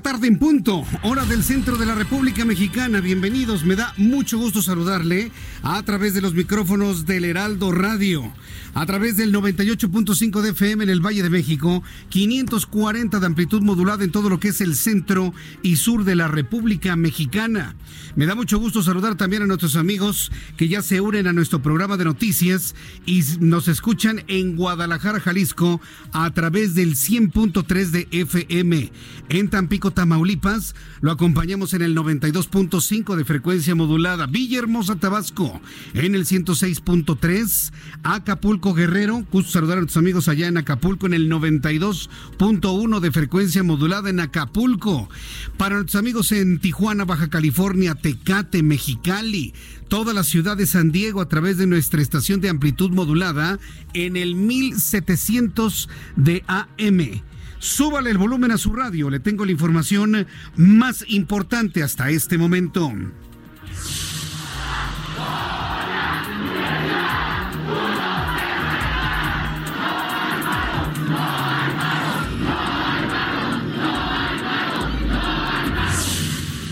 [0.00, 3.00] Tarde en punto, hora del centro de la República Mexicana.
[3.00, 5.30] Bienvenidos, me da mucho gusto saludarle
[5.62, 8.32] a través de los micrófonos del Heraldo Radio,
[8.74, 14.04] a través del 98.5 de FM en el Valle de México, 540 de amplitud modulada
[14.04, 17.74] en todo lo que es el centro y sur de la República Mexicana.
[18.16, 21.62] Me da mucho gusto saludar también a nuestros amigos que ya se unen a nuestro
[21.62, 22.74] programa de noticias
[23.04, 25.80] y nos escuchan en Guadalajara, Jalisco,
[26.12, 28.90] a través del 100.3 de FM.
[29.28, 34.26] En Tampico, Tamaulipas, lo acompañamos en el 92.5 de frecuencia modulada.
[34.26, 35.60] Villahermosa, Tabasco,
[35.94, 37.72] en el 106.3.
[38.02, 39.24] Acapulco, Guerrero.
[39.30, 44.20] Gusto saludar a nuestros amigos allá en Acapulco en el 92.1 de frecuencia modulada en
[44.20, 45.08] Acapulco.
[45.56, 49.54] Para nuestros amigos en Tijuana, Baja California, Tecate, Mexicali,
[49.88, 53.58] toda la ciudad de San Diego a través de nuestra estación de amplitud modulada
[53.94, 57.22] en el 1700 de AM.
[57.66, 62.92] Súbale el volumen a su radio, le tengo la información más importante hasta este momento.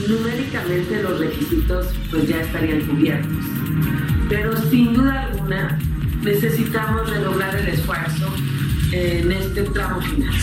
[0.06, 3.44] numéricamente los requisitos pues ya estarían cubiertos.
[4.28, 5.76] Pero sin duda alguna
[6.22, 8.32] necesitamos de lograr el esfuerzo
[8.92, 10.34] en este tramo final.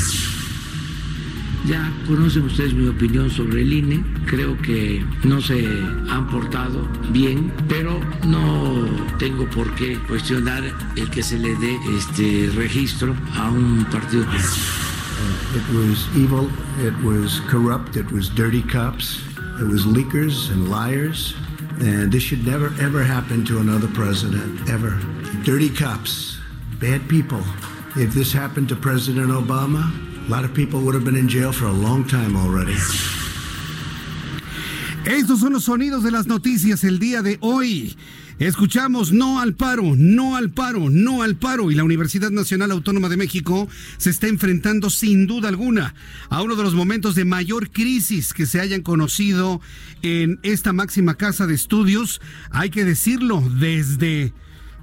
[1.65, 4.03] Ya conocen ustedes mi opinión sobre el INE.
[4.25, 5.67] Creo que no se
[6.09, 8.85] han portado bien, pero no
[9.19, 10.63] tengo por qué cuestionar
[10.95, 14.25] el que se le dé este registro a un partido.
[14.25, 16.49] Uh, it was evil,
[16.79, 19.21] it was corrupt, it was dirty cops.
[19.59, 21.35] It was leakers and liars.
[21.79, 24.99] And this should never, ever happen to another president, ever.
[25.43, 26.39] Dirty cops,
[26.79, 27.43] bad people.
[27.95, 29.91] If this happened to President Obama,
[30.27, 32.75] a lot of people would have been in jail for a long time already.
[35.05, 37.95] Estos son los sonidos de las noticias el día de hoy.
[38.37, 43.07] Escuchamos no al paro, no al paro, no al paro y la Universidad Nacional Autónoma
[43.07, 43.67] de México
[43.97, 45.93] se está enfrentando sin duda alguna
[46.29, 49.61] a uno de los momentos de mayor crisis que se hayan conocido
[50.01, 54.33] en esta máxima casa de estudios, hay que decirlo, desde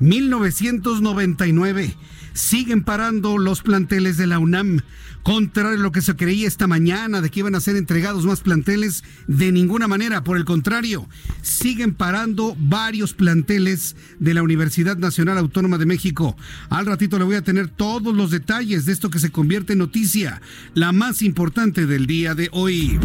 [0.00, 1.96] 1999
[2.38, 4.80] siguen parando los planteles de la UNAM.
[5.24, 8.40] Contrario a lo que se creía esta mañana de que iban a ser entregados más
[8.40, 10.22] planteles, de ninguna manera.
[10.24, 11.08] Por el contrario,
[11.42, 16.36] siguen parando varios planteles de la Universidad Nacional Autónoma de México.
[16.70, 19.80] Al ratito le voy a tener todos los detalles de esto que se convierte en
[19.80, 20.40] noticia,
[20.74, 22.98] la más importante del día de hoy.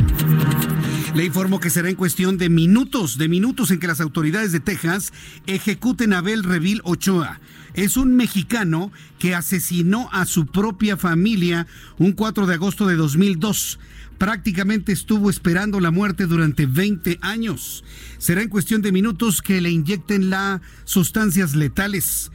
[1.16, 4.59] Le informo que será en cuestión de minutos, de minutos en que las autoridades de
[4.59, 5.13] Texas
[5.46, 7.40] ejecuten a Abel Revil Ochoa
[7.75, 13.79] es un mexicano que asesinó a su propia familia un 4 de agosto de 2002.
[14.18, 17.84] Prácticamente estuvo esperando la muerte durante 20 años.
[18.17, 22.32] Será en cuestión de minutos que le inyecten las sustancias letales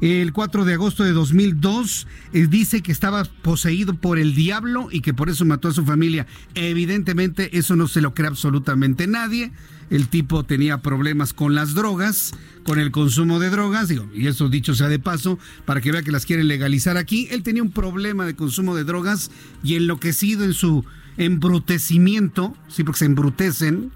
[0.00, 5.00] el 4 de agosto de 2002 eh, dice que estaba poseído por el diablo y
[5.02, 6.26] que por eso mató a su familia.
[6.54, 9.52] Evidentemente eso no se lo cree absolutamente nadie.
[9.90, 12.32] El tipo tenía problemas con las drogas,
[12.62, 16.02] con el consumo de drogas, digo, y eso dicho sea de paso, para que vea
[16.02, 17.26] que las quieren legalizar aquí.
[17.30, 19.30] Él tenía un problema de consumo de drogas
[19.64, 20.84] y enloquecido en su
[21.16, 23.90] embrutecimiento, sí, porque se embrutecen,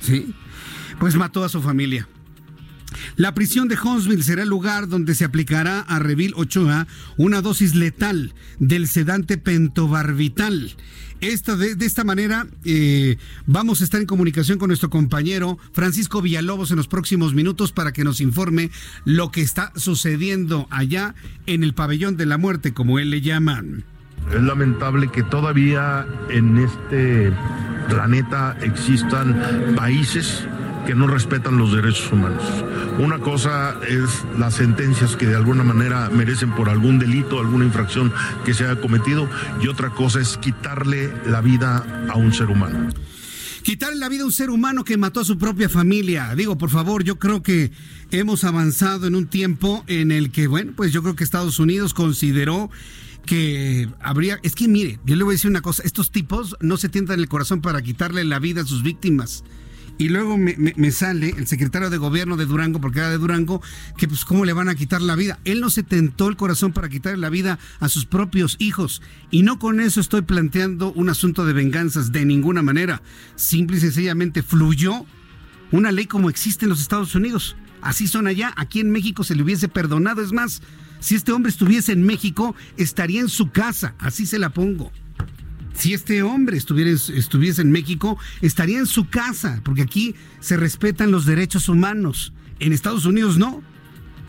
[0.00, 0.34] sí,
[0.98, 2.08] pues mató a su familia.
[3.16, 6.86] La prisión de Huntsville será el lugar donde se aplicará a Revil Ochoa
[7.16, 10.76] una dosis letal del sedante pentobarbital.
[11.20, 13.16] Esta, de, esta manera eh,
[13.46, 17.92] vamos a estar en comunicación con nuestro compañero Francisco Villalobos en los próximos minutos para
[17.92, 18.70] que nos informe
[19.04, 21.14] lo que está sucediendo allá
[21.46, 23.84] en el pabellón de la muerte, como él le llaman.
[24.32, 27.32] Es lamentable que todavía en este
[27.88, 30.46] planeta existan países
[30.86, 32.42] que no respetan los derechos humanos.
[32.98, 38.12] Una cosa es las sentencias que de alguna manera merecen por algún delito, alguna infracción
[38.44, 39.28] que se haya cometido,
[39.60, 42.90] y otra cosa es quitarle la vida a un ser humano.
[43.64, 46.34] Quitarle la vida a un ser humano que mató a su propia familia.
[46.36, 47.72] Digo, por favor, yo creo que
[48.12, 51.94] hemos avanzado en un tiempo en el que, bueno, pues yo creo que Estados Unidos
[51.94, 52.70] consideró
[53.26, 56.76] que habría, es que mire, yo le voy a decir una cosa, estos tipos no
[56.76, 59.42] se tientan el corazón para quitarle la vida a sus víctimas.
[59.96, 63.62] Y luego me, sale el secretario de gobierno de Durango, porque era de Durango,
[63.96, 65.38] que pues cómo le van a quitar la vida.
[65.44, 69.02] Él no se tentó el corazón para quitarle la vida a sus propios hijos.
[69.30, 73.02] Y no con eso estoy planteando un asunto de venganzas de ninguna manera.
[73.36, 75.06] Simple y sencillamente fluyó
[75.70, 77.56] una ley como existe en los Estados Unidos.
[77.80, 78.52] Así son allá.
[78.56, 80.22] Aquí en México se le hubiese perdonado.
[80.22, 80.60] Es más,
[80.98, 83.94] si este hombre estuviese en México, estaría en su casa.
[84.00, 84.90] Así se la pongo
[85.74, 91.10] si este hombre estuviera, estuviese en México, estaría en su casa, porque aquí se respetan
[91.10, 92.32] los derechos humanos.
[92.60, 93.62] En Estados Unidos no.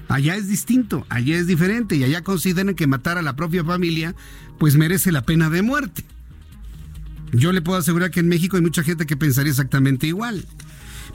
[0.08, 4.16] Allá es distinto, allá es diferente y allá consideran que matar a la propia familia
[4.60, 6.04] pues merece la pena de muerte.
[7.32, 10.46] Yo le puedo asegurar que en México hay mucha gente que pensaría exactamente igual.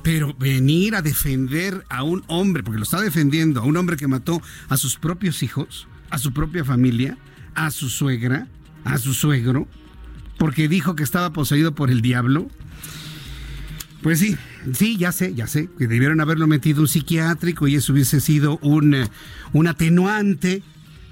[0.02, 4.08] Pero venir a defender a un hombre, porque lo está defendiendo, a un hombre que
[4.08, 7.16] mató a sus propios hijos, a su propia familia,
[7.54, 8.48] a su suegra,
[8.84, 9.68] a su suegro,
[10.40, 12.48] porque dijo que estaba poseído por el diablo.
[14.02, 14.38] Pues sí,
[14.72, 18.58] sí, ya sé, ya sé, que debieron haberlo metido un psiquiátrico y eso hubiese sido
[18.62, 19.06] un, eh,
[19.52, 20.62] un atenuante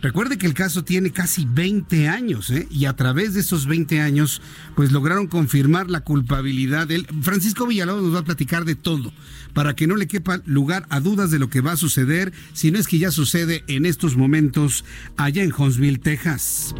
[0.00, 2.68] Recuerde que el caso tiene casi 20 años, ¿eh?
[2.70, 4.40] y a través de esos 20 años,
[4.76, 7.06] pues lograron confirmar la culpabilidad de él.
[7.22, 9.12] Francisco Villalobos nos va a platicar de todo,
[9.54, 12.70] para que no le quepa lugar a dudas de lo que va a suceder, si
[12.70, 14.84] no es que ya sucede en estos momentos
[15.16, 16.76] allá en Huntsville, Texas.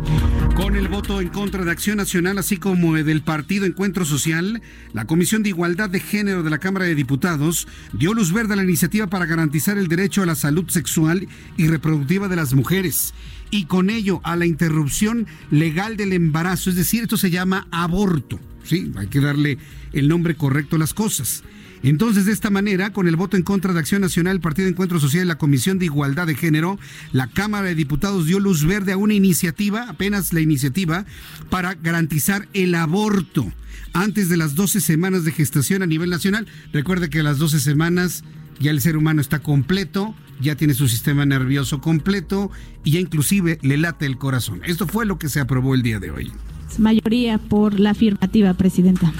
[0.58, 4.60] Con el voto en contra de Acción Nacional, así como del Partido Encuentro Social,
[4.92, 8.56] la Comisión de Igualdad de Género de la Cámara de Diputados dio luz verde a
[8.56, 13.14] la iniciativa para garantizar el derecho a la salud sexual y reproductiva de las mujeres
[13.52, 18.40] y con ello a la interrupción legal del embarazo, es decir, esto se llama aborto,
[18.64, 18.90] ¿sí?
[18.96, 19.58] Hay que darle
[19.92, 21.44] el nombre correcto a las cosas.
[21.82, 25.00] Entonces, de esta manera, con el voto en contra de Acción Nacional, el Partido Encuentro
[25.00, 26.78] Social y la Comisión de Igualdad de Género,
[27.12, 31.06] la Cámara de Diputados dio luz verde a una iniciativa, apenas la iniciativa,
[31.50, 33.52] para garantizar el aborto
[33.92, 36.46] antes de las 12 semanas de gestación a nivel nacional.
[36.72, 38.24] Recuerde que a las 12 semanas
[38.60, 42.50] ya el ser humano está completo, ya tiene su sistema nervioso completo
[42.84, 44.60] y ya inclusive le late el corazón.
[44.64, 46.32] Esto fue lo que se aprobó el día de hoy.
[46.78, 49.12] Mayoría por la afirmativa, Presidenta.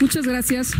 [0.00, 0.72] Muchas gracias.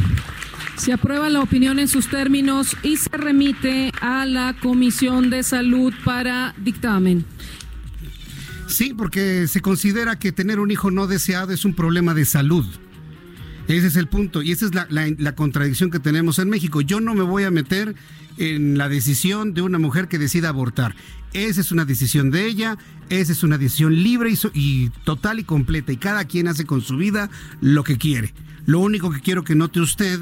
[0.77, 5.93] Se aprueba la opinión en sus términos y se remite a la Comisión de Salud
[6.05, 7.25] para dictamen.
[8.67, 12.67] Sí, porque se considera que tener un hijo no deseado es un problema de salud.
[13.69, 14.73] Ese es el punto y esa es
[15.19, 16.81] la, contradicción que tenemos en México.
[16.81, 17.95] Yo no me voy a meter
[18.37, 20.95] en la decisión de una mujer que decida abortar.
[21.33, 22.79] Esa es una decisión de ella,
[23.09, 26.81] esa es una decisión libre y, y, total y completa y cada quien hace con
[26.81, 27.29] su vida
[27.61, 28.35] lo que quiere.
[28.67, 30.21] Lo único que quiero que note usted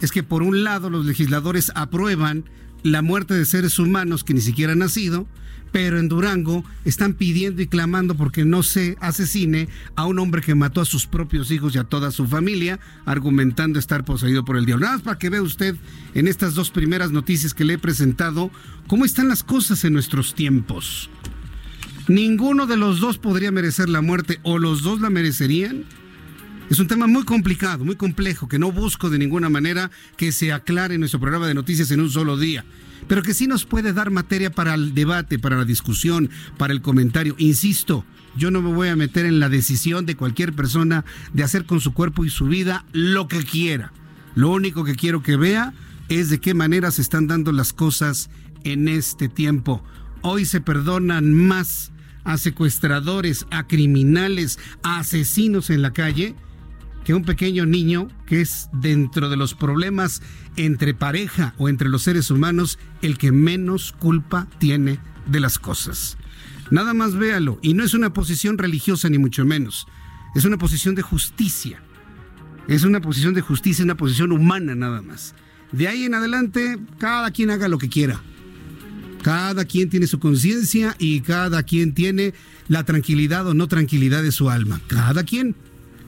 [0.00, 2.44] es que por un lado los legisladores aprueban
[2.82, 5.26] la muerte de seres humanos que ni siquiera han nacido,
[5.72, 10.54] pero en Durango están pidiendo y clamando porque no se asesine a un hombre que
[10.54, 14.66] mató a sus propios hijos y a toda su familia, argumentando estar poseído por el
[14.66, 14.84] diablo.
[14.84, 15.74] Nada más para que vea usted
[16.14, 18.50] en estas dos primeras noticias que le he presentado
[18.86, 21.10] cómo están las cosas en nuestros tiempos.
[22.06, 25.84] Ninguno de los dos podría merecer la muerte o los dos la merecerían.
[26.70, 30.52] Es un tema muy complicado, muy complejo, que no busco de ninguna manera que se
[30.52, 32.64] aclare en nuestro programa de noticias en un solo día
[33.06, 36.82] pero que sí nos puede dar materia para el debate, para la discusión, para el
[36.82, 37.34] comentario.
[37.38, 38.04] Insisto,
[38.36, 41.80] yo no me voy a meter en la decisión de cualquier persona de hacer con
[41.80, 43.92] su cuerpo y su vida lo que quiera.
[44.34, 45.74] Lo único que quiero que vea
[46.08, 48.30] es de qué manera se están dando las cosas
[48.64, 49.82] en este tiempo.
[50.22, 51.92] Hoy se perdonan más
[52.24, 56.34] a secuestradores, a criminales, a asesinos en la calle
[57.04, 60.22] que un pequeño niño que es dentro de los problemas
[60.56, 66.16] entre pareja o entre los seres humanos el que menos culpa tiene de las cosas.
[66.70, 69.86] Nada más véalo, y no es una posición religiosa ni mucho menos,
[70.34, 71.80] es una posición de justicia.
[72.66, 75.34] Es una posición de justicia, una posición humana nada más.
[75.72, 78.20] De ahí en adelante, cada quien haga lo que quiera.
[79.22, 82.34] Cada quien tiene su conciencia y cada quien tiene
[82.68, 84.80] la tranquilidad o no tranquilidad de su alma.
[84.86, 85.54] Cada quien.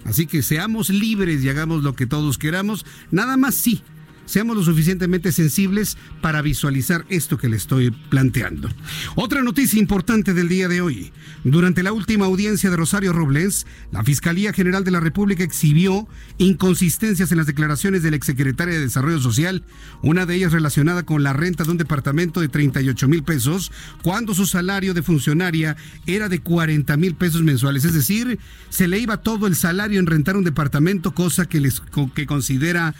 [0.07, 2.87] Así que seamos libres y hagamos lo que todos queramos.
[3.11, 3.83] Nada más sí
[4.27, 8.69] seamos lo suficientemente sensibles para visualizar esto que le estoy planteando.
[9.15, 11.13] Otra noticia importante del día de hoy.
[11.45, 17.31] Durante la última audiencia de Rosario Robles, la Fiscalía General de la República exhibió inconsistencias
[17.31, 19.63] en las declaraciones del exsecretario de Desarrollo Social,
[20.03, 23.71] una de ellas relacionada con la renta de un departamento de 38 mil pesos,
[24.03, 27.85] cuando su salario de funcionaria era de 40 mil pesos mensuales.
[27.85, 31.81] Es decir, se le iba todo el salario en rentar un departamento, cosa que, les,
[32.15, 32.95] que considera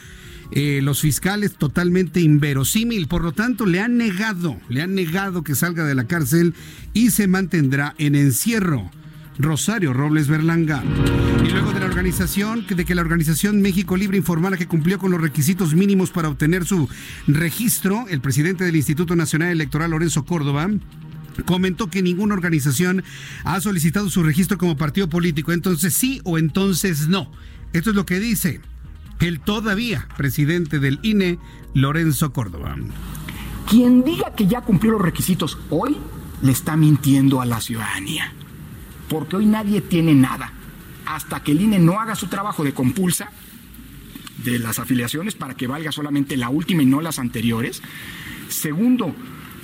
[0.51, 3.07] eh, los fiscales totalmente inverosímil.
[3.07, 6.53] Por lo tanto, le han negado, le han negado que salga de la cárcel
[6.93, 8.89] y se mantendrá en encierro.
[9.39, 10.83] Rosario Robles Berlanga.
[11.45, 15.11] Y luego de la organización, de que la organización México Libre informara que cumplió con
[15.11, 16.89] los requisitos mínimos para obtener su
[17.27, 20.69] registro, el presidente del Instituto Nacional Electoral, Lorenzo Córdoba,
[21.45, 23.03] comentó que ninguna organización
[23.43, 25.51] ha solicitado su registro como partido político.
[25.51, 27.31] Entonces sí o entonces no.
[27.73, 28.61] Esto es lo que dice
[29.19, 31.39] el todavía presidente del INE,
[31.73, 32.75] Lorenzo Córdoba.
[33.69, 35.97] Quien diga que ya cumplió los requisitos hoy,
[36.41, 38.31] le está mintiendo a la ciudadanía.
[39.09, 40.53] Porque hoy nadie tiene nada.
[41.05, 43.31] Hasta que el INE no haga su trabajo de compulsa
[44.43, 47.81] de las afiliaciones para que valga solamente la última y no las anteriores.
[48.49, 49.13] Segundo,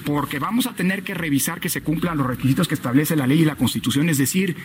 [0.06, 3.42] porque vamos a tener que revisar que se cumplan los requisitos que establece la ley
[3.42, 4.56] y la constitución, es decir,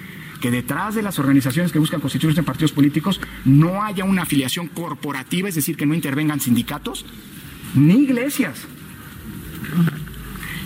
[0.40, 4.68] que detrás de las organizaciones que buscan constituirse en partidos políticos no haya una afiliación
[4.68, 7.06] corporativa, es decir, que no intervengan sindicatos
[7.74, 8.66] ni iglesias.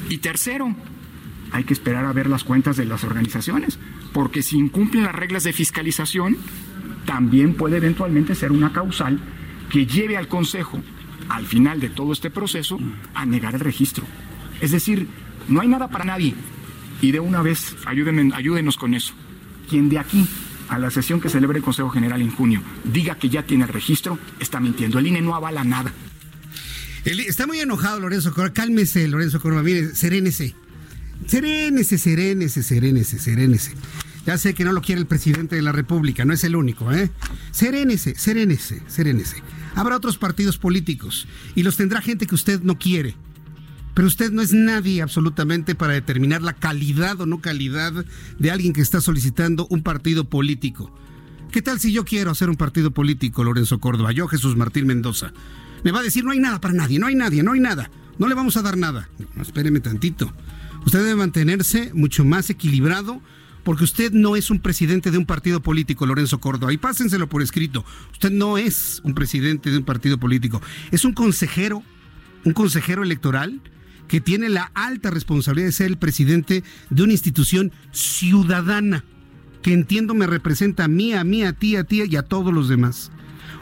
[0.09, 0.75] Y tercero,
[1.53, 3.79] hay que esperar a ver las cuentas de las organizaciones,
[4.13, 6.37] porque si incumplen las reglas de fiscalización,
[7.05, 9.19] también puede eventualmente ser una causal
[9.71, 10.81] que lleve al Consejo,
[11.29, 12.79] al final de todo este proceso,
[13.15, 14.05] a negar el registro.
[14.63, 15.09] Es decir,
[15.49, 16.35] no hay nada para nadie.
[17.03, 19.13] Y de una vez, ayúdenme, ayúdenos con eso.
[19.69, 20.27] Quien de aquí
[20.69, 23.71] a la sesión que celebre el Consejo General en junio diga que ya tiene el
[23.71, 25.01] registro, está mintiendo.
[25.01, 25.93] El INE no avala nada.
[27.05, 28.55] está muy enojado Lorenzo Córdoba.
[28.55, 29.65] Cálmese, Lorenzo Córdoba.
[29.65, 30.55] Mire, serénese.
[31.27, 33.73] Serénese, serénese, serénese, serénese.
[34.25, 36.93] Ya sé que no lo quiere el presidente de la República, no es el único,
[36.93, 37.11] ¿eh?
[37.51, 39.43] Serénese, serénese, serénese.
[39.75, 41.27] Habrá otros partidos políticos
[41.57, 43.17] y los tendrá gente que usted no quiere.
[43.95, 47.93] Pero usted no es nadie absolutamente para determinar la calidad o no calidad
[48.39, 50.95] de alguien que está solicitando un partido político.
[51.51, 54.13] ¿Qué tal si yo quiero hacer un partido político, Lorenzo Córdoba?
[54.13, 55.35] Yo, Jesús Martín Mendoza.
[55.85, 57.91] Me va a decir, no hay nada para nadie, no hay nadie, no hay nada.
[58.19, 59.11] No le vamos a dar nada.
[59.35, 60.33] No, espéreme tantito.
[60.87, 63.21] Usted debe mantenerse mucho más equilibrado
[63.65, 66.73] porque usted no es un presidente de un partido político, Lorenzo Córdoba.
[66.73, 67.85] Y pásenselo por escrito.
[68.13, 70.63] Usted no es un presidente de un partido político.
[70.91, 71.83] Es un consejero,
[72.45, 73.61] un consejero electoral
[74.09, 79.05] que tiene la alta responsabilidad de ser el presidente de una institución ciudadana,
[79.63, 82.53] que entiendo me representa a mí, a mí, a ti, a ti y a todos
[82.53, 83.11] los demás.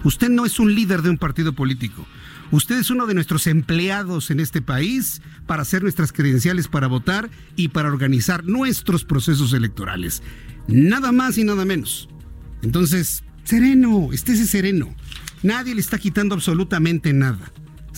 [0.03, 2.07] Usted no es un líder de un partido político.
[2.53, 7.31] Usted es uno de nuestros empleados en este país para hacer nuestras credenciales para votar
[7.55, 10.23] y para organizar nuestros procesos electorales.
[10.67, 12.09] Nada más y nada menos.
[12.63, 14.95] Entonces, sereno, estése sereno.
[15.43, 17.53] Nadie le está quitando absolutamente nada.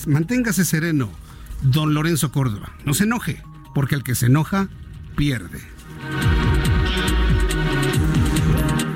[0.07, 1.22] Manténgase sereno
[1.63, 2.73] don Lorenzo Córdoba.
[2.85, 3.43] No se enoje,
[3.75, 4.69] porque el que se enoja
[5.17, 5.61] pierde.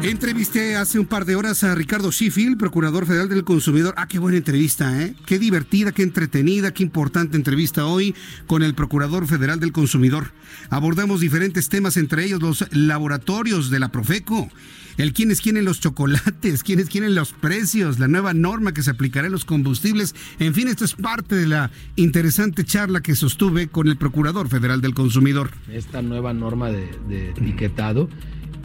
[0.06, 3.92] Entrevisté hace un par de horas a Ricardo Sheffield, procurador federal del consumidor.
[3.96, 5.16] Ah, qué buena entrevista, ¿eh?
[5.26, 8.14] Qué divertida, qué entretenida, qué importante entrevista hoy
[8.46, 10.30] con el procurador federal del consumidor.
[10.70, 14.48] Abordamos diferentes temas, entre ellos los laboratorios de la Profeco
[14.96, 18.82] el quién es en los chocolates, quién es en los precios, la nueva norma que
[18.82, 20.14] se aplicará en los combustibles.
[20.38, 24.80] En fin, esto es parte de la interesante charla que sostuve con el Procurador Federal
[24.80, 25.50] del Consumidor.
[25.70, 28.08] Esta nueva norma de, etiquetado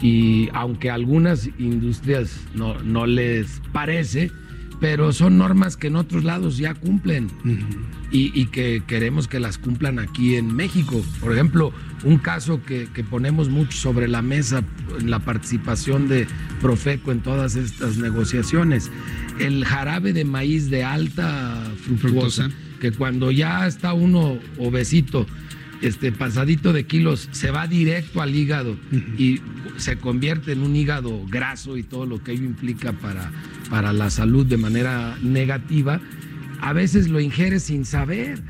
[0.02, 4.32] y aunque a algunas industrias no, no les parece,
[4.82, 7.28] pero son normas que en otros lados ya cumplen.
[8.10, 11.02] Y, que queremos que las cumplan aquí en México.
[11.20, 11.72] Por ejemplo,
[12.04, 14.64] un caso que, ponemos mucho sobre la mesa
[14.98, 16.26] en la participación de
[16.60, 18.90] Profeco en todas estas negociaciones,
[19.38, 25.26] el jarabe de maíz de alta fructuosa, que cuando ya está uno obesito,
[25.82, 28.76] este pasadito de kilos se va directo al hígado
[29.18, 29.40] y
[29.76, 33.30] se convierte en un hígado graso y todo lo que ello implica para,
[33.68, 36.00] para la salud de manera negativa,
[36.60, 38.40] a veces lo ingiere sin saber.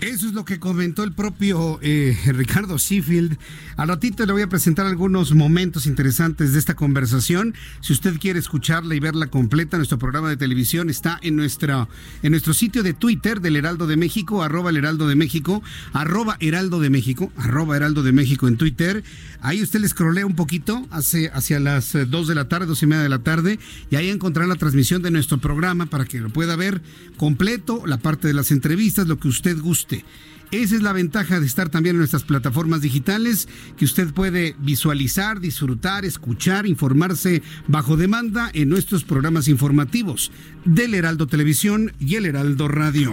[0.00, 3.36] Eso es lo que comentó el propio eh, Ricardo Sheffield.
[3.76, 7.54] Al ratito le voy a presentar algunos momentos interesantes de esta conversación.
[7.80, 11.88] Si usted quiere escucharla y verla completa, nuestro programa de televisión está en, nuestra,
[12.22, 16.36] en nuestro sitio de Twitter del Heraldo de México, arroba el Heraldo de México, arroba
[16.38, 19.02] Heraldo de México, arroba Heraldo de México en Twitter.
[19.40, 22.84] Ahí usted le escrolea un poquito hacia, hacia las 2 eh, de la tarde, dos
[22.84, 23.58] y media de la tarde,
[23.90, 26.82] y ahí encontrará la transmisión de nuestro programa para que lo pueda ver
[27.16, 29.87] completo, la parte de las entrevistas, lo que usted guste
[30.50, 35.40] esa es la ventaja de estar también en nuestras plataformas digitales, que usted puede visualizar,
[35.40, 40.32] disfrutar, escuchar, informarse bajo demanda en nuestros programas informativos
[40.64, 43.12] del Heraldo Televisión y el Heraldo Radio.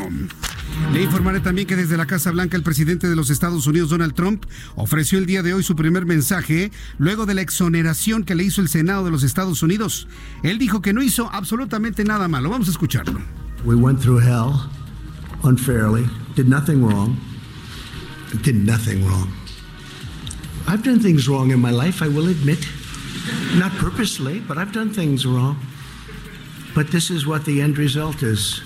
[0.93, 4.13] Le informaré también que desde la Casa Blanca el presidente de los Estados Unidos, Donald
[4.13, 8.45] Trump, ofreció el día de hoy su primer mensaje luego de la exoneración que le
[8.45, 10.07] hizo el Senado de los Estados Unidos.
[10.41, 12.49] Él dijo que no hizo absolutamente nada malo.
[12.49, 13.19] Vamos a escucharlo.
[13.65, 14.69] We went through hell.
[15.45, 17.17] Unfairly, did nothing wrong,
[18.41, 19.31] did nothing wrong.
[20.67, 22.59] I've done things wrong in my life, I will admit.
[23.55, 25.57] Not purposely, but I've done things wrong.
[26.73, 28.61] But this is what the end result is.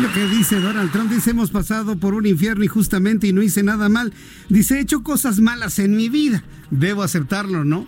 [0.00, 3.62] lo que dice Donald Trump, dice hemos pasado por un infierno injustamente y no hice
[3.62, 4.12] nada mal.
[4.48, 6.42] Dice, he hecho cosas malas en mi vida.
[6.70, 7.86] Debo aceptarlo, ¿no?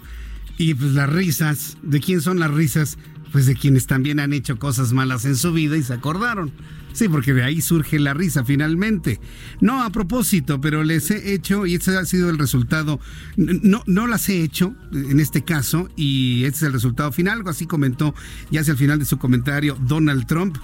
[0.59, 2.99] Y pues las risas, ¿de quién son las risas?
[3.33, 6.53] Pues de quienes también han hecho cosas malas en su vida y se acordaron.
[6.97, 9.21] Sí, porque de ahí surge la risa finalmente.
[9.61, 13.01] No a propósito, pero les he hecho, y ese ha sido el resultado,
[13.37, 17.67] no, no las he hecho en este caso, y este es el resultado final, así
[17.67, 18.15] comentó
[18.51, 20.57] ya hacia el final de su comentario Donald Trump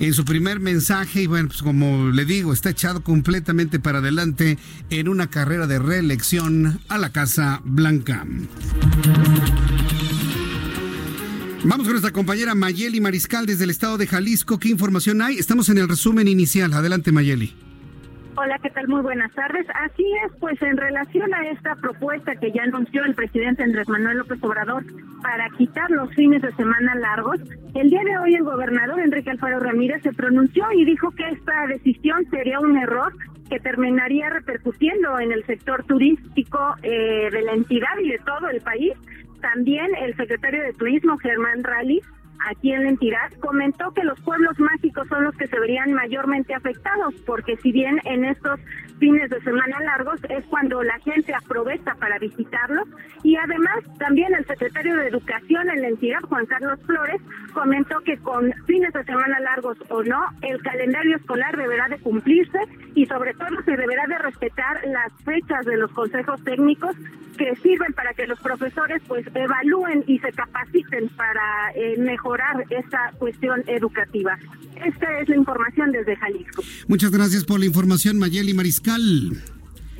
[0.00, 4.58] en su primer mensaje, y bueno, pues como le digo, está echado completamente para adelante
[4.90, 8.26] en una carrera de reelección a la Casa Blanca.
[11.68, 14.58] Vamos con nuestra compañera Mayeli Mariscal desde el estado de Jalisco.
[14.58, 15.36] ¿Qué información hay?
[15.36, 16.72] Estamos en el resumen inicial.
[16.72, 17.52] Adelante, Mayeli.
[18.36, 18.88] Hola, ¿qué tal?
[18.88, 19.66] Muy buenas tardes.
[19.74, 24.16] Así es, pues en relación a esta propuesta que ya anunció el presidente Andrés Manuel
[24.16, 24.82] López Obrador
[25.20, 27.38] para quitar los fines de semana largos,
[27.74, 31.66] el día de hoy el gobernador Enrique Alfaro Ramírez se pronunció y dijo que esta
[31.66, 33.12] decisión sería un error
[33.50, 38.62] que terminaría repercutiendo en el sector turístico eh, de la entidad y de todo el
[38.62, 38.94] país
[39.40, 42.00] también el secretario de Turismo, Germán Rally,
[42.46, 46.54] aquí en la entidad, comentó que los pueblos mágicos son los que se verían mayormente
[46.54, 48.60] afectados, porque si bien en estos
[48.98, 52.88] fines de semana largos es cuando la gente aprovecha para visitarlos,
[53.22, 57.20] y además también el secretario de Educación en la entidad, Juan Carlos Flores,
[57.52, 62.58] comentó que con fines de semana largos o no, el calendario escolar deberá de cumplirse
[62.94, 66.96] y sobre todo se deberá de respetar las fechas de los consejos técnicos
[67.36, 72.27] que sirven para que los profesores pues evalúen y se capaciten para eh, mejorar
[72.70, 74.38] esta cuestión educativa.
[74.84, 76.62] Esta es la información desde Jalisco.
[76.86, 79.42] Muchas gracias por la información, Mayeli Mariscal.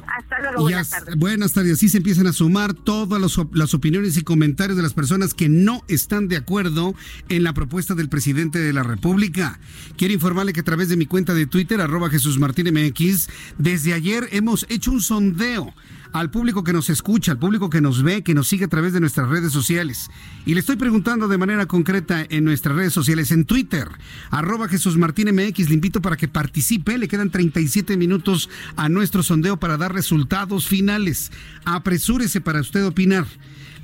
[0.07, 1.17] Hasta luego, buenas tardes.
[1.17, 1.73] Buenas tardes.
[1.75, 3.21] Así se empiezan a sumar todas
[3.53, 6.95] las opiniones y comentarios de las personas que no están de acuerdo
[7.29, 9.61] en la propuesta del presidente de la República.
[9.97, 13.93] Quiero informarle que a través de mi cuenta de Twitter, arroba Jesús Martín MX, desde
[13.93, 15.75] ayer hemos hecho un sondeo
[16.13, 18.93] al público que nos escucha, al público que nos ve, que nos sigue a través
[18.93, 20.11] de nuestras redes sociales.
[20.47, 23.89] Y le estoy preguntando de manera concreta en nuestras redes sociales, en Twitter,
[24.31, 29.23] arroba Jesús Martín MX, le invito para que participe, le quedan 37 minutos a nuestro
[29.23, 31.33] sondeo para dar resultados finales.
[31.65, 33.27] Apresúrese para usted opinar.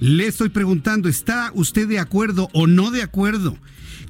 [0.00, 3.56] Le estoy preguntando, ¿está usted de acuerdo o no de acuerdo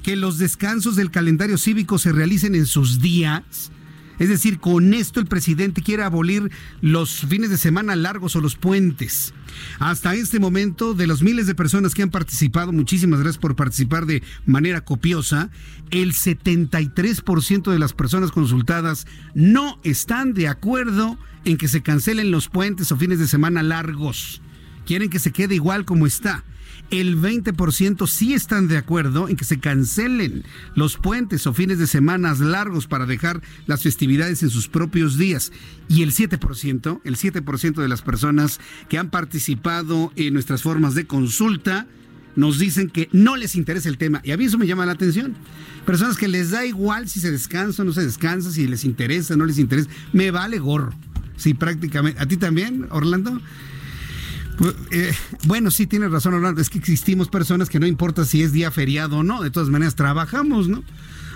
[0.03, 3.71] que los descansos del calendario cívico se realicen en sus días?
[4.19, 6.51] Es decir, con esto el presidente quiere abolir
[6.81, 9.33] los fines de semana largos o los puentes.
[9.79, 14.05] Hasta este momento, de los miles de personas que han participado, muchísimas gracias por participar
[14.05, 15.49] de manera copiosa,
[15.91, 22.49] el 73% de las personas consultadas no están de acuerdo en que se cancelen los
[22.49, 24.41] puentes o fines de semana largos.
[24.85, 26.43] Quieren que se quede igual como está
[26.91, 30.43] el 20% sí están de acuerdo en que se cancelen
[30.75, 35.51] los puentes o fines de semanas largos para dejar las festividades en sus propios días.
[35.87, 38.59] Y el 7%, el 7% de las personas
[38.89, 41.87] que han participado en nuestras formas de consulta,
[42.35, 44.21] nos dicen que no les interesa el tema.
[44.23, 45.35] Y a mí eso me llama la atención.
[45.85, 49.33] Personas que les da igual si se descansa o no se descansa, si les interesa
[49.33, 49.89] o no les interesa.
[50.13, 50.93] Me vale gorro.
[51.37, 52.21] Sí, prácticamente.
[52.21, 53.41] ¿A ti también, Orlando?
[54.91, 55.13] Eh,
[55.45, 56.61] bueno, sí, tienes razón, Orlando.
[56.61, 59.69] Es que existimos personas que no importa si es día feriado o no, de todas
[59.69, 60.83] maneras trabajamos, ¿no?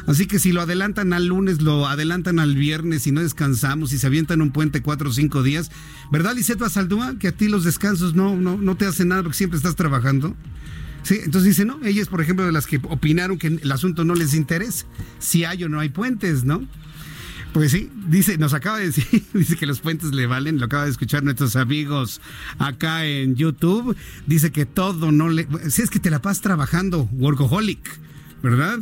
[0.08, 3.99] Así que si lo adelantan al lunes, lo adelantan al viernes y no descansamos y
[3.99, 5.69] se avientan un puente cuatro o cinco días,
[6.12, 7.19] ¿verdad, Lisette Basaldúa?
[7.19, 10.36] Que a ti los descansos no, no, no te hacen nada porque siempre estás trabajando.
[11.03, 14.03] Sí, entonces dice, no, ella es, por ejemplo, de las que opinaron que el asunto
[14.03, 14.86] no les interesa,
[15.19, 16.67] si hay o no hay puentes, ¿no?
[17.53, 20.85] Pues sí, dice, nos acaba de decir, dice que los puentes le valen, lo acaba
[20.85, 22.21] de escuchar nuestros amigos
[22.59, 23.95] acá en YouTube,
[24.27, 27.99] dice que todo no le, si es que te la pasas trabajando, workaholic,
[28.43, 28.79] ¿verdad?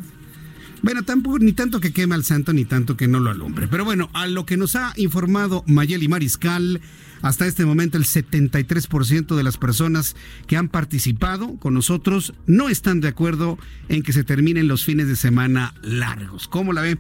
[0.82, 3.68] Bueno, tampoco ni tanto que queme al santo ni tanto que no lo alumbre.
[3.68, 6.82] Pero bueno, a lo que nos ha informado Mayeli Mariscal,
[7.22, 10.16] hasta este momento el 73% de las personas
[10.48, 13.58] que han participado con nosotros no están de acuerdo
[13.90, 16.48] en que se terminen los fines de semana largos.
[16.48, 16.98] ¿Cómo la ve?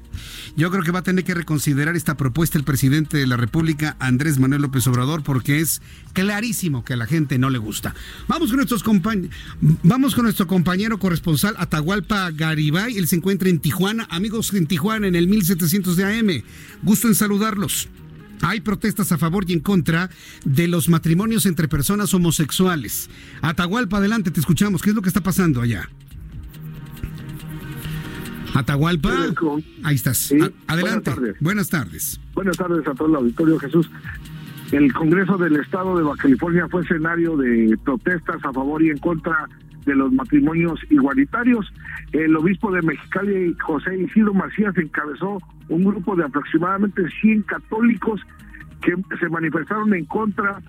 [0.56, 3.96] Yo creo que va a tener que reconsiderar esta propuesta el presidente de la República,
[4.00, 5.82] Andrés Manuel López Obrador, porque es
[6.14, 7.94] clarísimo que a la gente no le gusta.
[8.28, 8.84] Vamos con nuestros
[9.84, 12.98] vamos con nuestro compañero corresponsal Atahualpa Garibay.
[12.98, 14.08] Él se encuentra en Tijuana.
[14.10, 16.44] Amigos en Tijuana en el 1700 de AM.
[16.84, 17.90] Gusto en saludarlos.
[18.42, 20.10] Hay protestas a favor y en contra
[20.46, 23.10] de los matrimonios entre personas homosexuales.
[23.42, 24.82] Atahualpa, adelante, te escuchamos.
[24.82, 25.90] ¿Qué es lo que está pasando allá?
[28.54, 29.14] Atahualpa.
[29.84, 30.34] Ahí estás.
[30.68, 31.12] Adelante.
[31.40, 32.20] Buenas tardes.
[32.34, 32.88] Buenas tardes.
[32.88, 33.90] a todo el auditorio, Jesús.
[34.72, 38.98] El Congreso del Estado de Baja California fue escenario de protestas a favor y en
[38.98, 39.48] contra
[39.88, 41.66] de los matrimonios igualitarios.
[42.12, 48.22] El obispo de Mexicali, José Isidro Macías, encabezó un grupo de aproximadamente 100 católicos
[48.82, 50.60] que se manifestaron en contra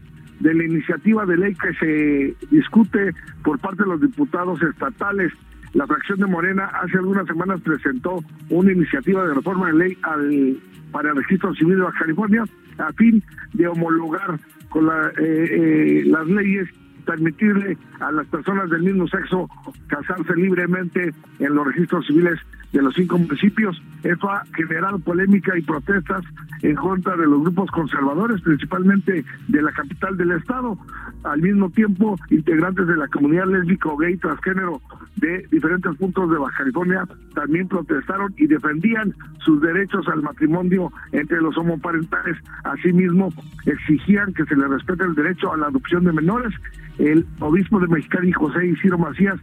[0.40, 5.33] de la iniciativa de ley que se discute por parte de los diputados estatales.
[5.74, 10.57] La fracción de Morena hace algunas semanas presentó una iniciativa de reforma de ley al,
[10.92, 12.44] para el registro civil de Baja California
[12.78, 16.68] a fin de homologar con la, eh, eh, las leyes
[17.09, 19.49] permitirle a las personas del mismo sexo
[19.87, 22.38] casarse libremente en los registros civiles
[22.72, 23.81] de los cinco municipios.
[24.02, 26.22] Eso ha generado polémica y protestas
[26.62, 30.78] en contra de los grupos conservadores, principalmente de la capital del estado.
[31.24, 34.81] Al mismo tiempo, integrantes de la comunidad lésbico, gay, transgénero
[35.16, 37.04] de diferentes puntos de Baja California
[37.35, 42.37] también protestaron y defendían sus derechos al matrimonio entre los homoparentales.
[42.64, 43.33] Asimismo,
[43.66, 46.54] exigían que se le respete el derecho a la adopción de menores
[46.98, 49.38] el obispo de Mexicali, José Isidro Macías,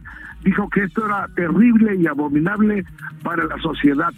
[0.46, 2.84] dijo que esto era terrible y abominable
[3.24, 4.12] para la sociedad,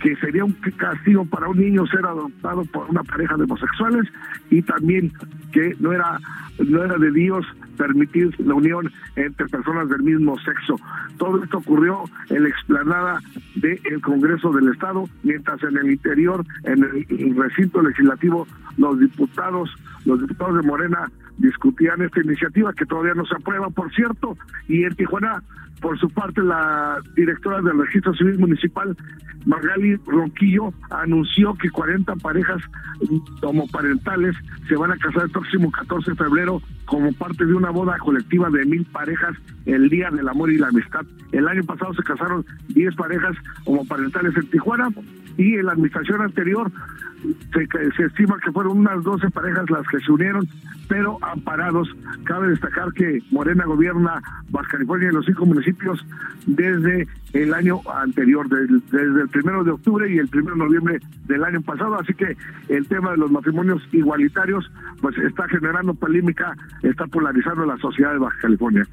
[0.00, 4.08] que sería un castigo para un niño ser adoptado por una pareja de homosexuales
[4.48, 5.12] y también
[5.52, 6.18] que no era
[6.58, 7.44] no era de Dios
[7.76, 10.76] permitir la unión entre personas del mismo sexo.
[11.16, 13.18] Todo esto ocurrió en la explanada
[13.56, 19.70] del Congreso del Estado, mientras en el interior, en el recinto legislativo, los diputados,
[20.04, 24.36] los diputados de Morena discutían esta iniciativa que todavía no se aprueba, por cierto,
[24.68, 25.42] y en Tijuana,
[25.82, 28.96] por su parte, la directora del Registro Civil Municipal,
[29.44, 32.62] Magali Ronquillo, anunció que 40 parejas
[33.42, 34.36] homoparentales
[34.68, 38.48] se van a casar el próximo 14 de febrero como parte de una boda colectiva
[38.50, 41.04] de mil parejas el Día del Amor y la Amistad.
[41.32, 44.88] El año pasado se casaron 10 parejas homoparentales en Tijuana
[45.36, 46.70] y en la administración anterior
[47.52, 50.48] se, estima que fueron unas 12 parejas las que se unieron,
[50.88, 51.88] pero amparados.
[52.24, 56.04] Cabe destacar que Morena gobierna Baja California y los cinco municipios
[56.46, 61.44] desde el año anterior, desde, el primero de octubre y el primero de noviembre del
[61.44, 61.98] año pasado.
[61.98, 62.36] Así que
[62.68, 68.18] el tema de los matrimonios igualitarios pues está generando polémica, está polarizando la sociedad de
[68.18, 68.86] Baja California.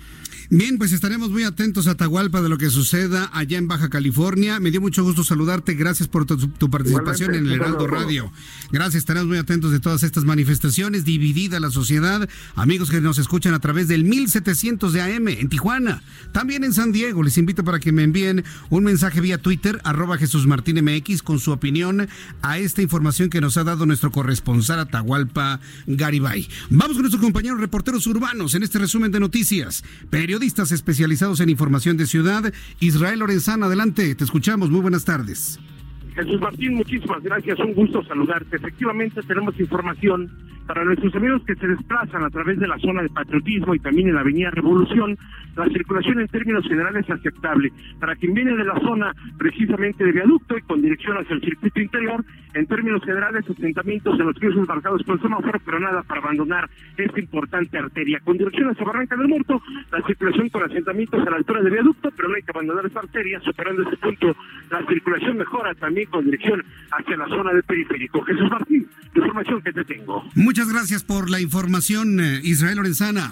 [0.51, 4.59] Bien, pues estaremos muy atentos a Tahualpa de lo que suceda allá en Baja California.
[4.59, 5.75] Me dio mucho gusto saludarte.
[5.75, 8.31] Gracias por tu, participación en el Heraldo Radio.
[8.71, 11.05] Gracias, estaremos muy atentos de todas estas manifestaciones.
[11.05, 12.27] Dividida la sociedad.
[12.55, 16.01] Amigos que nos escuchan a través del 1700 de AM en Tijuana.
[16.31, 17.21] También en San Diego.
[17.21, 21.37] Les invito para que me envíen un mensaje vía Twitter, arroba Jesús Martín MX, con
[21.37, 22.09] su opinión
[22.41, 26.49] a esta información que nos ha dado nuestro corresponsal Atahualpa Garibay.
[26.71, 29.83] Vamos con nuestros compañeros reporteros urbanos en este resumen de noticias.
[30.39, 32.53] Periodistas especializados en información de ciudad.
[32.79, 34.69] Israel Lorenzana, adelante, te escuchamos.
[34.69, 35.59] Muy buenas tardes.
[36.15, 37.59] Jesús Martín, muchísimas gracias.
[37.59, 38.57] Un gusto saludarte.
[38.57, 40.29] Efectivamente, tenemos información
[40.69, 44.09] para nuestros amigos que se desplazan a través de la zona de patriotismo y también
[44.09, 45.17] en la avenida Revolución,
[45.55, 47.73] la circulación en términos generales es aceptable.
[47.99, 51.81] Para quien viene de la zona precisamente de viaducto y con dirección hacia el circuito
[51.81, 56.69] interior, en términos generales, asentamientos en los cruces marcados con semáforo, pero nada para abandonar
[56.97, 58.19] esta importante arteria.
[58.23, 59.59] Con dirección hacia Barranca del Muerto,
[59.91, 62.99] la circulación con asentamientos a la altura de viaducto, pero no hay que abandonar esta
[62.99, 63.39] arteria.
[63.41, 64.35] Superando este punto,
[64.69, 68.21] la circulación mejora también con dirección hacia la zona del periférico.
[68.23, 70.23] Jesús Martín, información que te tengo.
[70.35, 73.31] Muchas gracias por la información, eh, Israel Lorenzana.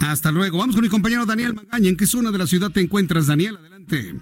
[0.00, 0.58] Hasta luego.
[0.58, 1.88] Vamos con mi compañero Daniel Magaña.
[1.88, 3.56] ¿En qué zona de la ciudad te encuentras, Daniel?
[3.56, 4.14] Adelante.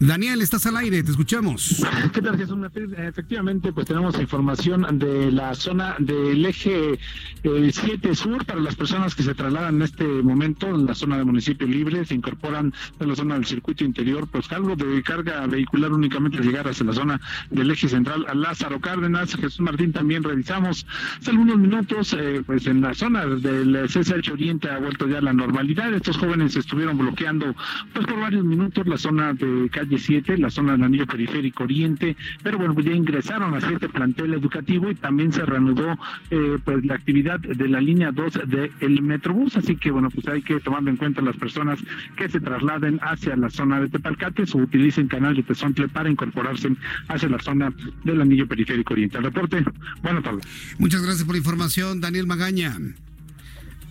[0.00, 1.84] Daniel, estás al aire, te escuchamos.
[2.12, 2.58] ¿Qué tal, Jesús
[2.98, 6.98] Efectivamente, pues tenemos información de la zona del eje
[7.42, 11.16] 7 eh, sur para las personas que se trasladan en este momento en la zona
[11.16, 15.46] del municipio libre, se incorporan en la zona del circuito interior, pues algo de carga
[15.46, 19.34] vehicular únicamente llegar hacia la zona del eje central a Lázaro Cárdenas.
[19.36, 20.84] Jesús Martín también revisamos
[21.20, 25.32] hace algunos minutos, eh, pues en la zona del CSH Oriente ha vuelto ya la
[25.32, 25.94] normalidad.
[25.94, 27.54] Estos jóvenes estuvieron bloqueando
[27.92, 32.16] pues por varios minutos la zona de calle 7, la zona del anillo periférico oriente,
[32.42, 35.98] pero bueno, pues ya ingresaron a este plantel educativo y también se reanudó
[36.30, 40.42] eh, pues la actividad de la línea 2 del Metrobús, así que bueno, pues hay
[40.42, 41.78] que tomar en cuenta las personas
[42.16, 46.70] que se trasladen hacia la zona de Tepalcates o utilicen canal de Tezontle para incorporarse
[47.08, 47.72] hacia la zona
[48.04, 49.18] del anillo periférico oriente.
[49.18, 49.64] El reporte,
[50.02, 50.44] buenas tardes.
[50.78, 52.78] Muchas gracias por la información, Daniel Magaña.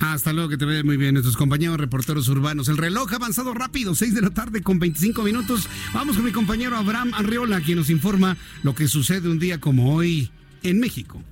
[0.02, 2.68] Hasta luego, que te vea muy bien nuestros compañeros reporteros urbanos.
[2.68, 5.70] El reloj ha avanzado rápido, 6 de la tarde con 25 minutos.
[5.94, 9.94] Vamos con mi compañero Abraham Arriola, quien nos informa lo que sucede un día como
[9.94, 10.32] hoy
[10.64, 11.24] en México.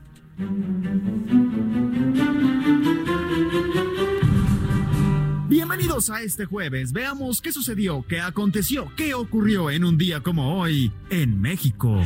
[5.99, 6.93] Bienvenidos a este jueves.
[6.93, 12.01] Veamos qué sucedió, qué aconteció, qué ocurrió en un día como hoy en México.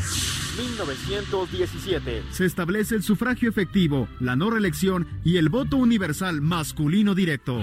[0.57, 2.23] 1917.
[2.31, 7.61] Se establece el sufragio efectivo, la no reelección y el voto universal masculino directo.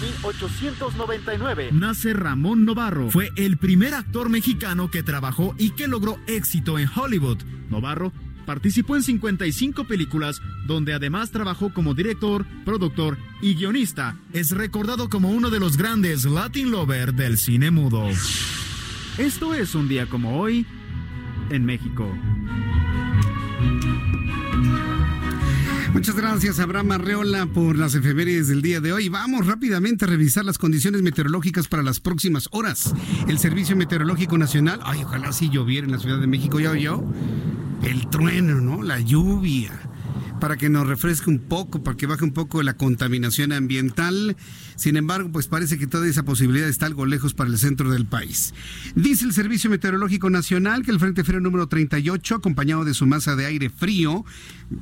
[0.00, 1.70] 1899.
[1.72, 3.10] Nace Ramón Novarro.
[3.10, 7.42] Fue el primer actor mexicano que trabajó y que logró éxito en Hollywood.
[7.68, 8.14] Novarro
[8.46, 14.16] participó en 55 películas, donde además trabajó como director, productor y guionista.
[14.32, 18.08] Es recordado como uno de los grandes Latin Lover del cine mudo.
[19.18, 20.66] Esto es un día como hoy
[21.50, 22.10] en México.
[25.92, 29.08] Muchas gracias, Abraham Arreola, por las efemérides del día de hoy.
[29.08, 32.94] Vamos rápidamente a revisar las condiciones meteorológicas para las próximas horas.
[33.28, 37.04] El Servicio Meteorológico Nacional, ay, ojalá sí lloviera en la Ciudad de México, ya oyó.
[37.82, 38.82] El trueno, ¿no?
[38.82, 39.72] La lluvia
[40.40, 44.36] para que nos refresque un poco, para que baje un poco la contaminación ambiental.
[44.80, 48.06] Sin embargo, pues parece que toda esa posibilidad está algo lejos para el centro del
[48.06, 48.54] país.
[48.94, 53.36] Dice el Servicio Meteorológico Nacional que el Frente Frío número 38, acompañado de su masa
[53.36, 54.24] de aire frío,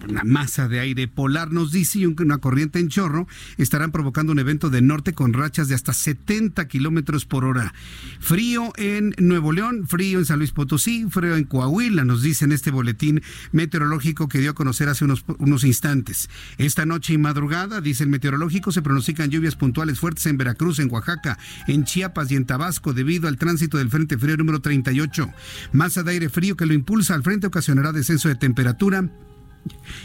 [0.08, 4.38] una masa de aire polar, nos dice, y una corriente en chorro, estarán provocando un
[4.38, 7.74] evento de norte con rachas de hasta 70 kilómetros por hora.
[8.20, 12.52] Frío en Nuevo León, frío en San Luis Potosí, frío en Coahuila, nos dice en
[12.52, 16.30] este boletín meteorológico que dio a conocer hace unos, unos instantes.
[16.56, 20.90] Esta noche y madrugada, dice el meteorológico, se pronostican lluvias puntuales fuertes en Veracruz, en
[20.90, 25.30] Oaxaca, en Chiapas y en Tabasco debido al tránsito del Frente Frío número 38.
[25.72, 29.08] Masa de aire frío que lo impulsa al frente ocasionará descenso de temperatura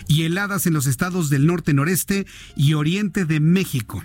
[0.08, 4.04] y heladas en los estados del norte, noreste y oriente de México.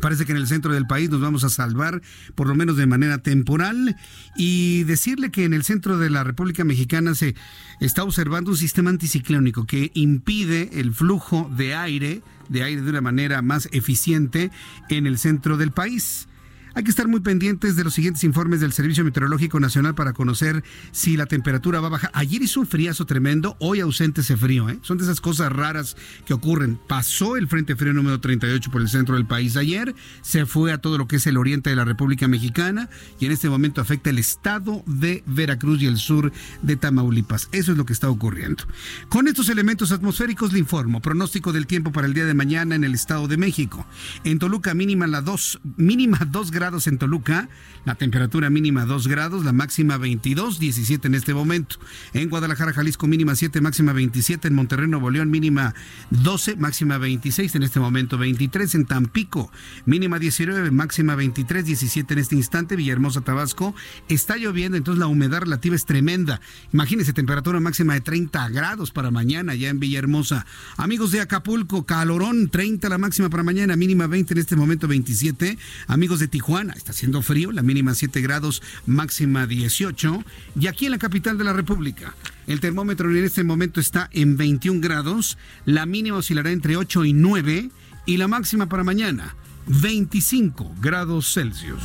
[0.00, 2.00] Parece que en el centro del país nos vamos a salvar,
[2.34, 3.96] por lo menos de manera temporal,
[4.34, 7.34] y decirle que en el centro de la República Mexicana se
[7.80, 13.00] está observando un sistema anticiclónico que impide el flujo de aire, de aire de una
[13.00, 14.50] manera más eficiente
[14.90, 16.28] en el centro del país.
[16.74, 20.62] Hay que estar muy pendientes de los siguientes informes del Servicio Meteorológico Nacional para conocer
[20.92, 22.10] si la temperatura va a bajar.
[22.14, 24.68] Ayer hizo un friazo tremendo, hoy ausente ese frío.
[24.68, 24.78] ¿eh?
[24.82, 26.78] Son de esas cosas raras que ocurren.
[26.86, 30.78] Pasó el Frente Frío número 38 por el centro del país ayer, se fue a
[30.78, 34.10] todo lo que es el oriente de la República Mexicana y en este momento afecta
[34.10, 37.48] el estado de Veracruz y el sur de Tamaulipas.
[37.50, 38.64] Eso es lo que está ocurriendo.
[39.08, 41.02] Con estos elementos atmosféricos le informo.
[41.02, 43.86] Pronóstico del tiempo para el día de mañana en el Estado de México.
[44.22, 47.48] En Toluca mínima la 2, mínima 2 grados grados en Toluca,
[47.84, 51.76] la temperatura mínima 2 grados, la máxima 22, 17 en este momento.
[52.12, 54.48] En Guadalajara, Jalisco, mínima 7, máxima 27.
[54.48, 55.74] En Monterrey, Nuevo León, mínima
[56.10, 58.74] 12, máxima 26, en este momento 23.
[58.74, 59.50] En Tampico,
[59.86, 62.76] mínima 19, máxima 23, 17 en este instante.
[62.76, 63.74] Villahermosa, Tabasco,
[64.08, 66.40] está lloviendo, entonces la humedad relativa es tremenda.
[66.72, 70.46] Imagínense, temperatura máxima de 30 grados para mañana ya en Villahermosa.
[70.76, 75.56] Amigos de Acapulco, calorón, 30 la máxima para mañana, mínima 20 en este momento 27.
[75.86, 80.24] Amigos de Tijuana, Juana, está haciendo frío, la mínima 7 grados, máxima 18.
[80.58, 82.16] Y aquí en la capital de la República,
[82.48, 87.12] el termómetro en este momento está en 21 grados, la mínima oscilará entre 8 y
[87.12, 87.70] 9
[88.06, 89.36] y la máxima para mañana
[89.68, 91.84] 25 grados Celsius.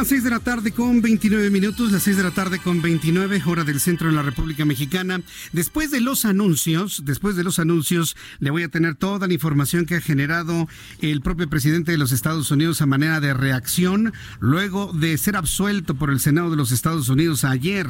[0.00, 3.42] Las 6 de la tarde con 29 minutos, las 6 de la tarde con 29,
[3.44, 5.20] hora del centro de la República Mexicana.
[5.52, 9.84] Después de los anuncios, después de los anuncios, le voy a tener toda la información
[9.84, 10.68] que ha generado
[11.02, 15.94] el propio presidente de los Estados Unidos a manera de reacción, luego de ser absuelto
[15.94, 17.86] por el Senado de los Estados Unidos ayer.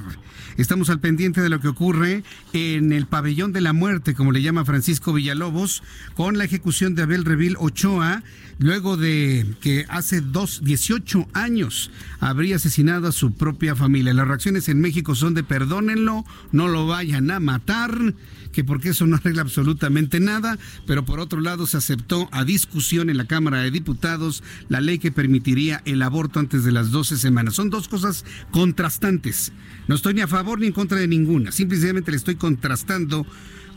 [0.56, 4.42] Estamos al pendiente de lo que ocurre en el pabellón de la muerte, como le
[4.42, 8.24] llama Francisco Villalobos, con la ejecución de Abel Revil Ochoa,
[8.60, 14.14] luego de que hace dos, 18 años habría asesinado a su propia familia.
[14.14, 18.14] Las reacciones en México son de perdónenlo, no lo vayan a matar,
[18.52, 23.08] que porque eso no arregla absolutamente nada, pero por otro lado se aceptó a discusión
[23.08, 27.16] en la Cámara de Diputados la ley que permitiría el aborto antes de las 12
[27.16, 27.54] semanas.
[27.54, 29.52] Son dos cosas contrastantes.
[29.88, 33.26] No estoy ni a favor ni en contra de ninguna, simplemente le estoy contrastando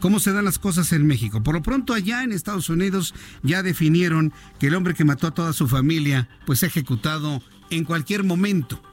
[0.03, 1.41] cómo se dan las cosas en México.
[1.43, 5.33] Por lo pronto allá en Estados Unidos ya definieron que el hombre que mató a
[5.33, 8.83] toda su familia pues ejecutado en cualquier momento.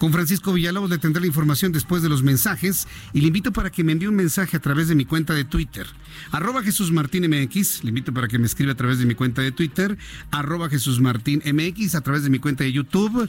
[0.00, 3.70] Con Francisco Villalobos le tendré la información después de los mensajes y le invito para
[3.70, 5.86] que me envíe un mensaje a través de mi cuenta de Twitter.
[6.32, 9.42] Arroba Jesús Martín MX, le invito para que me escriba a través de mi cuenta
[9.42, 9.96] de Twitter.
[10.32, 13.28] Arroba Jesús Martín MX a través de mi cuenta de YouTube.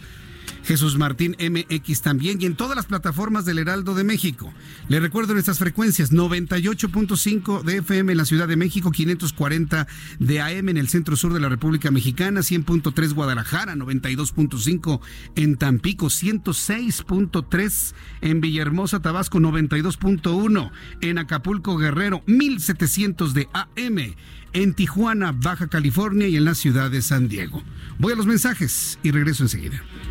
[0.64, 4.54] Jesús Martín MX también y en todas las plataformas del Heraldo de México.
[4.88, 9.88] Le recuerdo nuestras frecuencias 98.5 de FM en la Ciudad de México, 540
[10.20, 15.00] de AM en el centro sur de la República Mexicana, 100.3 Guadalajara, 92.5
[15.36, 24.16] en Tampico, 106.3 en Villahermosa, Tabasco, 92.1 en Acapulco, Guerrero, 1700 de AM
[24.54, 27.64] en Tijuana, Baja California y en la ciudad de San Diego.
[28.00, 29.82] Voy a los mensajes y regreso enseguida.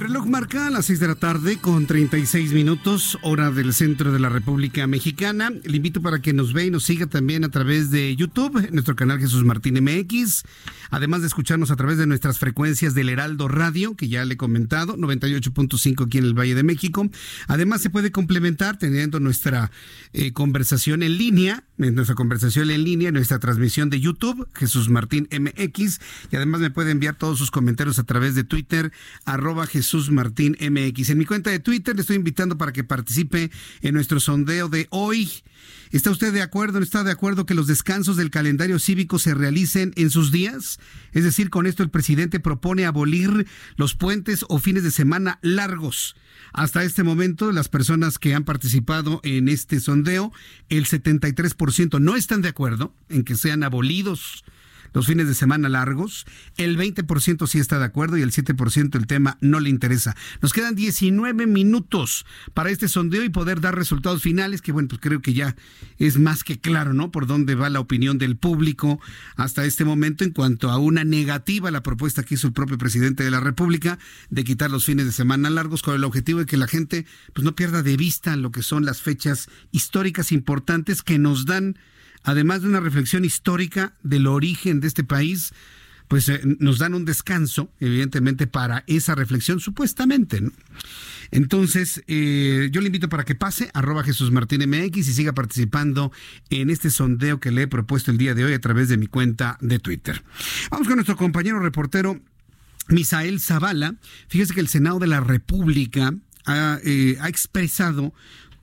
[0.00, 4.12] El reloj marca a las 6 de la tarde con 36 minutos, hora del centro
[4.12, 5.52] de la República Mexicana.
[5.62, 8.96] Le invito para que nos vea y nos siga también a través de YouTube, nuestro
[8.96, 10.44] canal Jesús Martín MX,
[10.88, 14.36] además de escucharnos a través de nuestras frecuencias del Heraldo Radio, que ya le he
[14.38, 17.06] comentado, 98.5 aquí en el Valle de México.
[17.46, 19.70] Además se puede complementar teniendo nuestra
[20.14, 26.00] eh, conversación en línea, nuestra conversación en línea, nuestra transmisión de YouTube, Jesús Martín MX,
[26.32, 28.92] y además me puede enviar todos sus comentarios a través de Twitter,
[29.26, 31.10] arroba Jesús Martín MX.
[31.10, 33.50] En mi cuenta de Twitter le estoy invitando para que participe
[33.82, 35.28] en nuestro sondeo de hoy.
[35.90, 36.78] ¿Está usted de acuerdo?
[36.78, 40.78] ¿No está de acuerdo que los descansos del calendario cívico se realicen en sus días?
[41.12, 46.14] Es decir, con esto el presidente propone abolir los puentes o fines de semana largos.
[46.52, 50.32] Hasta este momento, las personas que han participado en este sondeo,
[50.68, 54.44] el 73% no están de acuerdo en que sean abolidos
[54.92, 56.26] los fines de semana largos.
[56.56, 60.16] El 20% sí está de acuerdo y el 7% el tema no le interesa.
[60.40, 65.00] Nos quedan 19 minutos para este sondeo y poder dar resultados finales, que bueno, pues
[65.00, 65.56] creo que ya
[65.98, 67.10] es más que claro, ¿no?
[67.10, 69.00] Por dónde va la opinión del público
[69.36, 72.78] hasta este momento en cuanto a una negativa a la propuesta que hizo el propio
[72.78, 73.98] presidente de la República
[74.30, 77.44] de quitar los fines de semana largos con el objetivo de que la gente pues
[77.44, 81.78] no pierda de vista lo que son las fechas históricas importantes que nos dan
[82.24, 85.52] además de una reflexión histórica del origen de este país,
[86.10, 90.42] pues eh, nos dan un descanso, evidentemente, para esa reflexión, supuestamente.
[91.30, 96.10] Entonces, eh, yo le invito para que pase, arroba Jesús Martín MX y siga participando
[96.50, 99.06] en este sondeo que le he propuesto el día de hoy a través de mi
[99.06, 100.24] cuenta de Twitter.
[100.70, 102.20] Vamos con nuestro compañero reportero
[102.88, 103.94] Misael Zavala.
[104.26, 106.12] Fíjese que el Senado de la República
[106.44, 108.12] ha, eh, ha expresado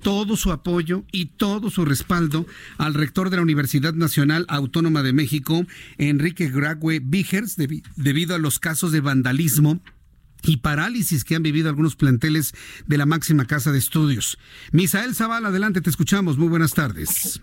[0.01, 2.45] todo su apoyo y todo su respaldo
[2.77, 5.65] al rector de la Universidad Nacional Autónoma de México,
[5.97, 7.57] Enrique Grague Vigers,
[7.95, 9.79] debido a los casos de vandalismo
[10.43, 12.53] y parálisis que han vivido algunos planteles
[12.85, 14.37] de la máxima casa de estudios.
[14.71, 16.37] Misael Zavala, adelante, te escuchamos.
[16.37, 17.41] Muy buenas tardes.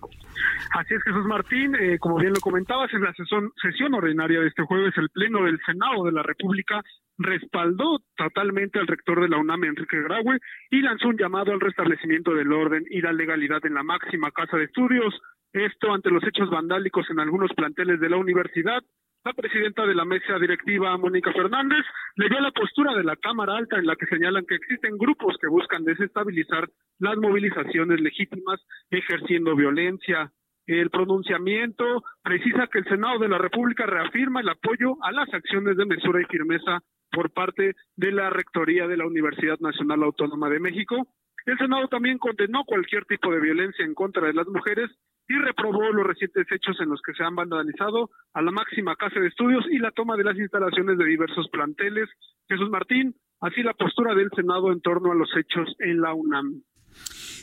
[0.71, 1.75] Así es, Jesús Martín.
[1.75, 5.43] Eh, como bien lo comentabas, en la sesión, sesión ordinaria de este jueves, el Pleno
[5.43, 6.81] del Senado de la República
[7.17, 12.33] respaldó totalmente al rector de la UNAM, Enrique Graue, y lanzó un llamado al restablecimiento
[12.33, 15.13] del orden y la legalidad en la máxima casa de estudios.
[15.53, 18.83] Esto ante los hechos vandálicos en algunos planteles de la universidad,
[19.23, 21.83] la presidenta de la mesa directiva, Mónica Fernández,
[22.15, 25.35] le dio la postura de la Cámara Alta en la que señalan que existen grupos
[25.41, 30.31] que buscan desestabilizar las movilizaciones legítimas ejerciendo violencia.
[30.67, 35.75] El pronunciamiento precisa que el Senado de la República reafirma el apoyo a las acciones
[35.75, 36.81] de mesura y firmeza
[37.11, 41.07] por parte de la Rectoría de la Universidad Nacional Autónoma de México.
[41.45, 44.89] El Senado también condenó cualquier tipo de violencia en contra de las mujeres
[45.27, 49.19] y reprobó los recientes hechos en los que se han vandalizado a la máxima casa
[49.19, 52.09] de estudios y la toma de las instalaciones de diversos planteles.
[52.47, 56.61] Jesús Martín, así la postura del Senado en torno a los hechos en la UNAM.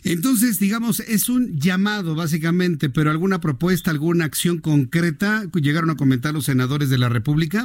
[0.05, 6.35] Entonces, digamos, es un llamado básicamente, pero alguna propuesta, alguna acción concreta llegaron a comentar
[6.35, 7.65] los senadores de la República.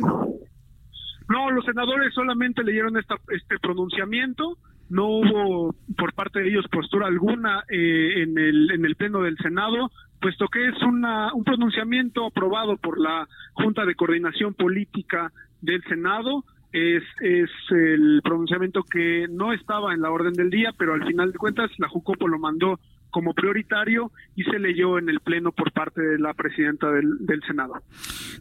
[1.29, 4.57] No, los senadores solamente leyeron esta, este pronunciamiento
[4.89, 9.37] no hubo por parte de ellos postura alguna eh, en, el, en el Pleno del
[9.37, 15.83] Senado, puesto que es una, un pronunciamiento aprobado por la Junta de Coordinación Política del
[15.83, 16.45] Senado.
[16.71, 21.31] Es, es el pronunciamiento que no estaba en la orden del día, pero al final
[21.31, 22.79] de cuentas la JUCOPO lo mandó
[23.09, 27.81] como prioritario y se leyó en el Pleno por parte de la presidenta del, Senado.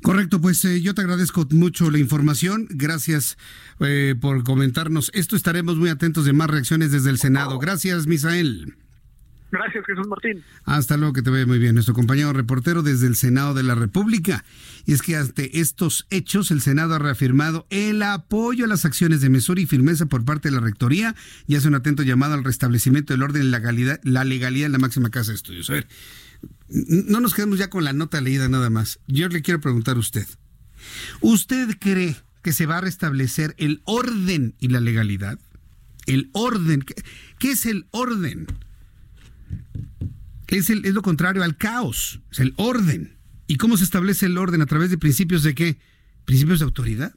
[0.03, 2.67] Correcto, pues eh, yo te agradezco mucho la información.
[2.71, 3.37] Gracias
[3.81, 5.11] eh, por comentarnos.
[5.15, 7.59] Esto estaremos muy atentos de más reacciones desde el Senado.
[7.59, 8.75] Gracias, Misael.
[9.51, 10.43] Gracias, Jesús Martín.
[10.65, 11.75] Hasta luego, que te vea muy bien.
[11.75, 14.45] Nuestro compañero reportero desde el Senado de la República.
[14.87, 19.21] Y es que ante estos hechos, el Senado ha reafirmado el apoyo a las acciones
[19.21, 21.15] de mesura y firmeza por parte de la Rectoría
[21.47, 24.73] y hace un atento llamado al restablecimiento del orden y la legalidad, la legalidad en
[24.73, 25.71] la máxima casa de estudios.
[25.71, 25.89] A ver,
[26.69, 28.99] no nos quedemos ya con la nota leída nada más.
[29.07, 30.27] Yo le quiero preguntar a usted.
[31.21, 35.39] ¿Usted cree que se va a restablecer el orden y la legalidad?
[36.07, 36.85] El orden.
[37.39, 38.47] ¿Qué es el orden?
[40.49, 43.17] Es, lo contrario al caos, es el orden.
[43.47, 44.63] ¿Y cómo se establece el orden?
[44.63, 45.79] ¿A través de principios de qué?
[46.25, 47.15] Principios de autoridad.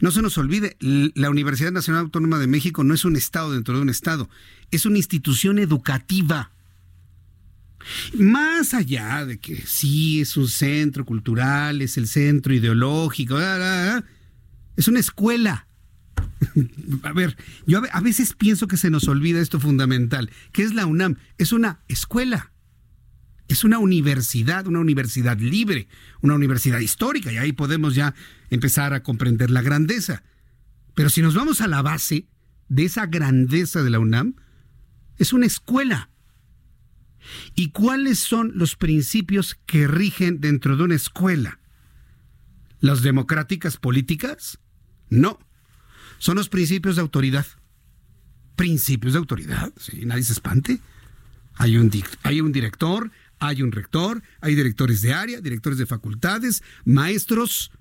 [0.00, 3.76] No se nos olvide, la Universidad Nacional Autónoma de México no es un Estado dentro
[3.76, 4.28] de un Estado,
[4.70, 6.52] es una institución educativa.
[8.14, 13.38] Más allá de que sí es un centro cultural, es el centro ideológico,
[14.76, 15.66] es una escuela.
[17.02, 20.86] a ver, yo a veces pienso que se nos olvida esto fundamental, que es la
[20.86, 22.52] UNAM, es una escuela.
[23.48, 25.88] Es una universidad, una universidad libre,
[26.20, 28.14] una universidad histórica, y ahí podemos ya
[28.48, 30.22] empezar a comprender la grandeza.
[30.94, 32.28] Pero si nos vamos a la base
[32.68, 34.36] de esa grandeza de la UNAM,
[35.18, 36.10] es una escuela.
[37.56, 41.58] ¿Y cuáles son los principios que rigen dentro de una escuela?
[42.78, 44.60] ¿Las democráticas políticas?
[45.08, 45.40] No
[46.20, 47.46] son los principios de autoridad.
[48.54, 49.72] Principios de autoridad,
[50.04, 50.78] nadie se espante.
[51.54, 51.90] Hay un,
[52.22, 57.72] hay un director, hay un rector, hay directores de área, directores de facultades, maestros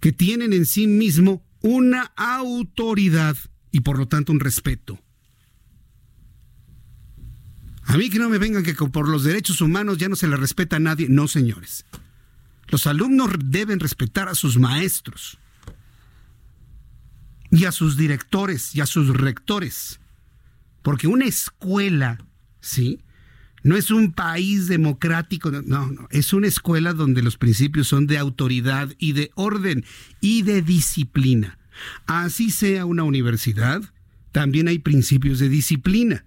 [0.00, 3.36] que tienen en sí mismo una autoridad
[3.70, 4.98] y por lo tanto un respeto.
[7.82, 10.36] A mí que no me vengan que por los derechos humanos ya no se le
[10.36, 11.08] respeta a nadie.
[11.10, 11.84] No, señores.
[12.68, 15.38] Los alumnos deben respetar a sus maestros
[17.50, 20.00] y a sus directores y a sus rectores.
[20.82, 22.18] Porque una escuela,
[22.60, 23.00] ¿sí?
[23.62, 28.18] No es un país democrático, no, no, es una escuela donde los principios son de
[28.18, 29.84] autoridad y de orden
[30.20, 31.58] y de disciplina.
[32.06, 33.82] Así sea una universidad,
[34.30, 36.24] también hay principios de disciplina.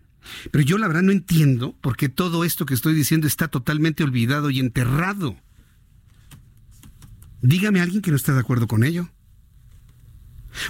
[0.52, 4.04] Pero yo la verdad no entiendo por qué todo esto que estoy diciendo está totalmente
[4.04, 5.38] olvidado y enterrado.
[7.42, 9.10] Dígame a alguien que no está de acuerdo con ello.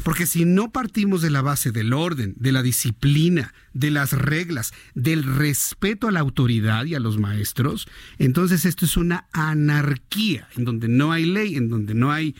[0.03, 4.73] Porque si no partimos de la base del orden, de la disciplina, de las reglas,
[4.93, 10.65] del respeto a la autoridad y a los maestros, entonces esto es una anarquía, en
[10.65, 12.35] donde no hay ley, en donde no hay...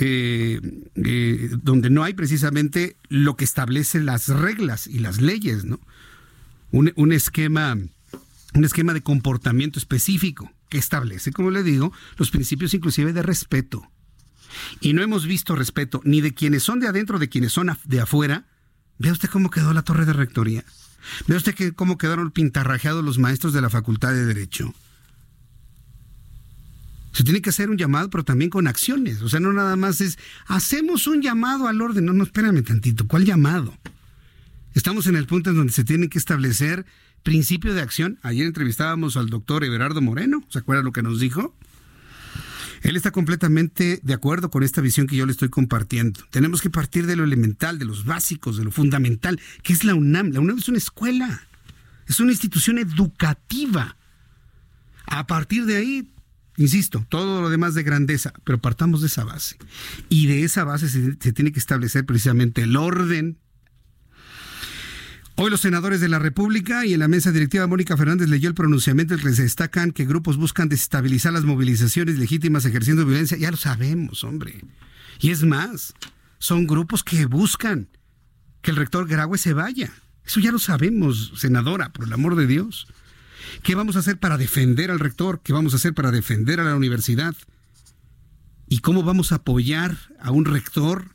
[0.00, 0.60] Eh,
[0.94, 5.80] eh, donde no hay precisamente lo que establece las reglas y las leyes, ¿no?
[6.70, 7.76] Un, esquema,
[8.54, 13.90] un esquema de comportamiento específico que establece, como le digo, los principios inclusive de respeto,
[14.80, 18.00] y no hemos visto respeto ni de quienes son de adentro, de quienes son de
[18.00, 18.46] afuera.
[18.98, 20.64] Vea usted cómo quedó la torre de rectoría.
[21.26, 24.74] Vea usted cómo quedaron pintarrajeados los maestros de la Facultad de Derecho.
[27.12, 29.22] Se tiene que hacer un llamado, pero también con acciones.
[29.22, 32.04] O sea, no nada más es, hacemos un llamado al orden.
[32.04, 33.06] No, no, espérame tantito.
[33.06, 33.76] ¿Cuál llamado?
[34.74, 36.86] Estamos en el punto en donde se tiene que establecer
[37.22, 38.18] principio de acción.
[38.22, 40.44] Ayer entrevistábamos al doctor Everardo Moreno.
[40.48, 41.56] ¿Se acuerda lo que nos dijo?
[42.82, 46.20] Él está completamente de acuerdo con esta visión que yo le estoy compartiendo.
[46.30, 49.94] Tenemos que partir de lo elemental, de los básicos, de lo fundamental, que es la
[49.94, 50.30] UNAM.
[50.32, 51.42] La UNAM es una escuela,
[52.06, 53.96] es una institución educativa.
[55.06, 56.12] A partir de ahí,
[56.58, 59.56] Insisto, todo lo demás de grandeza, pero partamos de esa base.
[60.08, 63.38] Y de esa base se, se tiene que establecer precisamente el orden
[65.40, 68.56] Hoy los senadores de la República y en la mesa directiva Mónica Fernández leyó el
[68.56, 73.38] pronunciamiento en el que se destacan que grupos buscan desestabilizar las movilizaciones legítimas ejerciendo violencia.
[73.38, 74.64] Ya lo sabemos, hombre.
[75.20, 75.94] Y es más,
[76.40, 77.86] son grupos que buscan
[78.62, 79.92] que el rector Graue se vaya.
[80.26, 82.88] Eso ya lo sabemos, senadora, por el amor de Dios.
[83.62, 85.40] ¿Qué vamos a hacer para defender al rector?
[85.44, 87.36] ¿Qué vamos a hacer para defender a la universidad?
[88.68, 91.14] ¿Y cómo vamos a apoyar a un rector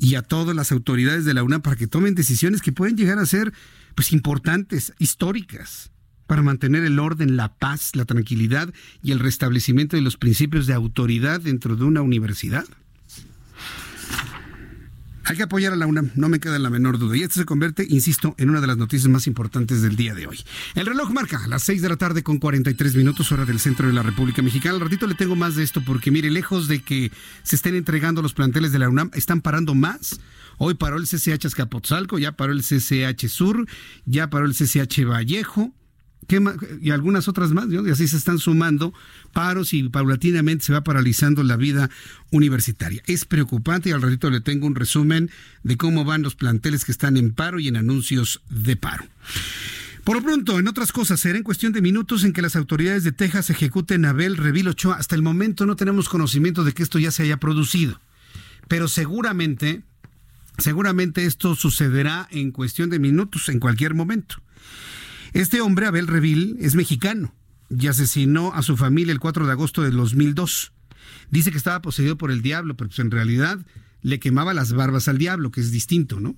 [0.00, 3.18] y a todas las autoridades de la UNAM para que tomen decisiones que pueden llegar
[3.18, 3.52] a ser
[3.94, 5.90] pues importantes, históricas,
[6.26, 8.72] para mantener el orden, la paz, la tranquilidad
[9.02, 12.64] y el restablecimiento de los principios de autoridad dentro de una universidad.
[15.24, 17.16] Hay que apoyar a la UNAM, no me queda la menor duda.
[17.16, 20.26] Y esto se convierte, insisto, en una de las noticias más importantes del día de
[20.26, 20.40] hoy.
[20.74, 23.92] El reloj marca las 6 de la tarde con 43 minutos hora del centro de
[23.92, 24.74] la República Mexicana.
[24.76, 27.12] Al ratito le tengo más de esto porque, mire, lejos de que
[27.42, 30.20] se estén entregando los planteles de la UNAM, están parando más.
[30.58, 33.66] Hoy paró el CCH Azcapotzalco, ya paró el CCH Sur,
[34.04, 35.72] ya paró el CCH Vallejo,
[36.80, 38.94] y algunas otras más, y así se están sumando
[39.32, 41.90] paros y paulatinamente se va paralizando la vida
[42.30, 43.02] universitaria.
[43.06, 45.30] Es preocupante y al ratito le tengo un resumen
[45.64, 49.04] de cómo van los planteles que están en paro y en anuncios de paro.
[50.04, 53.04] Por lo pronto, en otras cosas, será en cuestión de minutos en que las autoridades
[53.04, 54.96] de Texas ejecuten a Abel Revil Ochoa.
[54.96, 58.00] Hasta el momento no tenemos conocimiento de que esto ya se haya producido,
[58.66, 59.82] pero seguramente,
[60.58, 64.36] seguramente esto sucederá en cuestión de minutos, en cualquier momento.
[65.32, 67.34] Este hombre, Abel Revil, es mexicano
[67.68, 70.72] y asesinó a su familia el 4 de agosto de 2002.
[71.30, 73.58] Dice que estaba poseído por el diablo, pero pues en realidad
[74.02, 76.34] le quemaba las barbas al diablo, que es distinto, ¿no?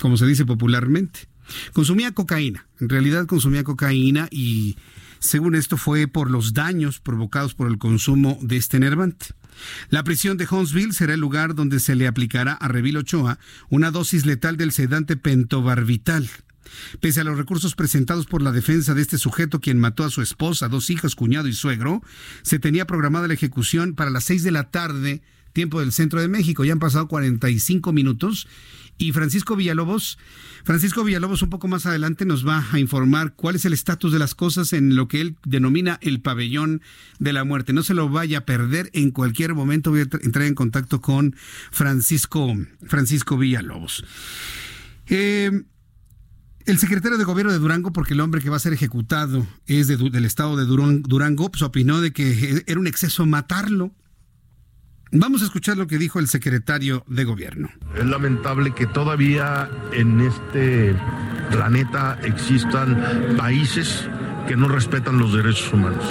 [0.00, 1.28] Como se dice popularmente.
[1.72, 4.76] Consumía cocaína, en realidad consumía cocaína y
[5.18, 9.26] según esto fue por los daños provocados por el consumo de este enervante.
[9.90, 13.90] La prisión de Huntsville será el lugar donde se le aplicará a Revil Ochoa una
[13.90, 16.30] dosis letal del sedante pentobarbital.
[17.00, 20.22] Pese a los recursos presentados por la defensa de este sujeto, quien mató a su
[20.22, 22.02] esposa, dos hijas, cuñado y suegro,
[22.42, 26.28] se tenía programada la ejecución para las seis de la tarde, tiempo del centro de
[26.28, 26.64] México.
[26.64, 28.46] Ya han pasado 45 minutos
[28.98, 30.18] y Francisco Villalobos,
[30.64, 34.18] Francisco Villalobos un poco más adelante nos va a informar cuál es el estatus de
[34.18, 36.82] las cosas en lo que él denomina el pabellón
[37.18, 37.72] de la muerte.
[37.72, 39.90] No se lo vaya a perder en cualquier momento.
[39.90, 41.34] Voy a entrar en contacto con
[41.70, 42.54] Francisco,
[42.86, 44.04] Francisco Villalobos.
[45.08, 45.50] Eh,
[46.66, 49.88] el secretario de gobierno de Durango, porque el hombre que va a ser ejecutado es
[49.88, 53.92] del estado de Durango, pues opinó de que era un exceso matarlo.
[55.14, 57.68] Vamos a escuchar lo que dijo el secretario de gobierno.
[57.94, 60.94] Es lamentable que todavía en este
[61.50, 64.08] planeta existan países
[64.46, 66.04] que no respetan los derechos humanos.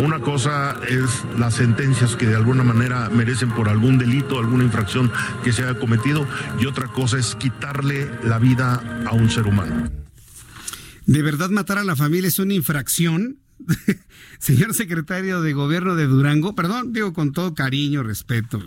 [0.00, 5.10] Una cosa es las sentencias que de alguna manera merecen por algún delito, alguna infracción
[5.44, 6.26] que se haya cometido,
[6.60, 9.90] y otra cosa es quitarle la vida a un ser humano.
[11.06, 13.38] ¿De verdad matar a la familia es una infracción?
[14.38, 18.62] Señor secretario de gobierno de Durango, perdón, digo con todo cariño, respeto.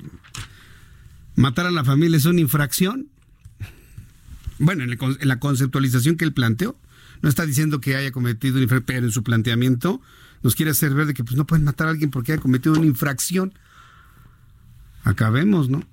[1.36, 3.08] ¿Matar a la familia es una infracción?
[4.58, 6.78] Bueno, en la conceptualización que él planteó,
[7.22, 10.02] no está diciendo que haya cometido una infracción, pero en su planteamiento
[10.44, 12.76] nos quiere hacer ver de que pues, no pueden matar a alguien porque haya cometido
[12.76, 13.54] una infracción.
[15.04, 15.84] Acabemos, ¿no?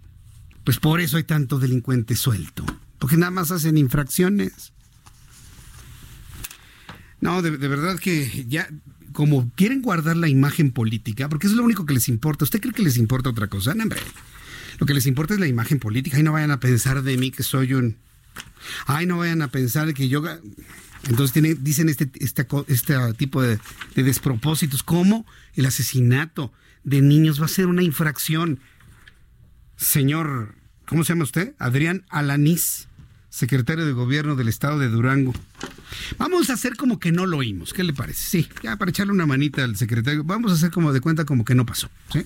[0.65, 2.65] Pues por eso hay tanto delincuente suelto,
[2.99, 4.73] porque nada más hacen infracciones.
[7.21, 8.69] No, de, verdad que ya,
[9.13, 12.45] como quieren guardar la imagen política, porque es lo único que les importa.
[12.45, 13.75] ¿Usted cree que les importa otra cosa?
[13.75, 14.01] No, hombre.
[14.79, 16.19] Lo que les importa es la imagen política.
[16.19, 17.97] Y no vayan a pensar de mí que soy un.
[18.87, 20.23] Ay, no vayan a pensar que yo
[21.09, 23.59] entonces dicen este, este, este tipo de,
[23.95, 26.53] despropósitos, como el asesinato
[26.85, 28.61] de niños va a ser una infracción.
[29.77, 30.55] Señor,
[30.87, 31.55] ¿cómo se llama usted?
[31.59, 32.89] Adrián Alanís,
[33.31, 35.35] secretario de gobierno del estado de Durango.
[36.19, 37.73] Vamos a hacer como que no lo oímos.
[37.73, 38.23] ¿Qué le parece?
[38.23, 40.23] Sí, ya para echarle una manita al secretario.
[40.23, 41.91] Vamos a hacer como de cuenta como que no pasó.
[42.13, 42.25] Sí,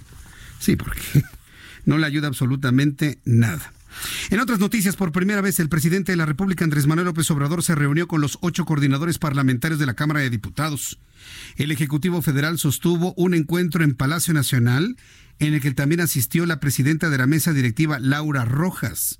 [0.59, 1.01] sí porque
[1.87, 3.73] no le ayuda absolutamente nada.
[4.31, 7.63] En otras noticias, por primera vez el presidente de la República, Andrés Manuel López Obrador,
[7.63, 10.99] se reunió con los ocho coordinadores parlamentarios de la Cámara de Diputados.
[11.57, 14.97] El Ejecutivo Federal sostuvo un encuentro en Palacio Nacional
[15.39, 19.19] en el que también asistió la presidenta de la mesa directiva, Laura Rojas.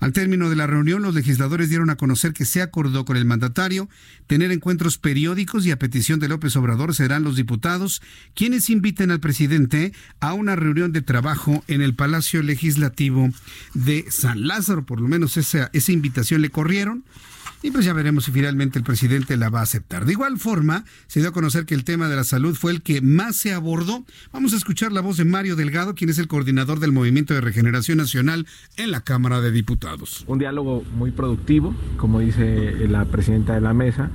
[0.00, 3.24] Al término de la reunión, los legisladores dieron a conocer que se acordó con el
[3.24, 3.88] mandatario
[4.26, 8.02] tener encuentros periódicos y a petición de López Obrador serán los diputados
[8.34, 13.30] quienes inviten al presidente a una reunión de trabajo en el Palacio Legislativo
[13.74, 14.84] de San Lázaro.
[14.84, 17.04] Por lo menos esa, esa invitación le corrieron.
[17.66, 20.04] Y pues ya veremos si finalmente el presidente la va a aceptar.
[20.04, 22.80] De igual forma, se dio a conocer que el tema de la salud fue el
[22.80, 24.04] que más se abordó.
[24.32, 27.40] Vamos a escuchar la voz de Mario Delgado, quien es el coordinador del Movimiento de
[27.40, 28.46] Regeneración Nacional
[28.76, 30.22] en la Cámara de Diputados.
[30.28, 34.12] Un diálogo muy productivo, como dice la presidenta de la mesa,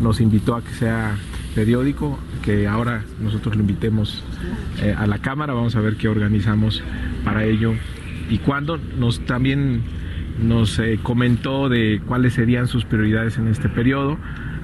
[0.00, 1.18] nos invitó a que sea
[1.54, 4.24] periódico, que ahora nosotros lo invitemos
[4.80, 6.82] eh, a la Cámara, vamos a ver qué organizamos
[7.22, 7.74] para ello
[8.30, 8.78] y cuándo.
[8.78, 9.82] Nos también
[10.38, 14.18] nos eh, comentó de cuáles serían sus prioridades en este periodo,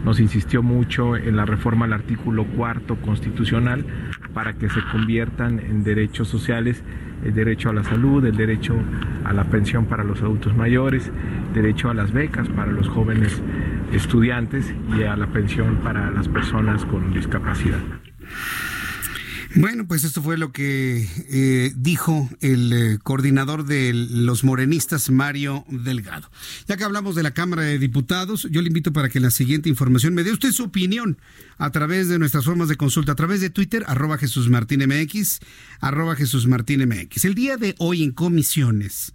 [0.05, 3.85] nos insistió mucho en la reforma al artículo cuarto constitucional
[4.33, 6.83] para que se conviertan en derechos sociales
[7.25, 8.75] el derecho a la salud, el derecho
[9.25, 11.11] a la pensión para los adultos mayores,
[11.53, 13.43] derecho a las becas para los jóvenes
[13.93, 17.81] estudiantes y a la pensión para las personas con discapacidad.
[19.57, 25.64] Bueno, pues esto fue lo que eh, dijo el eh, coordinador de los morenistas, Mario
[25.68, 26.30] Delgado.
[26.68, 29.68] Ya que hablamos de la Cámara de Diputados, yo le invito para que la siguiente
[29.68, 31.18] información me dé usted su opinión
[31.59, 35.40] a través de nuestras formas de consulta, a través de Twitter, arroba Jesús Martín MX,
[35.80, 37.24] arroba Jesús Martín MX.
[37.24, 39.14] El día de hoy en comisiones,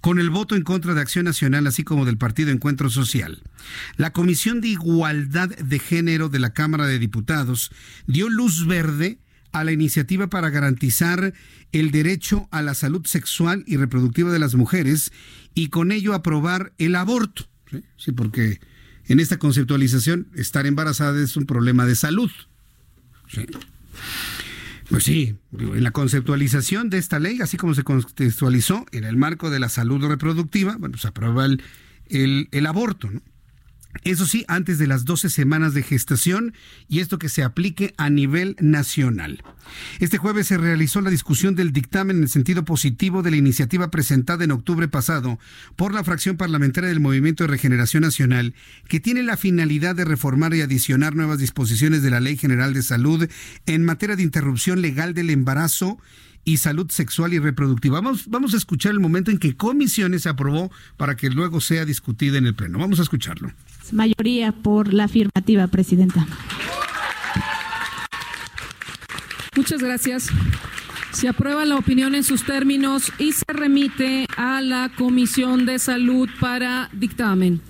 [0.00, 3.42] con el voto en contra de Acción Nacional, así como del Partido Encuentro Social.
[3.98, 7.70] La Comisión de Igualdad de Género de la Cámara de Diputados
[8.06, 9.18] dio luz verde
[9.54, 11.32] a la iniciativa para garantizar
[11.72, 15.12] el derecho a la salud sexual y reproductiva de las mujeres
[15.54, 17.48] y con ello aprobar el aborto.
[17.96, 18.60] Sí, porque
[19.06, 22.30] en esta conceptualización estar embarazada es un problema de salud.
[24.90, 29.50] Pues sí, en la conceptualización de esta ley, así como se contextualizó en el marco
[29.50, 31.62] de la salud reproductiva, bueno, se aprueba el,
[32.08, 33.22] el, el aborto, ¿no?
[34.02, 36.52] Eso sí, antes de las 12 semanas de gestación
[36.88, 39.42] y esto que se aplique a nivel nacional.
[39.98, 43.90] Este jueves se realizó la discusión del dictamen en el sentido positivo de la iniciativa
[43.90, 45.38] presentada en octubre pasado
[45.76, 48.54] por la fracción parlamentaria del Movimiento de Regeneración Nacional,
[48.88, 52.82] que tiene la finalidad de reformar y adicionar nuevas disposiciones de la Ley General de
[52.82, 53.28] Salud
[53.66, 55.98] en materia de interrupción legal del embarazo
[56.44, 58.00] y salud sexual y reproductiva.
[58.00, 61.84] Vamos, vamos a escuchar el momento en que comisiones se aprobó para que luego sea
[61.84, 62.78] discutida en el Pleno.
[62.78, 63.50] Vamos a escucharlo.
[63.92, 66.26] Mayoría por la afirmativa, Presidenta.
[69.56, 70.28] Muchas gracias.
[71.12, 76.28] Se aprueba la opinión en sus términos y se remite a la Comisión de Salud
[76.40, 77.60] para dictamen.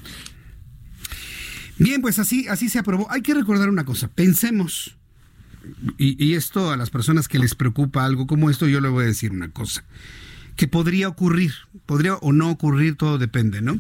[1.76, 3.10] Bien, pues así, así se aprobó.
[3.10, 4.08] Hay que recordar una cosa.
[4.08, 4.96] Pensemos,
[5.98, 9.04] y, y esto a las personas que les preocupa algo como esto, yo le voy
[9.04, 9.84] a decir una cosa.
[10.56, 11.52] Que podría ocurrir,
[11.84, 13.78] podría o no ocurrir, todo depende, ¿no?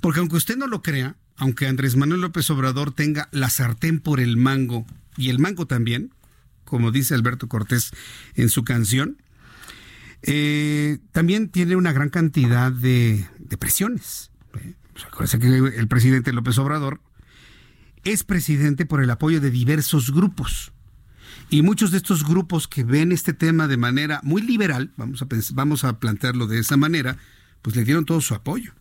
[0.00, 4.20] Porque aunque usted no lo crea, aunque Andrés Manuel López Obrador tenga la sartén por
[4.20, 4.86] el mango
[5.16, 6.14] y el mango también,
[6.64, 7.90] como dice Alberto Cortés
[8.36, 9.20] en su canción,
[10.22, 13.26] eh, también tiene una gran cantidad de,
[13.58, 14.30] presiones.
[14.54, 14.74] ¿eh?
[15.04, 17.00] Acuérdense que el presidente López Obrador
[18.04, 20.70] es presidente por el apoyo de diversos grupos.
[21.50, 25.26] Y muchos de estos grupos que ven este tema de manera muy liberal, vamos a,
[25.54, 27.16] vamos a plantearlo de esa manera,
[27.62, 28.74] pues le dieron todo su apoyo.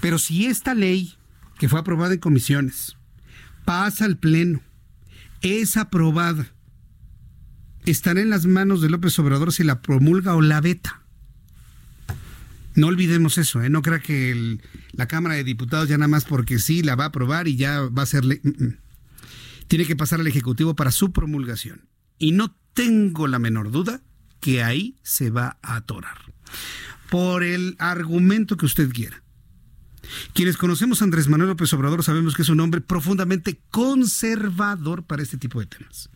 [0.00, 1.16] Pero si esta ley
[1.60, 2.96] que fue aprobada en comisiones,
[3.66, 4.62] pasa al Pleno,
[5.42, 6.46] es aprobada,
[7.84, 11.02] estará en las manos de López Obrador si la promulga o la veta.
[12.74, 13.68] No olvidemos eso, ¿eh?
[13.68, 14.58] no crea que
[14.92, 17.82] la Cámara de Diputados ya nada más porque sí la va a aprobar y ya
[17.82, 18.24] va a ser.
[18.24, 18.78] Mm, mm.
[19.68, 21.90] Tiene que pasar al Ejecutivo para su promulgación.
[22.18, 24.00] Y no tengo la menor duda
[24.40, 26.16] que ahí se va a atorar.
[27.10, 29.22] Por el argumento que usted quiera.
[30.34, 35.22] Quienes conocemos a Andrés Manuel López Obrador sabemos que es un hombre profundamente conservador para
[35.22, 36.10] este tipo de temas.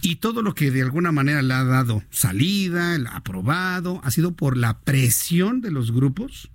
[0.00, 4.32] Y todo lo que de alguna manera le ha dado salida, el aprobado, ha sido
[4.32, 6.50] por la presión de los grupos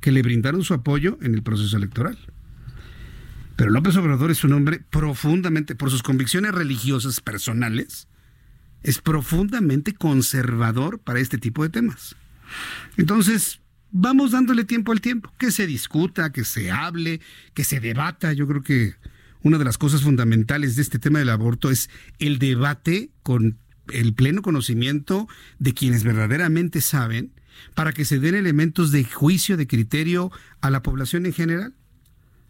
[0.00, 2.18] que le brindaron su apoyo en el proceso electoral.
[3.56, 8.08] Pero López Obrador es un hombre profundamente, por sus convicciones religiosas personales,
[8.82, 12.16] es profundamente conservador para este tipo de temas.
[12.96, 13.60] Entonces,
[13.92, 17.20] vamos dándole tiempo al tiempo, que se discuta, que se hable,
[17.54, 18.32] que se debata.
[18.32, 18.94] Yo creo que
[19.42, 23.58] una de las cosas fundamentales de este tema del aborto es el debate con
[23.92, 25.28] el pleno conocimiento
[25.58, 27.32] de quienes verdaderamente saben
[27.74, 31.74] para que se den elementos de juicio, de criterio a la población en general,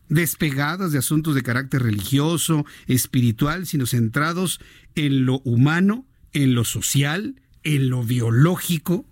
[0.08, 4.60] despegadas de asuntos de carácter religioso, espiritual, sino centrados
[4.94, 9.06] en lo humano, en lo social, en lo biológico,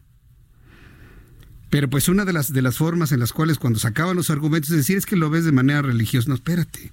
[1.70, 4.70] pero pues una de las, de las formas en las cuales cuando sacaban los argumentos
[4.70, 6.28] es decir es que lo ves de manera religiosa.
[6.28, 6.92] No, espérate.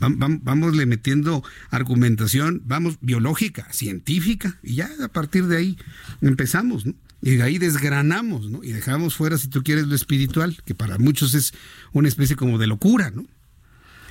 [0.00, 5.78] Vamos, le metiendo argumentación, vamos, biológica, científica, y ya a partir de ahí
[6.20, 6.94] empezamos, ¿no?
[7.20, 8.62] Y de ahí desgranamos, ¿no?
[8.62, 11.52] Y dejamos fuera, si tú quieres, lo espiritual, que para muchos es
[11.92, 13.26] una especie como de locura, ¿no?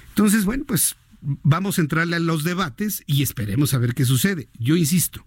[0.10, 4.50] Entonces, bueno, pues vamos a entrarle a los debates y esperemos a ver qué sucede.
[4.60, 5.26] Yo insisto,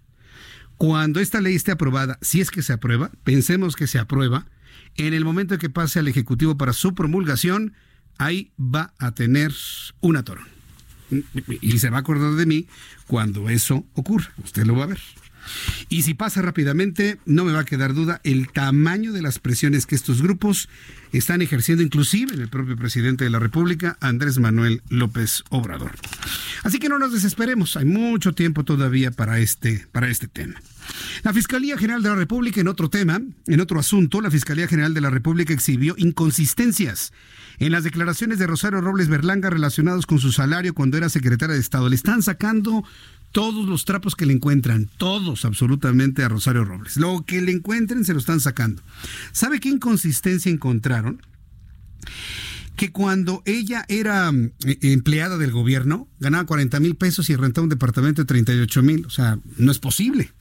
[0.77, 4.45] cuando esta ley esté aprobada, si es que se aprueba, pensemos que se aprueba,
[4.97, 7.73] en el momento que pase al Ejecutivo para su promulgación,
[8.17, 9.53] ahí va a tener
[9.99, 10.47] un atorón.
[11.61, 12.67] Y se va a acordar de mí
[13.07, 14.31] cuando eso ocurra.
[14.43, 14.99] Usted lo va a ver.
[15.89, 19.85] Y si pasa rápidamente, no me va a quedar duda el tamaño de las presiones
[19.85, 20.69] que estos grupos
[21.11, 25.95] están ejerciendo, inclusive en el propio presidente de la República, Andrés Manuel López Obrador.
[26.63, 30.61] Así que no nos desesperemos, hay mucho tiempo todavía para este, para este tema.
[31.23, 34.93] La Fiscalía General de la República, en otro tema, en otro asunto, la Fiscalía General
[34.93, 37.13] de la República exhibió inconsistencias
[37.59, 41.61] en las declaraciones de Rosario Robles Berlanga relacionados con su salario cuando era secretaria de
[41.61, 41.89] Estado.
[41.89, 42.83] Le están sacando
[43.31, 46.97] todos los trapos que le encuentran, todos absolutamente a Rosario Robles.
[46.97, 48.81] Lo que le encuentren se lo están sacando.
[49.31, 51.21] ¿Sabe qué inconsistencia encontraron?
[52.75, 57.63] Que cuando ella era mm, e, empleada del gobierno, ganaba 40 mil pesos y rentaba
[57.63, 59.05] un departamento de 38 mil.
[59.05, 60.31] O sea, no es posible.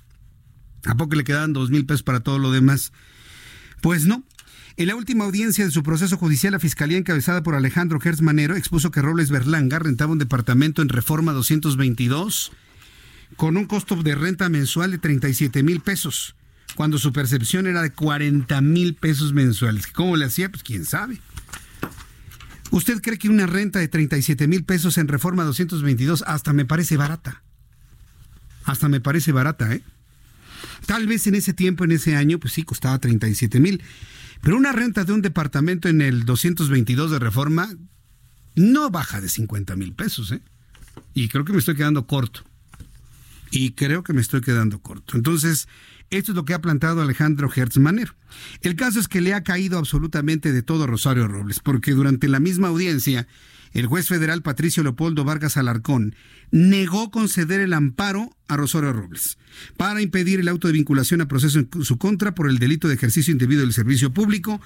[0.84, 2.92] ¿A poco le quedaban 2 mil pesos para todo lo demás?
[3.80, 4.24] Pues no.
[4.76, 8.56] En la última audiencia de su proceso judicial, la fiscalía encabezada por Alejandro Gertz Manero
[8.56, 12.52] expuso que Robles Berlanga rentaba un departamento en Reforma 222
[13.36, 16.34] con un costo de renta mensual de 37 mil pesos,
[16.74, 19.86] cuando su percepción era de 40 mil pesos mensuales.
[19.86, 20.50] ¿Cómo le hacía?
[20.50, 21.20] Pues quién sabe.
[22.70, 26.96] ¿Usted cree que una renta de 37 mil pesos en Reforma 222 hasta me parece
[26.96, 27.42] barata?
[28.64, 29.82] Hasta me parece barata, ¿eh?
[30.86, 33.82] Tal vez en ese tiempo, en ese año, pues sí, costaba 37 mil.
[34.42, 37.74] Pero una renta de un departamento en el 222 de Reforma
[38.54, 40.40] no baja de 50 mil pesos, ¿eh?
[41.14, 42.44] Y creo que me estoy quedando corto
[43.50, 45.16] y creo que me estoy quedando corto.
[45.16, 45.68] Entonces,
[46.10, 48.14] esto es lo que ha plantado Alejandro Hertz Manero.
[48.62, 52.40] El caso es que le ha caído absolutamente de todo Rosario Robles, porque durante la
[52.40, 53.26] misma audiencia
[53.72, 56.14] el juez federal Patricio Leopoldo Vargas Alarcón
[56.50, 59.38] negó conceder el amparo a Rosario Robles
[59.76, 62.94] para impedir el auto de vinculación a proceso en su contra por el delito de
[62.94, 64.60] ejercicio indebido del servicio público.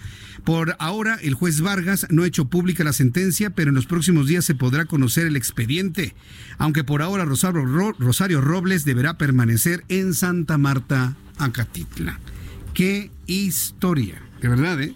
[0.45, 4.27] Por ahora, el juez Vargas no ha hecho pública la sentencia, pero en los próximos
[4.27, 6.15] días se podrá conocer el expediente,
[6.57, 12.21] aunque por ahora Rosario, Robles deberá permanecer en Santa Marta, Acatitla.
[12.73, 14.23] ¡Qué historia!
[14.41, 14.95] De verdad, ¿eh?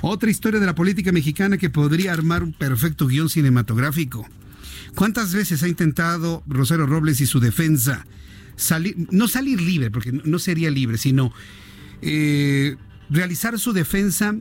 [0.00, 4.26] Otra historia de la política mexicana que podría armar un perfecto guion cinematográfico.
[4.94, 8.06] ¿Cuántas veces ha intentado Rosario Robles y su defensa
[8.56, 11.32] salir, no salir libre, porque no sería libre, sino
[12.00, 12.76] eh,
[13.10, 14.36] realizar su defensa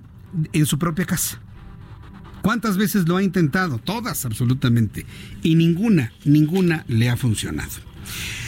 [0.53, 1.41] en su propia casa?
[2.43, 3.80] ¿Cuántas veces lo ha intentado?
[3.80, 5.05] Todas, absolutamente.
[5.41, 7.72] Y ninguna, ninguna le ha funcionado.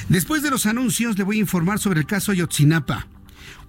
[0.09, 3.07] Después de los anuncios, le voy a informar sobre el caso Ayotzinapa.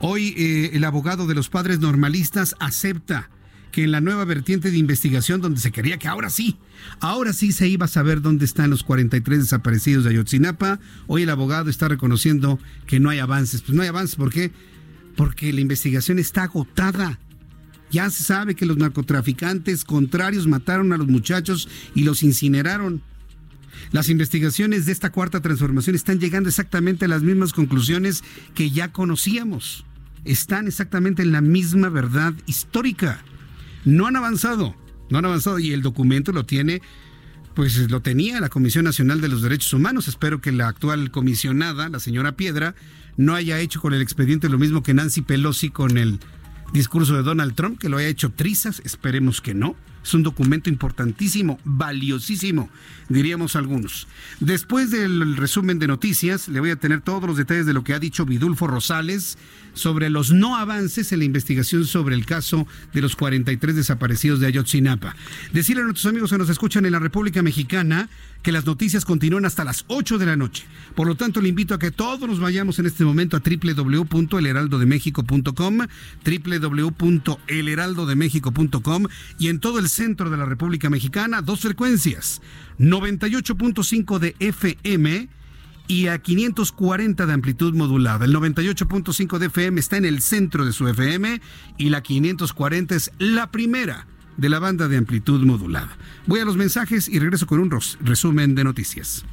[0.03, 3.29] Hoy eh, el abogado de los padres normalistas acepta
[3.71, 6.57] que en la nueva vertiente de investigación donde se quería que ahora sí,
[7.01, 11.31] ahora sí se iba a saber dónde están los 43 desaparecidos de Ayotzinapa, hoy el
[11.31, 13.61] abogado está reconociendo que no hay avances.
[13.61, 14.53] Pues no hay avances, ¿por qué?
[15.17, 17.19] Porque la investigación está agotada.
[17.91, 23.03] Ya se sabe que los narcotraficantes contrarios mataron a los muchachos y los incineraron.
[23.93, 28.25] Las investigaciones de esta cuarta transformación están llegando exactamente a las mismas conclusiones
[28.55, 29.85] que ya conocíamos
[30.25, 33.23] están exactamente en la misma verdad histórica.
[33.85, 34.77] No han avanzado,
[35.11, 36.83] no han avanzado y el documento lo tiene,
[37.55, 40.09] pues lo tenía la Comisión Nacional de los Derechos Humanos.
[40.09, 42.75] Espero que la actual comisionada, la señora Piedra,
[43.17, 46.21] no haya hecho con el expediente lo mismo que Nancy Pelosi con el
[46.73, 49.77] discurso de Donald Trump, que lo haya hecho trizas, esperemos que no.
[50.11, 52.69] Es un documento importantísimo, valiosísimo,
[53.09, 54.09] diríamos algunos.
[54.41, 57.95] Después del resumen de noticias, le voy a tener todos los detalles de lo que
[57.95, 59.39] ha dicho Vidulfo Rosales
[59.73, 64.49] sobre los no avances en la investigación sobre el caso de los 43 desaparecidos de
[64.49, 65.15] Ayotzinapa.
[65.53, 68.09] Decirle a nuestros amigos que nos escuchan en la República Mexicana
[68.43, 70.65] que las noticias continúan hasta las 8 de la noche.
[70.95, 75.79] Por lo tanto, le invito a que todos nos vayamos en este momento a www.elheraldodemexico.com,
[76.25, 79.07] www.elheraldodemexico.com
[79.39, 82.41] y en todo el centro de la República Mexicana, dos frecuencias,
[82.79, 85.29] 98.5 de FM
[85.89, 88.25] y a 540 de amplitud modulada.
[88.25, 91.43] El 98.5 de FM está en el centro de su FM
[91.77, 94.07] y la 540 es la primera
[94.39, 95.95] de la banda de amplitud modulada.
[96.27, 97.71] Voy a los mensajes y regreso con un
[98.01, 99.27] resumen de noticias.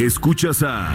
[0.00, 0.94] Escuchas a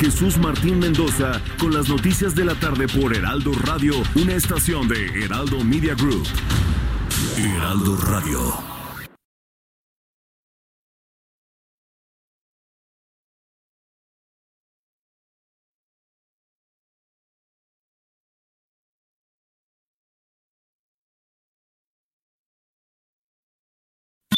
[0.00, 5.24] Jesús Martín Mendoza con las noticias de la tarde por Heraldo Radio, una estación de
[5.24, 6.26] Heraldo Media Group.
[7.36, 8.54] Heraldo Radio.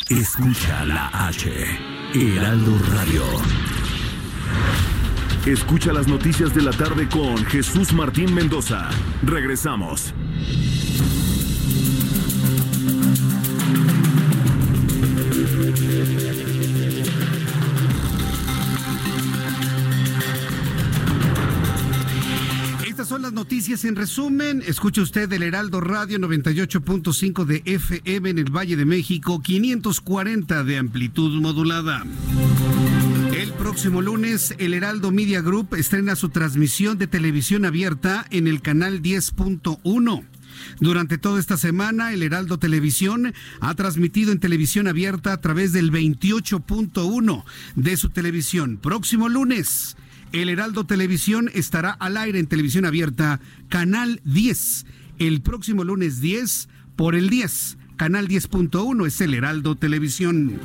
[0.09, 1.49] Escucha la H,
[2.15, 3.82] Heraldo Radio.
[5.47, 8.89] Escucha las noticias de la tarde con Jesús Martín Mendoza.
[9.25, 10.15] Regresamos.
[22.87, 24.63] Estas son las noticias en resumen.
[24.65, 30.79] Escuche usted el Heraldo Radio 98.5 de FM en el Valle de México, 540 de
[30.79, 32.05] amplitud modulada.
[33.63, 39.03] Próximo lunes, el Heraldo Media Group estrena su transmisión de televisión abierta en el canal
[39.03, 40.25] 10.1.
[40.81, 45.93] Durante toda esta semana, el Heraldo Televisión ha transmitido en televisión abierta a través del
[45.93, 47.45] 28.1
[47.77, 48.79] de su televisión.
[48.79, 49.97] Próximo lunes,
[50.33, 53.39] el Heraldo Televisión estará al aire en televisión abierta,
[53.69, 54.87] Canal 10.
[55.21, 57.79] El próximo lunes 10 por el 10.
[57.97, 60.59] Canal 10.1 es el Heraldo Televisión.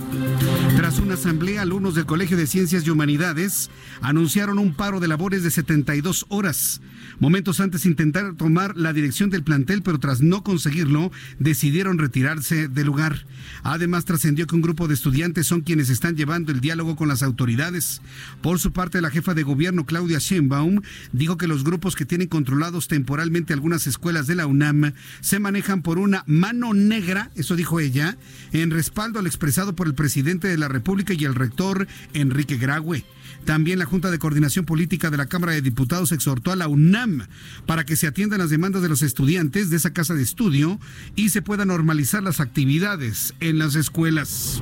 [0.75, 3.69] Tras una asamblea, alumnos del Colegio de Ciencias y Humanidades
[4.01, 6.82] anunciaron un paro de labores de 72 horas.
[7.19, 12.86] Momentos antes intentaron tomar la dirección del plantel, pero tras no conseguirlo, decidieron retirarse del
[12.86, 13.25] lugar.
[13.63, 17.23] Además, trascendió que un grupo de estudiantes son quienes están llevando el diálogo con las
[17.23, 18.01] autoridades.
[18.41, 22.28] Por su parte, la jefa de gobierno, Claudia Sheinbaum, dijo que los grupos que tienen
[22.28, 27.80] controlados temporalmente algunas escuelas de la UNAM se manejan por una mano negra, eso dijo
[27.80, 28.18] ella,
[28.51, 33.05] en respaldo al expresado por el presidente de la República y el rector Enrique Graue.
[33.45, 37.28] También la Junta de Coordinación Política de la Cámara de Diputados exhortó a la UNAM
[37.65, 40.80] para que se atiendan las demandas de los estudiantes de esa casa de estudio
[41.15, 44.61] y se puedan normalizar las actividades en las escuelas.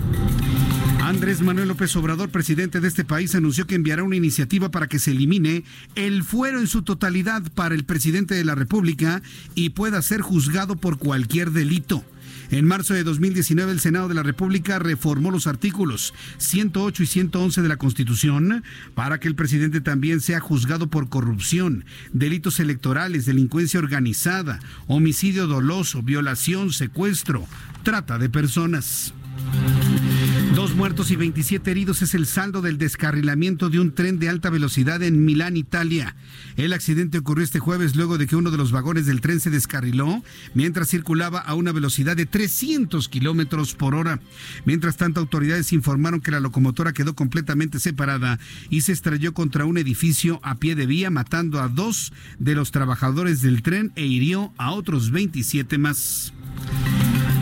[1.01, 4.97] Andrés Manuel López Obrador, presidente de este país, anunció que enviará una iniciativa para que
[4.97, 9.21] se elimine el fuero en su totalidad para el presidente de la República
[9.53, 12.03] y pueda ser juzgado por cualquier delito.
[12.51, 17.61] En marzo de 2019, el Senado de la República reformó los artículos 108 y 111
[17.61, 23.79] de la Constitución para que el presidente también sea juzgado por corrupción, delitos electorales, delincuencia
[23.79, 27.45] organizada, homicidio doloso, violación, secuestro,
[27.83, 29.13] trata de personas.
[30.75, 35.01] Muertos y 27 heridos es el saldo del descarrilamiento de un tren de alta velocidad
[35.03, 36.17] en Milán, Italia.
[36.57, 39.49] El accidente ocurrió este jueves luego de que uno de los vagones del tren se
[39.49, 40.21] descarriló
[40.53, 44.19] mientras circulaba a una velocidad de 300 kilómetros por hora.
[44.65, 48.37] Mientras tanto, autoridades informaron que la locomotora quedó completamente separada
[48.69, 52.71] y se estrelló contra un edificio a pie de vía, matando a dos de los
[52.71, 56.33] trabajadores del tren e hirió a otros 27 más.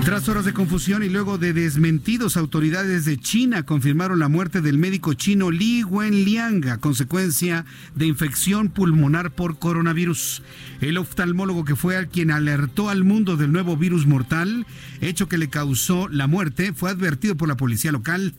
[0.06, 4.78] Tras horas de confusión y luego de desmentidos, autoridades de China confirmaron la muerte del
[4.78, 7.64] médico chino Li Wenliang a consecuencia
[7.96, 10.44] de infección pulmonar por coronavirus.
[10.82, 14.68] El oftalmólogo que fue al quien alertó al mundo del nuevo virus mortal,
[15.00, 18.34] hecho que le causó la muerte, fue advertido por la policía local.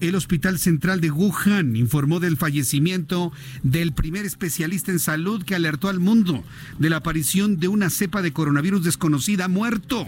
[0.00, 5.90] el Hospital Central de Wuhan informó del fallecimiento del primer especialista en salud que alertó
[5.90, 6.42] al mundo
[6.78, 10.06] de la aparición de una cepa de coronavirus desconocida muerto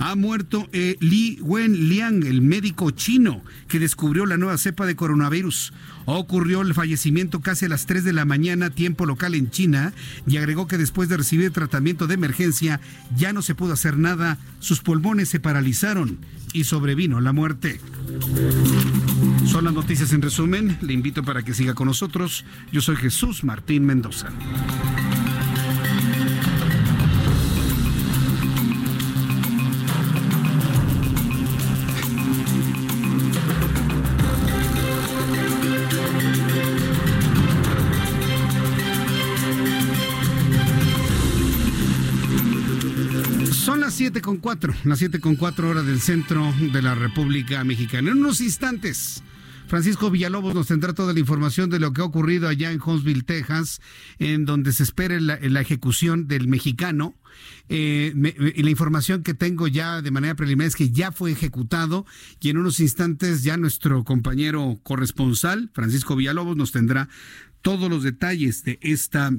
[0.00, 5.74] ha muerto eh, Li Wenliang, el médico chino que descubrió la nueva cepa de coronavirus.
[6.06, 9.92] Ocurrió el fallecimiento casi a las 3 de la mañana, tiempo local en China,
[10.26, 12.80] y agregó que después de recibir tratamiento de emergencia
[13.14, 16.18] ya no se pudo hacer nada, sus pulmones se paralizaron
[16.54, 17.78] y sobrevino la muerte.
[19.44, 22.46] Son las noticias en resumen, le invito para que siga con nosotros.
[22.72, 24.30] Yo soy Jesús Martín Mendoza.
[44.30, 48.12] Con 4, las 7 con 4 horas del centro de la República Mexicana.
[48.12, 49.24] En unos instantes,
[49.66, 53.24] Francisco Villalobos nos tendrá toda la información de lo que ha ocurrido allá en Huntsville,
[53.24, 53.80] Texas,
[54.20, 57.16] en donde se espera la, ejecución del mexicano.
[57.68, 58.14] Eh,
[58.54, 62.06] y la información que tengo ya de manera preliminar es que ya fue ejecutado
[62.40, 67.08] y en unos instantes ya nuestro compañero corresponsal, Francisco Villalobos, nos tendrá
[67.62, 69.32] todos los detalles de esta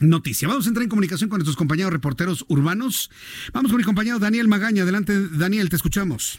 [0.00, 0.48] noticia.
[0.48, 3.10] Vamos a entrar en comunicación con nuestros compañeros reporteros urbanos.
[3.52, 4.82] Vamos con mi compañero Daniel Magaña.
[4.82, 6.38] Adelante, Daniel, te escuchamos.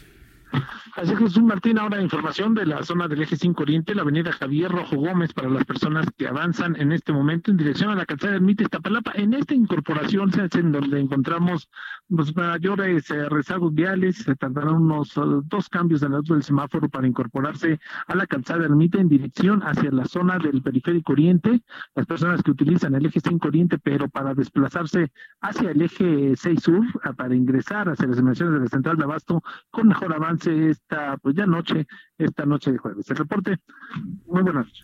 [0.94, 4.32] Así que Jesús Martín, ahora información de la zona del eje 5 Oriente, la avenida
[4.32, 8.06] Javier Rojo Gómez para las personas que avanzan en este momento en dirección a la
[8.06, 9.12] calzada de Ermita Iztapalapa.
[9.14, 11.68] En esta incorporación se hace en donde encontramos
[12.08, 16.88] los mayores eh, rezagos viales, se tardarán unos eh, dos cambios en el del semáforo
[16.88, 21.62] para incorporarse a la calzada de Ermita en dirección hacia la zona del periférico Oriente.
[21.94, 26.62] Las personas que utilizan el eje 5 Oriente, pero para desplazarse hacia el eje 6
[26.62, 26.84] Sur,
[27.16, 31.34] para ingresar hacia las dimensiones de la central de Abasto con mejor avance esta, pues
[31.34, 31.86] ya noche,
[32.18, 33.10] esta noche de jueves.
[33.10, 33.56] El reporte,
[34.26, 34.82] muy buenas noches.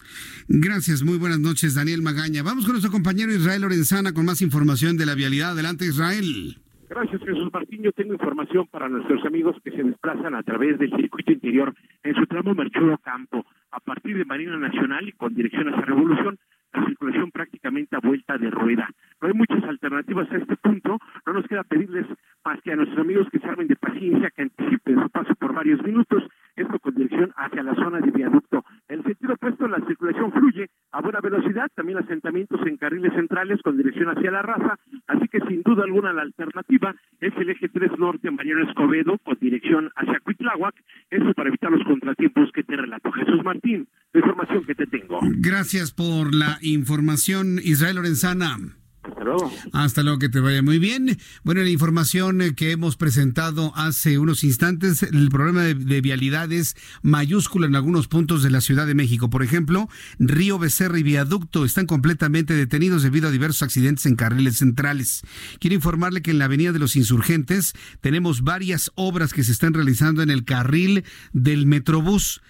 [0.49, 2.43] Gracias, muy buenas noches, Daniel Magaña.
[2.43, 5.53] Vamos con nuestro compañero Israel Lorenzana con más información de la vialidad.
[5.53, 6.57] Adelante, Israel.
[6.89, 7.83] Gracias, Jesús Martín.
[7.83, 12.15] Yo tengo información para nuestros amigos que se desplazan a través del circuito interior en
[12.15, 16.39] su tramo Merchudo Campo, a partir de Marina Nacional y con dirección hacia Revolución
[16.75, 18.89] la circulación prácticamente a vuelta de rueda.
[19.21, 22.07] No hay muchas alternativas a este punto, no nos queda pedirles
[22.45, 25.83] más que a nuestros amigos que se de paciencia, que anticipen su paso por varios
[25.83, 26.25] minutos,
[26.57, 28.65] esto con dirección hacia la zona de viaducto.
[28.89, 33.61] En el sentido opuesto, la circulación fluye a buena velocidad, también asentamientos en carriles centrales
[33.63, 34.79] con dirección hacia la raza,
[35.09, 39.39] así que sin duda alguna la alternativa es el eje 3 norte Mariano Escobedo con
[39.41, 40.75] dirección hacia Cuitláhuac,
[41.11, 43.11] eso para evitar los contratiempos que te relato.
[43.13, 45.21] Jesús Martín, la información que te tengo.
[45.39, 48.82] Gracias por la información, Israel Lorenzana.
[49.03, 49.53] Hasta luego.
[49.73, 51.19] Hasta luego, que te vaya muy bien.
[51.43, 56.53] Bueno, la información eh, que hemos presentado hace unos instantes, el problema de, de, vialidad
[56.53, 59.29] es mayúsculo en algunos puntos de la Ciudad de México.
[59.29, 59.89] Por ejemplo,
[60.21, 65.23] Río Becerra y Viaducto están completamente detenidos debido a diversos accidentes en carriles centrales.
[65.59, 69.75] Quiero informarle que en la Avenida de los Insurgentes tenemos varias obras que se están
[69.75, 72.41] realizando en el carril del Metrobús.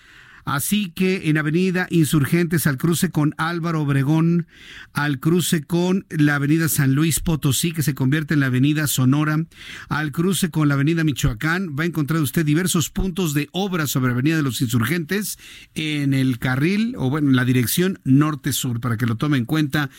[0.44, 4.46] Así que en Avenida Insurgentes al cruce con Álvaro Obregón,
[4.92, 9.44] al cruce con la Avenida San Luis Potosí, que se convierte en la Avenida Sonora,
[9.88, 14.12] al cruce con la Avenida Michoacán, va a encontrar usted diversos puntos de obra sobre
[14.12, 15.38] Avenida de los Insurgentes
[15.74, 19.90] en el carril o bueno, en la dirección norte-sur, para que lo tome en cuenta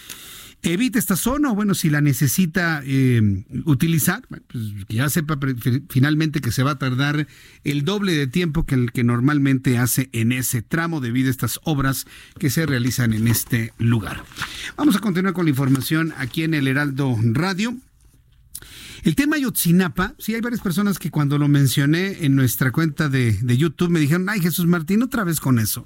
[0.63, 5.37] evite esta zona o bueno, si la necesita eh, utilizar, pues ya sepa
[5.89, 7.27] finalmente que se va a tardar
[7.63, 11.59] el doble de tiempo que el que normalmente hace en ese tramo debido a estas
[11.63, 12.05] obras
[12.39, 14.23] que se realizan en este lugar.
[14.77, 17.75] Vamos a continuar con la información aquí en el Heraldo Radio.
[19.03, 23.33] El tema Yotzinapa, sí hay varias personas que cuando lo mencioné en nuestra cuenta de,
[23.33, 25.85] de YouTube me dijeron, ay Jesús Martín, otra vez con eso.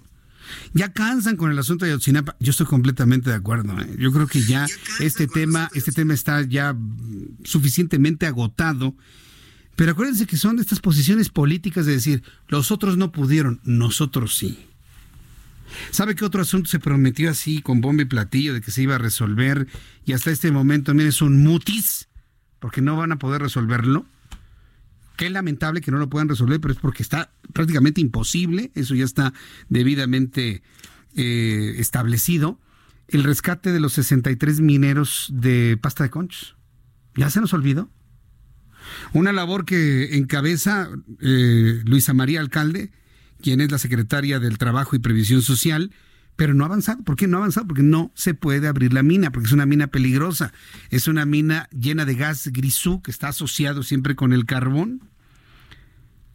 [0.74, 2.36] Ya cansan con el asunto de Ayotzinapa.
[2.40, 3.80] Yo estoy completamente de acuerdo.
[3.80, 3.96] ¿eh?
[3.98, 4.68] Yo creo que ya
[5.00, 6.76] este tema, este tema está ya
[7.44, 8.96] suficientemente agotado.
[9.76, 14.58] Pero acuérdense que son estas posiciones políticas de decir, los otros no pudieron, nosotros sí.
[15.92, 18.96] ¿Sabe qué otro asunto se prometió así con bomba y platillo de que se iba
[18.96, 19.68] a resolver
[20.06, 22.08] y hasta este momento miren es un mutis
[22.60, 24.06] porque no van a poder resolverlo?
[25.18, 29.04] Qué lamentable que no lo puedan resolver, pero es porque está prácticamente imposible, eso ya
[29.04, 29.34] está
[29.68, 30.62] debidamente
[31.16, 32.62] eh, establecido.
[33.08, 36.56] El rescate de los 63 mineros de pasta de conchos.
[37.16, 37.90] ¿Ya se nos olvidó?
[39.14, 40.90] Una labor que encabeza
[41.20, 42.92] eh, Luisa María Alcalde,
[43.42, 45.92] quien es la secretaria del Trabajo y Previsión Social,
[46.38, 47.04] pero no ha avanzado.
[47.04, 47.68] ¿Por qué no ha avanzado?
[47.68, 50.54] Porque no se puede abrir la mina, porque es una mina peligrosa.
[50.90, 55.02] Es una mina llena de gas grisú que está asociado siempre con el carbón.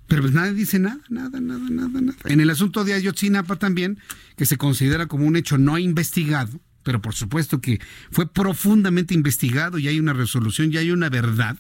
[0.09, 2.19] Pero pues nadie dice nada, nada, nada, nada, nada.
[2.25, 3.99] En el asunto de Ayotzinapa también,
[4.37, 7.81] que se considera como un hecho no investigado, pero por supuesto que
[8.11, 11.57] fue profundamente investigado y hay una resolución, y hay una verdad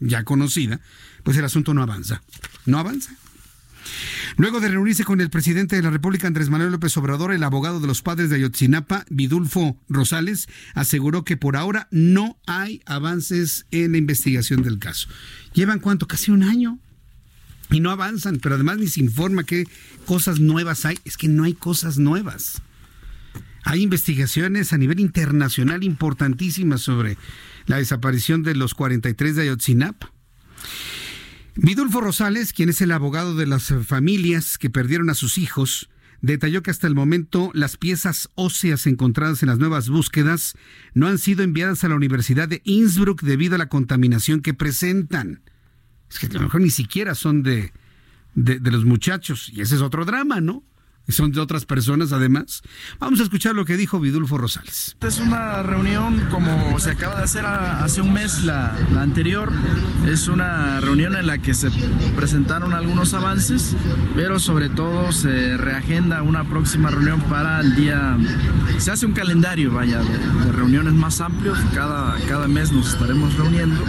[0.00, 0.80] ya conocida,
[1.22, 2.20] pues el asunto no avanza.
[2.66, 3.14] No avanza.
[4.36, 7.80] Luego de reunirse con el presidente de la República, Andrés Manuel López Obrador, el abogado
[7.80, 13.92] de los padres de Ayotzinapa, Vidulfo Rosales, aseguró que por ahora no hay avances en
[13.92, 15.08] la investigación del caso.
[15.52, 16.06] ¿Llevan cuánto?
[16.06, 16.78] Casi un año.
[17.70, 19.66] Y no avanzan, pero además ni se informa qué
[20.04, 20.98] cosas nuevas hay.
[21.04, 22.62] Es que no hay cosas nuevas.
[23.64, 27.16] Hay investigaciones a nivel internacional importantísimas sobre
[27.66, 30.12] la desaparición de los 43 de Ayotzinapa.
[31.62, 35.90] Vidulfo Rosales, quien es el abogado de las familias que perdieron a sus hijos,
[36.22, 40.54] detalló que hasta el momento las piezas óseas encontradas en las nuevas búsquedas
[40.94, 45.42] no han sido enviadas a la Universidad de Innsbruck debido a la contaminación que presentan.
[46.10, 47.74] Es que a lo mejor ni siquiera son de,
[48.34, 50.64] de, de los muchachos, y ese es otro drama, ¿no?
[51.10, 52.62] Son de otras personas además.
[52.98, 54.96] Vamos a escuchar lo que dijo Vidulfo Rosales.
[55.00, 59.52] Es una reunión como se acaba de hacer hace un mes la, la, anterior.
[60.06, 61.70] Es una reunión en la que se
[62.16, 63.76] presentaron algunos avances,
[64.14, 68.16] pero sobre todo se reagenda una próxima reunión para el día...
[68.78, 71.58] Se hace un calendario, vaya, de, de reuniones más amplios.
[71.74, 73.84] Cada, cada mes nos estaremos reuniendo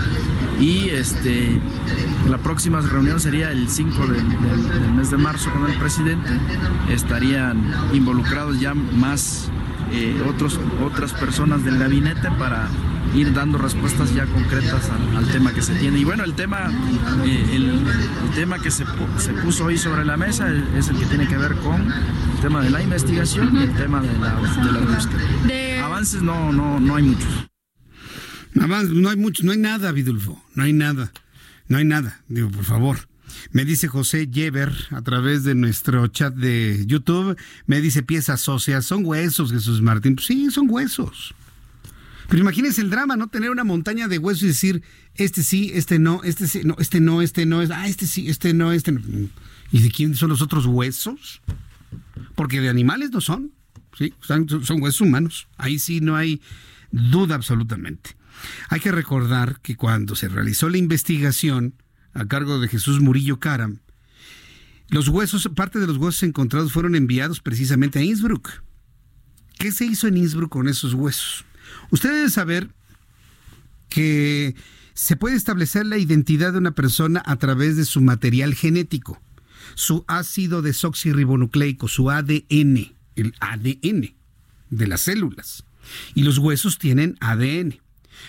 [0.61, 1.59] y este
[2.29, 6.29] la próxima reunión sería el 5 del, del, del mes de marzo con el presidente
[6.89, 9.49] estarían involucrados ya más
[9.93, 12.69] eh, otros, otras personas del gabinete para
[13.13, 15.99] ir dando respuestas ya concretas al, al tema que se tiene.
[15.99, 16.71] Y bueno, el tema,
[17.25, 18.85] eh, el, el, tema que se,
[19.17, 22.61] se, puso hoy sobre la mesa es el que tiene que ver con el tema
[22.61, 25.19] de la investigación y el tema de la, de la búsqueda.
[25.45, 25.79] De...
[25.79, 27.50] Avances no, no, no hay muchos.
[28.59, 31.11] Avances, no hay muchos, no hay nada, Vidulfo, no hay nada,
[31.67, 33.07] no hay nada, digo, por favor.
[33.51, 38.85] Me dice José Yever a través de nuestro chat de YouTube, me dice piezas óseas,
[38.85, 40.15] son huesos, Jesús Martín.
[40.15, 41.33] Pues sí, son huesos.
[42.27, 43.27] Pero imagínense el drama, ¿no?
[43.27, 44.83] Tener una montaña de huesos y decir,
[45.15, 48.53] este sí, este no, este sí, no, este no, este no, ah, este sí, este
[48.53, 49.01] no, este no.
[49.71, 51.41] ¿Y de quién son los otros huesos?
[52.35, 53.51] Porque de animales no son,
[53.97, 54.13] ¿sí?
[54.21, 55.47] Son, son huesos humanos.
[55.57, 56.41] Ahí sí no hay
[56.91, 58.15] duda absolutamente.
[58.69, 61.75] Hay que recordar que cuando se realizó la investigación,
[62.13, 63.79] a cargo de Jesús Murillo Caram,
[64.89, 68.61] los huesos, parte de los huesos encontrados fueron enviados precisamente a Innsbruck.
[69.57, 71.45] ¿Qué se hizo en Innsbruck con esos huesos?
[71.91, 72.69] Usted debe saber
[73.87, 74.55] que
[74.93, 79.21] se puede establecer la identidad de una persona a través de su material genético,
[79.75, 84.15] su ácido desoxirribonucleico, su ADN, el ADN
[84.69, 85.65] de las células.
[86.15, 87.79] Y los huesos tienen ADN.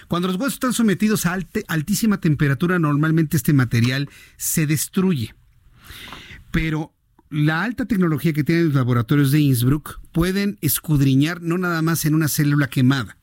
[0.09, 1.39] Cuando los huesos están sometidos a
[1.69, 5.35] altísima temperatura, normalmente este material se destruye.
[6.51, 6.95] Pero
[7.31, 12.15] la alta tecnología que tienen los laboratorios de Innsbruck pueden escudriñar no nada más en
[12.15, 13.17] una célula quemada,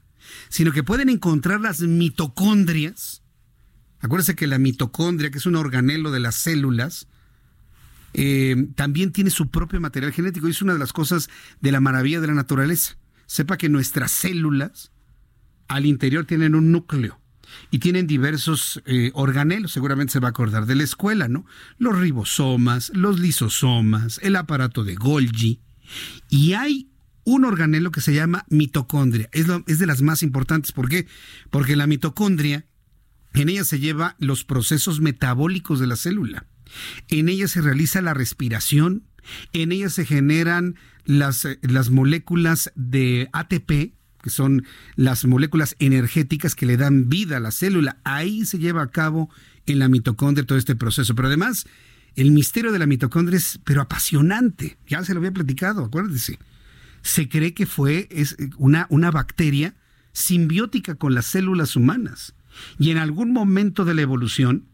[0.50, 3.22] sino que pueden encontrar las mitocondrias.
[4.00, 7.08] Acuérdense que la mitocondria, que es un organelo de las células,
[8.14, 11.30] eh, también tiene su propio material genético y es una de las cosas
[11.62, 12.98] de la maravilla de la naturaleza.
[13.28, 14.92] Sepa que nuestras células
[15.70, 17.20] al interior tienen un núcleo
[17.72, 21.46] y tienen diversos eh, organelos, seguramente se va a acordar de la escuela, ¿no?
[21.78, 25.62] Los ribosomas, los lisosomas, el aparato de Golgi.
[26.30, 26.90] Y hay
[27.24, 29.30] un organelo que se llama mitocondria.
[29.32, 30.72] Es, es de las más importantes.
[30.72, 31.08] ¿Por qué?
[31.50, 32.66] Porque la mitocondria,
[33.34, 36.46] en ella se lleva los procesos metabólicos de la célula.
[37.08, 39.04] En ella se realiza la respiración,
[39.54, 44.66] en ella se generan las, eh, las moléculas de ATP, que son
[44.96, 47.98] las moléculas energéticas que le dan vida a la célula.
[48.04, 49.30] Ahí se lleva a cabo
[49.66, 51.16] en la mitocondria todo este proceso.
[51.16, 51.66] Pero además,
[52.16, 54.78] el misterio de la mitocondria es pero apasionante.
[54.88, 56.40] Ya se lo había platicado, acuérdense.
[57.02, 59.76] Se cree que fue es una, una bacteria
[60.12, 62.34] simbiótica con las células humanas.
[62.78, 64.66] Y en algún momento de la evolución,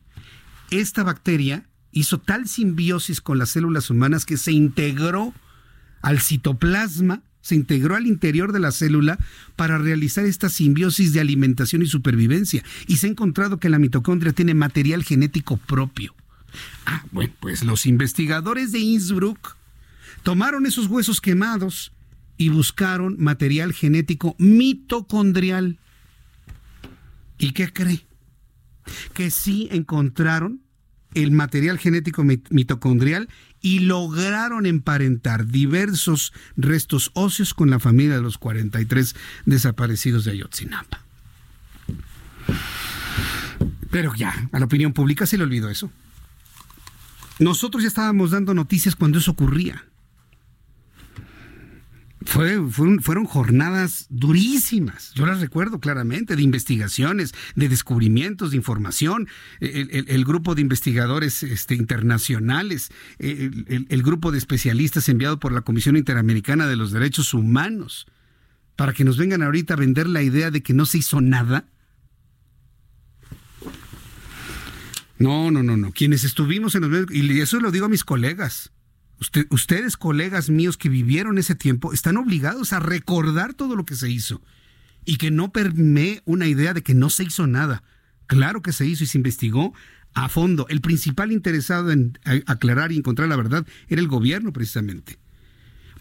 [0.72, 5.34] esta bacteria hizo tal simbiosis con las células humanas que se integró
[6.02, 9.20] al citoplasma se integró al interior de la célula
[9.56, 12.64] para realizar esta simbiosis de alimentación y supervivencia.
[12.88, 16.16] Y se ha encontrado que la mitocondria tiene material genético propio.
[16.88, 19.58] Ah, bueno, pues los investigadores de Innsbruck
[20.24, 21.92] tomaron esos huesos quemados
[22.36, 25.78] y buscaron material genético mitocondrial.
[27.38, 28.08] ¿Y qué cree?
[29.14, 30.62] Que sí encontraron
[31.16, 33.30] el material genético mitocondrial
[33.62, 41.02] y lograron emparentar diversos restos óseos con la familia de los 43 desaparecidos de Ayotzinapa.
[43.90, 45.90] Pero ya, a la opinión pública se le olvidó eso.
[47.40, 49.84] Nosotros ya estábamos dando noticias cuando eso ocurría
[52.26, 59.28] fueron, jornadas durísimas, yo las recuerdo claramente, de investigaciones, de descubrimientos, de información,
[59.60, 65.98] el, grupo de investigadores este, internacionales, el, el, grupo de especialistas enviado por la Comisión
[65.98, 68.08] Interamericana de los Derechos Humanos,
[68.76, 71.66] para que nos vengan ahorita a vender la idea de que no se hizo nada.
[75.18, 75.92] No, no, no, no.
[75.92, 78.72] Quienes estuvimos en los medios, y eso lo digo a mis colegas,
[79.50, 84.10] ustedes, colegas míos que vivieron ese tiempo, están obligados a recordar todo lo que se
[84.10, 84.42] hizo
[85.06, 87.84] y que no permee una idea de que no se hizo nada.
[88.28, 89.74] Claro que se hizo y se investigó
[90.14, 90.66] a fondo.
[90.70, 95.20] El principal interesado en aclarar y encontrar la verdad era el gobierno, precisamente.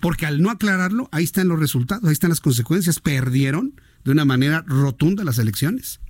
[0.00, 3.00] Porque al no aclararlo, ahí están los resultados, ahí están las consecuencias.
[3.00, 6.00] Perdieron de una manera rotunda las elecciones.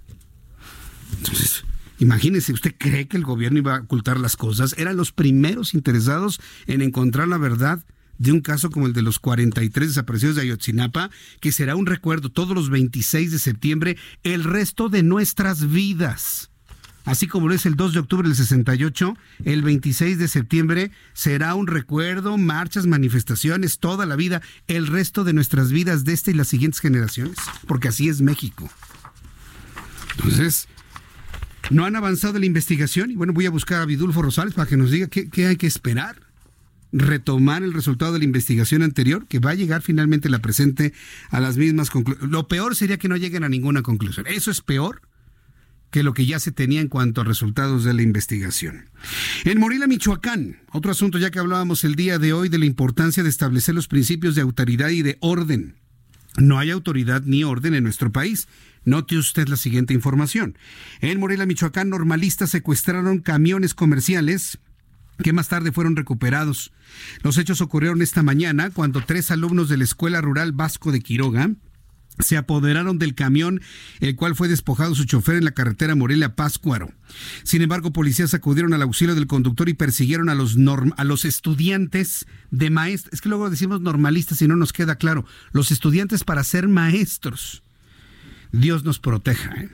[1.17, 1.65] Entonces,
[2.05, 4.75] Imagínese, ¿usted cree que el gobierno iba a ocultar las cosas?
[4.77, 7.83] Eran los primeros interesados en encontrar la verdad
[8.19, 11.09] de un caso como el de los 43 desaparecidos de Ayotzinapa,
[11.41, 16.51] que será un recuerdo todos los 26 de septiembre, el resto de nuestras vidas.
[17.07, 19.17] Así como lo es el 2 de octubre del 68,
[19.47, 25.33] el 26 de septiembre será un recuerdo, marchas, manifestaciones, toda la vida, el resto de
[25.33, 28.69] nuestras vidas de esta y las siguientes generaciones, porque así es México.
[30.19, 30.69] Entonces,
[31.71, 34.77] no han avanzado la investigación y bueno, voy a buscar a Vidulfo Rosales para que
[34.77, 36.17] nos diga qué, hay que esperar.
[36.97, 40.93] Retomar el resultado de la investigación anterior, que va a llegar finalmente la presente
[41.31, 42.31] a las mismas conclusiones.
[42.31, 44.27] Lo peor sería que no lleguen a ninguna conclusión.
[44.29, 45.03] Eso es peor
[45.91, 48.91] que lo que ya se tenía en cuanto a resultados de la investigación.
[49.45, 53.23] En Morelia, Michoacán, otro asunto ya que hablábamos el día de hoy de la importancia
[53.23, 55.77] de establecer los principios de autoridad y de orden.
[56.37, 58.49] No hay autoridad ni orden en nuestro país.
[58.85, 60.59] Note usted la siguiente información.
[61.01, 64.59] En Morelia, Michoacán, normalistas secuestraron camiones comerciales
[65.23, 66.73] que más tarde fueron recuperados.
[67.23, 71.51] Los hechos ocurrieron esta mañana cuando tres alumnos de la Escuela Rural Vasco de Quiroga
[72.19, 73.61] se apoderaron del camión,
[73.99, 76.93] el cual fue despojado su chofer en la carretera Morelia-Páscuaro.
[77.43, 80.57] Sin embargo, policías acudieron al auxilio del conductor y persiguieron a los,
[80.97, 83.15] a los estudiantes de maestros.
[83.15, 85.25] Es que luego decimos normalistas y no nos queda claro.
[85.51, 87.64] Los estudiantes para ser maestros.
[88.61, 89.55] Dios nos proteja.
[89.55, 89.69] ¿eh?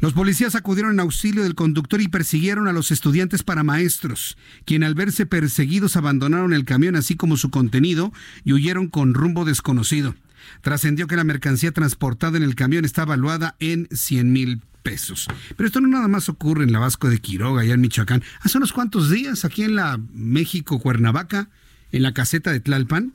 [0.00, 4.84] Los policías acudieron en auxilio del conductor y persiguieron a los estudiantes para maestros, quien
[4.84, 8.12] al verse perseguidos abandonaron el camión así como su contenido
[8.44, 10.14] y huyeron con rumbo desconocido.
[10.60, 15.26] Trascendió que la mercancía transportada en el camión está evaluada en 100 mil pesos.
[15.56, 18.22] Pero esto no nada más ocurre en la Vasco de Quiroga, allá en Michoacán.
[18.42, 21.48] Hace unos cuantos días, aquí en la México Cuernavaca,
[21.90, 23.12] en la caseta de Tlalpan,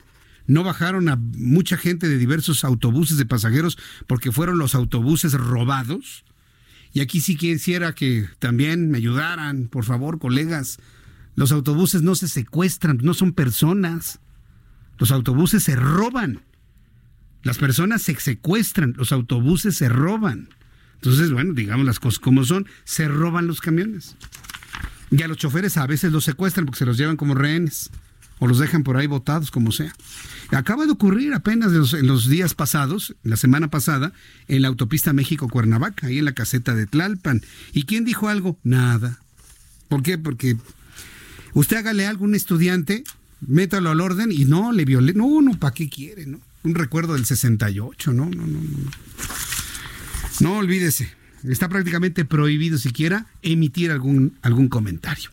[0.48, 3.78] no bajaron a mucha gente de diversos autobuses de pasajeros
[4.08, 6.26] porque fueron los autobuses robados.
[6.94, 10.80] Y aquí sí quisiera que también me ayudaran, por favor, colegas.
[11.36, 14.20] Los autobuses no se secuestran, no son personas.
[14.98, 16.42] Los autobuses se roban.
[17.44, 20.50] Las personas se secuestran, los autobuses se roban.
[20.96, 24.16] Entonces, bueno, digamos las cosas como son, se roban los camiones.
[25.10, 27.90] Y a los choferes a veces los secuestran porque se los llevan como rehenes
[28.42, 29.94] o los dejan por ahí botados, como sea.
[30.50, 34.14] Acaba de ocurrir apenas en los, días pasados, la semana pasada,
[34.48, 37.44] en la autopista México-Cuernavaca, ahí en la caseta de Tlalpan.
[37.72, 38.58] ¿Y quién dijo algo?
[38.64, 39.20] Nada.
[39.90, 40.18] ¿Por qué?
[40.18, 40.58] Porque
[41.54, 43.04] usted hágale algo a un estudiante,
[43.42, 45.14] métalo al orden y no le viole.
[45.14, 46.26] No, no, ¿para qué quiere?
[46.26, 46.40] No?
[46.64, 48.26] un recuerdo del 68, ¿no?
[48.26, 48.92] No, no, no.
[50.40, 51.12] No olvídese,
[51.44, 55.30] está prácticamente prohibido siquiera emitir algún, algún comentario.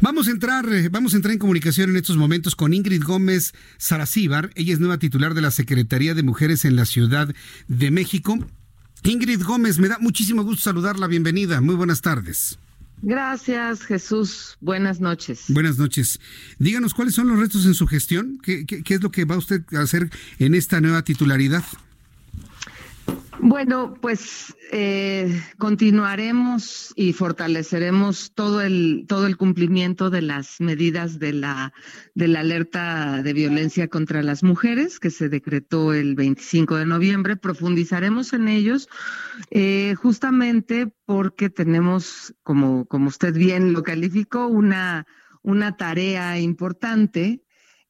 [0.00, 3.52] Vamos a entrar, eh, vamos a entrar en comunicación en estos momentos con Ingrid Gómez
[3.78, 4.50] Saracíbar.
[4.54, 7.34] Ella es nueva titular de la Secretaría de Mujeres en la Ciudad
[7.68, 8.38] de México.
[9.04, 11.06] Ingrid Gómez, me da muchísimo gusto saludarla.
[11.06, 11.60] Bienvenida.
[11.60, 12.58] Muy buenas tardes.
[13.02, 14.56] Gracias, Jesús.
[14.60, 15.46] Buenas noches.
[15.48, 16.20] Buenas noches.
[16.58, 18.38] Díganos cuáles son los retos en su gestión.
[18.42, 20.08] ¿Qué, qué, es lo que va usted a hacer
[20.38, 21.64] en esta nueva titularidad?
[23.40, 31.32] Bueno, pues eh, continuaremos y fortaleceremos todo el todo el cumplimiento de las medidas de
[31.32, 31.72] la
[32.14, 37.36] de la alerta de violencia contra las mujeres que se decretó el 25 de noviembre.
[37.36, 38.88] Profundizaremos en ellos
[39.50, 45.06] eh, justamente porque tenemos, como como usted bien lo calificó, una
[45.42, 47.42] una tarea importante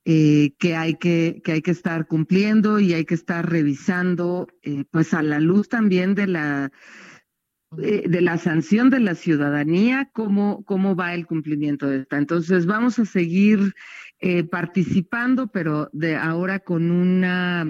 [0.04, 4.84] eh, que, hay que, que hay que estar cumpliendo y hay que estar revisando, eh,
[4.90, 6.72] pues a la luz también de la
[7.76, 12.18] de, la sanción de la ciudadanía, cómo, cómo va el cumplimiento de esta.
[12.18, 13.74] Entonces vamos a seguir
[14.20, 17.66] eh, participando, pero de ahora con una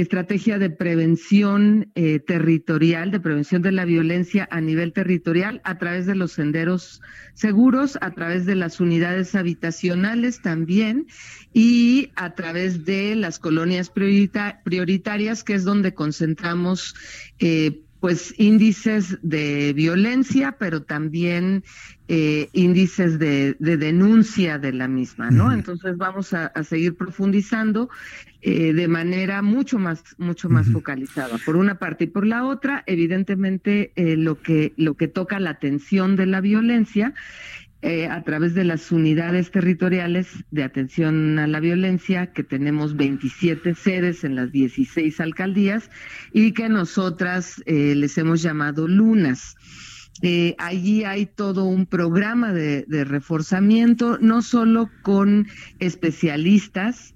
[0.00, 6.06] estrategia de prevención eh, territorial, de prevención de la violencia a nivel territorial a través
[6.06, 7.02] de los senderos
[7.34, 11.06] seguros, a través de las unidades habitacionales también
[11.52, 16.94] y a través de las colonias prioritarias, que es donde concentramos
[17.38, 21.64] eh, pues índices de violencia, pero también
[22.06, 25.52] eh, índices de, denuncia de la misma, ¿no?
[25.52, 27.90] Entonces vamos a, seguir profundizando
[28.40, 31.38] eh, de manera mucho más, mucho más focalizada.
[31.44, 35.50] Por una parte y por la otra, evidentemente eh, lo que lo que toca la
[35.50, 37.14] atención de la violencia
[37.80, 43.74] eh, a través de las unidades territoriales de atención a la violencia, que tenemos 27
[43.76, 45.88] sedes en las 16 alcaldías
[46.32, 49.54] y que nosotras eh, les hemos llamado lunas.
[50.22, 55.46] Eh, allí hay todo un programa de, de reforzamiento, no solo con
[55.78, 57.14] especialistas,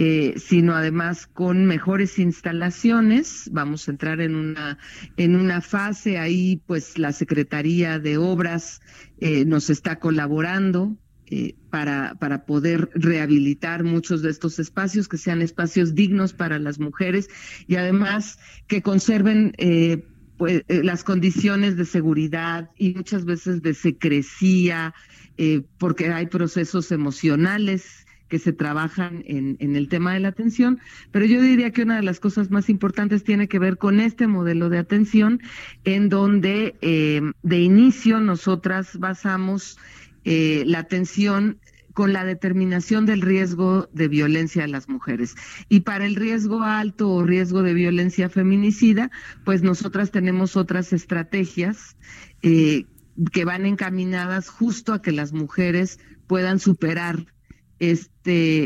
[0.00, 3.50] eh, sino además con mejores instalaciones.
[3.50, 4.78] Vamos a entrar en una,
[5.16, 8.80] en una fase ahí, pues la Secretaría de Obras
[9.18, 10.96] eh, nos está colaborando.
[11.30, 16.78] Eh, para, para poder rehabilitar muchos de estos espacios, que sean espacios dignos para las
[16.78, 17.28] mujeres
[17.66, 19.52] y además que conserven
[20.38, 24.94] pues, las condiciones de seguridad y muchas veces de secrecía,
[25.76, 30.80] porque hay procesos emocionales que se trabajan en, el tema de la atención,
[31.10, 34.26] pero yo diría que una de las cosas más importantes tiene que ver con este
[34.26, 35.40] modelo de atención,
[35.84, 39.78] en donde eh, de inicio nosotras basamos
[40.24, 41.58] eh, la atención
[41.98, 45.34] con la determinación del riesgo de violencia a las mujeres.
[45.68, 49.10] Y para el riesgo alto o riesgo de violencia feminicida,
[49.44, 51.96] pues nosotras tenemos otras estrategias
[52.42, 52.84] eh,
[53.32, 55.98] que van encaminadas justo a que las mujeres
[56.28, 57.26] puedan superar
[57.78, 58.18] este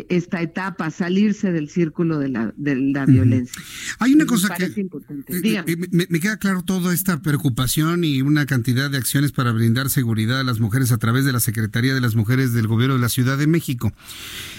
[0.09, 3.63] esta etapa, salirse del círculo de la, de la violencia.
[4.01, 8.47] Hay una cosa que eh, eh, me, me, queda claro toda esta preocupación y una
[8.47, 12.01] cantidad de acciones para brindar seguridad a las mujeres a través de la Secretaría de
[12.01, 13.93] las Mujeres del Gobierno de la Ciudad de México.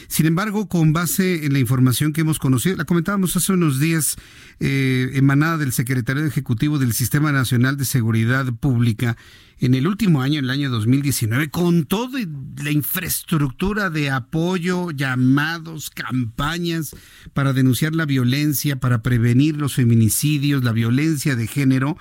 [0.07, 4.15] Sin embargo, con base en la información que hemos conocido, la comentábamos hace unos días,
[4.59, 9.17] eh, emanada del secretario ejecutivo del Sistema Nacional de Seguridad Pública,
[9.63, 12.19] en el último año, en el año 2019, con toda
[12.61, 16.93] la infraestructura de apoyo, llamados, campañas
[17.33, 21.97] para denunciar la violencia, para prevenir los feminicidios, la violencia de género,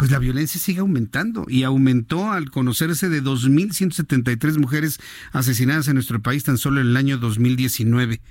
[0.00, 4.98] pues la violencia sigue aumentando y aumentó al conocerse de 2.173 mujeres
[5.30, 8.22] asesinadas en nuestro país tan solo en el año 2019.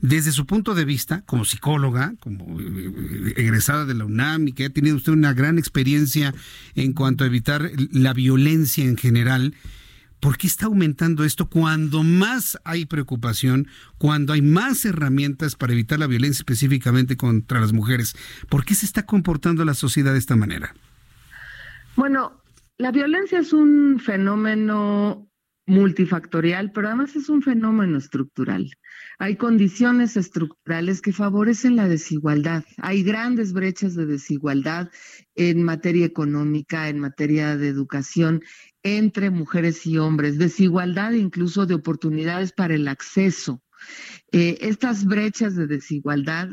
[0.00, 4.66] Desde su punto de vista, como psicóloga, como eh, egresada de la UNAM y que
[4.66, 6.32] ha tenido usted una gran experiencia
[6.76, 9.56] en cuanto a evitar la violencia en general,
[10.20, 15.98] ¿Por qué está aumentando esto cuando más hay preocupación, cuando hay más herramientas para evitar
[15.98, 18.16] la violencia específicamente contra las mujeres?
[18.48, 20.72] ¿Por qué se está comportando la sociedad de esta manera?
[21.96, 22.42] Bueno,
[22.76, 25.30] la violencia es un fenómeno
[25.66, 28.70] multifactorial, pero además es un fenómeno estructural.
[29.18, 32.64] Hay condiciones estructurales que favorecen la desigualdad.
[32.76, 34.90] Hay grandes brechas de desigualdad
[35.34, 38.42] en materia económica, en materia de educación,
[38.82, 43.62] entre mujeres y hombres, desigualdad incluso de oportunidades para el acceso.
[44.32, 46.50] Eh, estas brechas de desigualdad,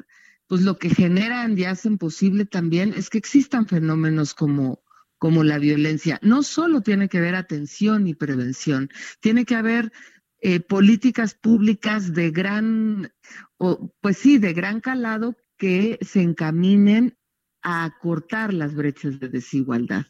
[0.48, 4.83] pues lo que generan y hacen posible también es que existan fenómenos como
[5.24, 6.20] como la violencia.
[6.22, 8.90] No solo tiene que haber atención y prevención,
[9.22, 9.94] tiene que haber
[10.42, 13.14] eh, políticas públicas de gran,
[13.56, 17.18] o, pues sí, de gran calado que se encaminen
[17.62, 20.08] a cortar las brechas de desigualdad.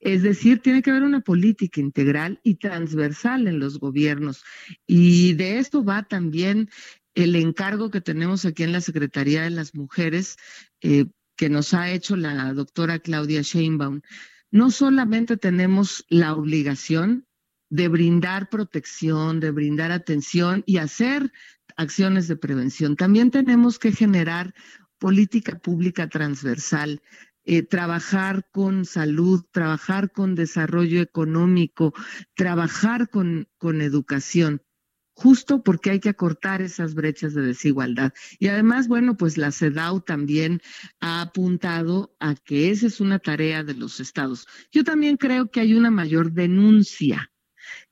[0.00, 4.42] Es decir, tiene que haber una política integral y transversal en los gobiernos.
[4.88, 6.68] Y de esto va también
[7.14, 10.36] el encargo que tenemos aquí en la Secretaría de las Mujeres,
[10.80, 11.04] eh,
[11.36, 14.00] que nos ha hecho la doctora Claudia Sheinbaum
[14.50, 17.26] no solamente tenemos la obligación
[17.70, 21.32] de brindar protección, de brindar atención y hacer
[21.76, 24.54] acciones de prevención, también tenemos que generar
[24.98, 27.02] política pública transversal,
[27.44, 31.94] eh, trabajar con salud, trabajar con desarrollo económico,
[32.34, 34.62] trabajar con, con educación
[35.18, 38.12] justo porque hay que acortar esas brechas de desigualdad.
[38.38, 40.62] Y además, bueno, pues la CEDAW también
[41.00, 44.46] ha apuntado a que esa es una tarea de los estados.
[44.70, 47.32] Yo también creo que hay una mayor denuncia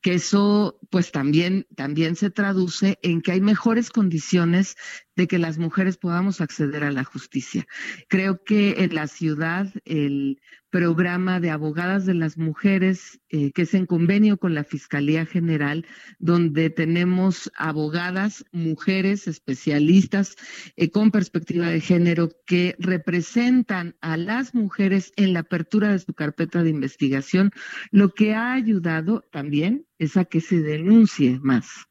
[0.00, 4.76] que eso pues también, también se traduce en que hay mejores condiciones
[5.16, 7.66] de que las mujeres podamos acceder a la justicia.
[8.08, 10.40] Creo que en la ciudad el
[10.70, 15.86] programa de abogadas de las mujeres, eh, que es en convenio con la Fiscalía General,
[16.18, 20.36] donde tenemos abogadas, mujeres, especialistas
[20.76, 26.12] eh, con perspectiva de género que representan a las mujeres en la apertura de su
[26.12, 27.52] carpeta de investigación,
[27.90, 31.86] lo que ha ayudado también es a que se denuncie más.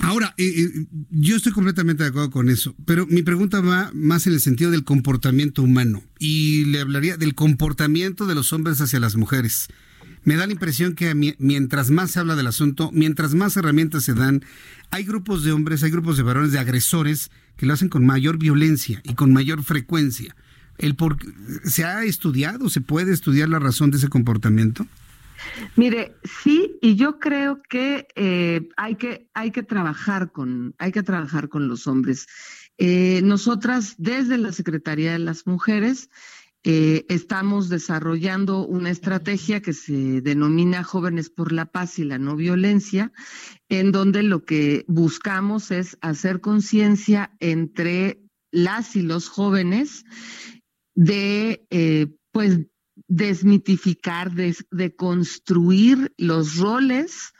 [0.00, 4.26] Ahora, eh, eh, yo estoy completamente de acuerdo con eso, pero mi pregunta va más
[4.26, 9.00] en el sentido del comportamiento humano y le hablaría del comportamiento de los hombres hacia
[9.00, 9.68] las mujeres.
[10.22, 14.12] Me da la impresión que mientras más se habla del asunto, mientras más herramientas se
[14.12, 14.44] dan,
[14.90, 18.38] hay grupos de hombres, hay grupos de varones, de agresores que lo hacen con mayor
[18.38, 20.36] violencia y con mayor frecuencia.
[20.76, 21.16] El por,
[21.64, 24.86] ¿Se ha estudiado, se puede estudiar la razón de ese comportamiento?
[25.76, 31.02] Mire, sí, y yo creo que eh, hay que hay que trabajar con hay que
[31.02, 32.26] trabajar con los hombres.
[32.78, 36.10] Eh, nosotras desde la Secretaría de las Mujeres
[36.62, 42.36] eh, estamos desarrollando una estrategia que se denomina Jóvenes por la Paz y la No
[42.36, 43.12] Violencia,
[43.68, 50.04] en donde lo que buscamos es hacer conciencia entre las y los jóvenes
[50.94, 51.66] de
[52.32, 52.60] pues
[53.10, 57.32] desmitificar, de, construir los roles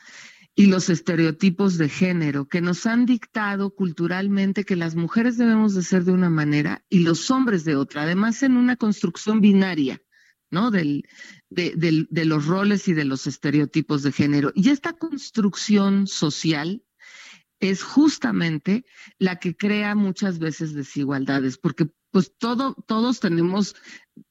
[0.53, 5.81] y los estereotipos de género que nos han dictado culturalmente que las mujeres debemos de
[5.81, 10.01] ser de una manera y los hombres de otra, además en una construcción binaria,
[10.49, 10.71] ¿no?
[10.71, 11.05] De
[11.49, 14.51] los roles y de los estereotipos de género.
[14.53, 16.83] Y esta construcción social
[17.61, 18.83] es justamente
[19.19, 23.75] la que crea muchas veces desigualdades, porque pues todo, todos tenemos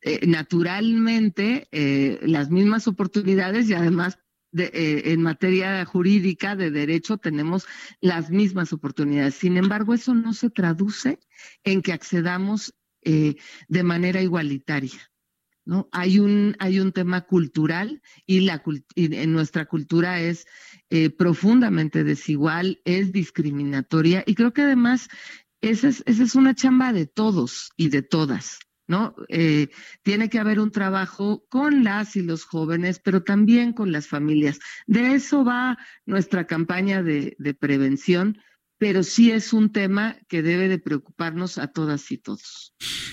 [0.03, 4.19] eh, naturalmente eh, las mismas oportunidades y además
[4.57, 7.67] eh, en materia jurídica de derecho tenemos
[8.01, 9.35] las mismas oportunidades.
[9.35, 11.19] Sin embargo, eso no se traduce
[11.65, 15.11] en que accedamos de manera igualitaria.
[15.65, 15.89] ¿no?
[15.93, 18.63] Hay un, hay un tema cultural y, la,
[18.97, 20.47] en nuestra cultura es
[20.91, 25.09] eh, profundamente desigual, es discriminatoria y creo que además
[25.61, 28.59] esa es, esa es una chamba de todos y de todas.
[28.87, 29.15] ¿no?
[29.29, 29.69] Eh,
[30.03, 34.59] tiene que haber un trabajo con las y los jóvenes, pero también con las familias.
[34.89, 38.39] De eso va nuestra campaña de, de prevención
[38.81, 42.73] pero sí es un tema que debe de preocuparnos a todas y todos.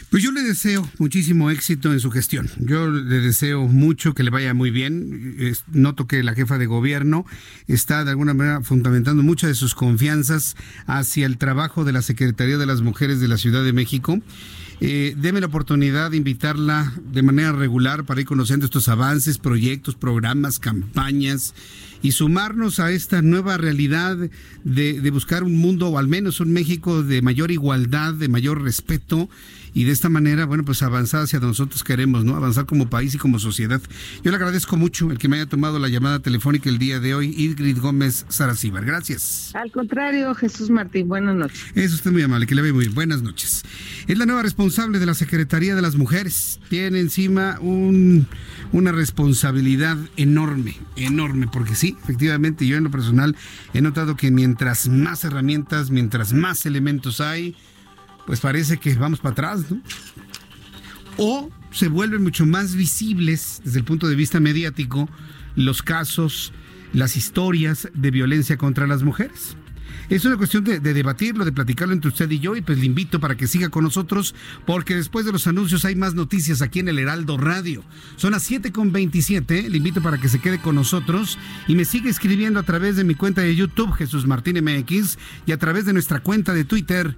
[0.09, 2.49] Pues yo le deseo muchísimo éxito en su gestión.
[2.57, 5.35] Yo le deseo mucho que le vaya muy bien.
[5.67, 7.25] Noto que la jefa de gobierno
[7.67, 12.57] está de alguna manera fundamentando muchas de sus confianzas hacia el trabajo de la Secretaría
[12.57, 14.21] de las Mujeres de la Ciudad de México.
[14.79, 19.95] Eh, deme la oportunidad de invitarla de manera regular para ir conociendo estos avances, proyectos,
[19.95, 21.53] programas, campañas
[22.01, 24.17] y sumarnos a esta nueva realidad
[24.63, 28.61] de, de buscar un mundo o al menos un México de mayor igualdad, de mayor
[28.61, 29.29] respeto
[29.77, 32.35] y de esta manera, bueno, pues avanzar hacia donde nosotros queremos, ¿no?
[32.35, 33.79] Avanzar como país y como sociedad.
[34.23, 37.13] Yo le agradezco mucho el que me haya tomado la llamada telefónica el día de
[37.13, 38.85] hoy, Ingrid Gómez Saracíbar.
[38.85, 39.51] Gracias.
[39.53, 41.63] Al contrario, Jesús Martín, buenas noches.
[41.75, 42.95] Es usted muy amable, que le vea muy bien.
[42.95, 43.61] Buenas noches.
[44.07, 46.59] Es la nueva responsable de la Secretaría de las Mujeres.
[46.69, 48.25] Tiene encima un,
[48.71, 53.35] una responsabilidad enorme, enorme, porque sí, efectivamente, yo en lo personal
[53.75, 57.55] he notado que mientras más herramientas, mientras más elementos hay,
[58.27, 59.81] pues parece que vamos para atrás, ¿no?
[61.17, 65.09] O se vuelven mucho más visibles desde el punto de vista mediático
[65.55, 66.53] los casos,
[66.93, 69.57] las historias de violencia contra las mujeres.
[70.09, 73.19] Es una cuestión de, debatirlo, de platicarlo entre usted y yo, y pues le invito
[73.19, 74.35] para que siga con nosotros,
[74.65, 77.83] porque después de los anuncios hay más noticias aquí en el Heraldo Radio.
[78.15, 81.37] Son las 7.27, le invito para que se quede con nosotros
[81.67, 85.51] y me siga escribiendo a través de mi cuenta de YouTube, Jesús Martín MX, y
[85.51, 87.17] a través de nuestra cuenta de Twitter,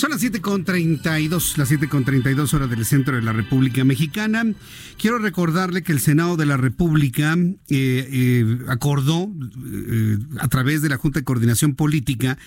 [0.00, 4.46] Son las 7.32, las 7.32 horas del centro de la República Mexicana.
[4.96, 9.30] Quiero recordarle que el Senado de la República eh, eh, acordó,
[9.62, 12.38] eh, a través de la Junta de Coordinación Política,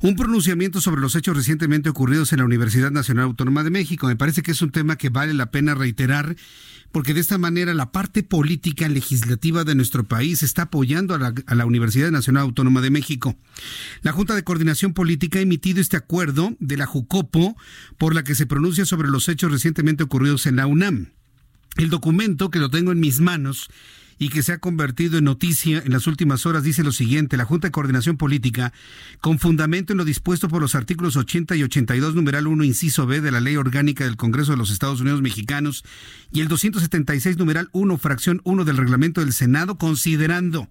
[0.00, 4.06] un pronunciamiento sobre los hechos recientemente ocurridos en la Universidad Nacional Autónoma de México.
[4.06, 6.36] Me parece que es un tema que vale la pena reiterar
[6.92, 11.66] porque de esta manera la parte política legislativa de nuestro país está apoyando a la,
[11.66, 13.36] Universidad Nacional Autónoma de México.
[14.02, 17.56] La Junta de Coordinación Política ha emitido este acuerdo de la JUCOPO
[17.96, 21.12] por la que se pronuncia sobre los hechos recientemente ocurridos en la UNAM.
[21.76, 23.70] El documento, que lo tengo en mis manos,
[24.18, 27.44] y que se ha convertido en noticia en las últimas horas, dice lo siguiente, la
[27.44, 28.72] Junta de Coordinación Política,
[29.20, 33.20] con fundamento en lo dispuesto por los artículos 80 y 82, numeral 1, inciso B
[33.20, 35.84] de la Ley Orgánica del Congreso de los Estados Unidos Mexicanos,
[36.32, 40.68] y el 276, numeral 1, fracción 1 del reglamento del Senado, considerando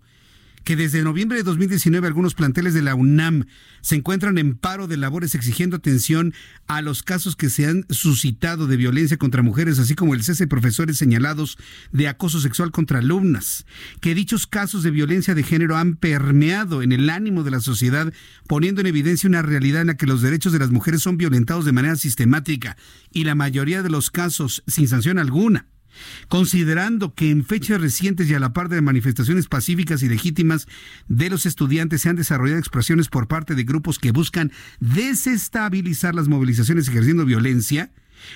[0.64, 3.46] que desde noviembre de 2019 algunos planteles de la UNAM
[3.82, 6.34] se encuentran en paro de labores exigiendo atención
[6.68, 10.44] a los casos que se han suscitado de violencia contra mujeres, así como el cese
[10.44, 11.58] de profesores señalados
[11.92, 13.66] de acoso sexual contra alumnas,
[14.00, 18.14] que dichos casos de violencia de género han permeado en el ánimo de la sociedad,
[18.48, 21.66] poniendo en evidencia una realidad en la que los derechos de las mujeres son violentados
[21.66, 22.78] de manera sistemática
[23.12, 25.66] y la mayoría de los casos sin sanción alguna
[26.28, 30.68] considerando que en fechas recientes y a la par de manifestaciones pacíficas y legítimas
[31.08, 36.28] de los estudiantes se han desarrollado expresiones por parte de grupos que buscan desestabilizar las
[36.28, 37.92] movilizaciones ejerciendo violencia,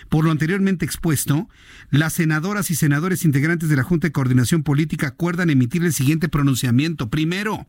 [0.09, 1.47] por lo anteriormente expuesto,
[1.89, 6.29] las senadoras y senadores integrantes de la Junta de Coordinación Política acuerdan emitir el siguiente
[6.29, 7.09] pronunciamiento.
[7.09, 7.67] Primero,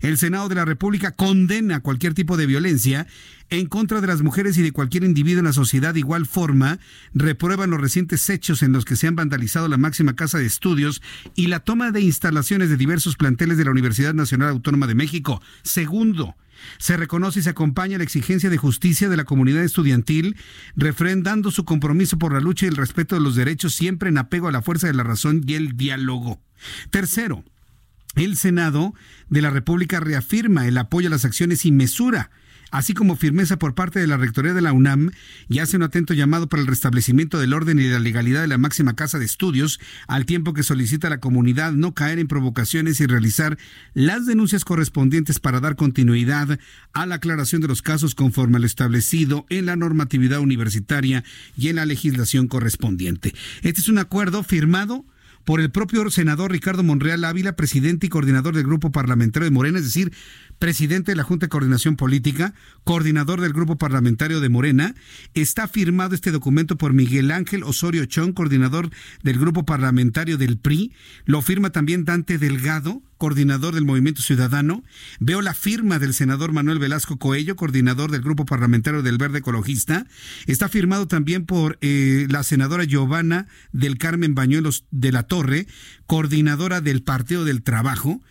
[0.00, 3.06] El Senado de la República condena cualquier tipo de violencia
[3.50, 5.94] en contra de las mujeres y de cualquier individuo en la sociedad.
[5.94, 6.78] De igual forma,
[7.14, 11.02] reprueban los recientes hechos en los que se han vandalizado la máxima casa de estudios
[11.34, 15.40] y la toma de instalaciones de diversos planteles de la Universidad Nacional Autónoma de México.
[15.62, 16.36] Segundo,
[16.78, 20.36] se reconoce y se acompaña la exigencia de justicia de la comunidad estudiantil,
[20.76, 24.48] refrendando su compromiso por la lucha y el respeto de los derechos, siempre en apego
[24.48, 26.40] a la fuerza de la razón y el diálogo.
[26.90, 27.44] Tercero,
[28.14, 28.94] el Senado
[29.28, 32.30] de la República reafirma el apoyo a las acciones y mesura
[32.70, 35.10] así como firmeza por parte de la Rectoría de la UNAM
[35.48, 38.58] y hace un atento llamado para el restablecimiento del orden y la legalidad de la
[38.58, 43.00] máxima casa de estudios, al tiempo que solicita a la comunidad no caer en provocaciones
[43.00, 43.58] y realizar
[43.94, 46.58] las denuncias correspondientes para dar continuidad
[46.92, 51.24] a la aclaración de los casos conforme a lo establecido en la normatividad universitaria
[51.56, 53.34] y en la legislación correspondiente.
[53.62, 55.04] Este es un acuerdo firmado
[55.48, 59.78] por el propio senador Ricardo Monreal Ávila, presidente y coordinador del grupo parlamentario de Morena,
[59.78, 60.12] es decir,
[60.58, 62.52] presidente de la Junta de Coordinación Política,
[62.84, 64.94] coordinador del grupo parlamentario de Morena.
[65.32, 68.90] Está firmado este documento por Miguel Ángel Osorio Chón, coordinador
[69.22, 70.92] del grupo parlamentario del PRI.
[71.24, 74.82] Lo firma también Dante Delgado, coordinador del Movimiento Ciudadano.
[75.20, 80.06] Veo la firma del senador Manuel Velasco Coello, coordinador del Grupo Parlamentario del Verde Ecologista.
[80.46, 85.66] Está firmado también por eh, la senadora Giovanna del Carmen Bañuelos de la Torre,
[86.08, 88.22] coordinadora del Partido del Trabajo.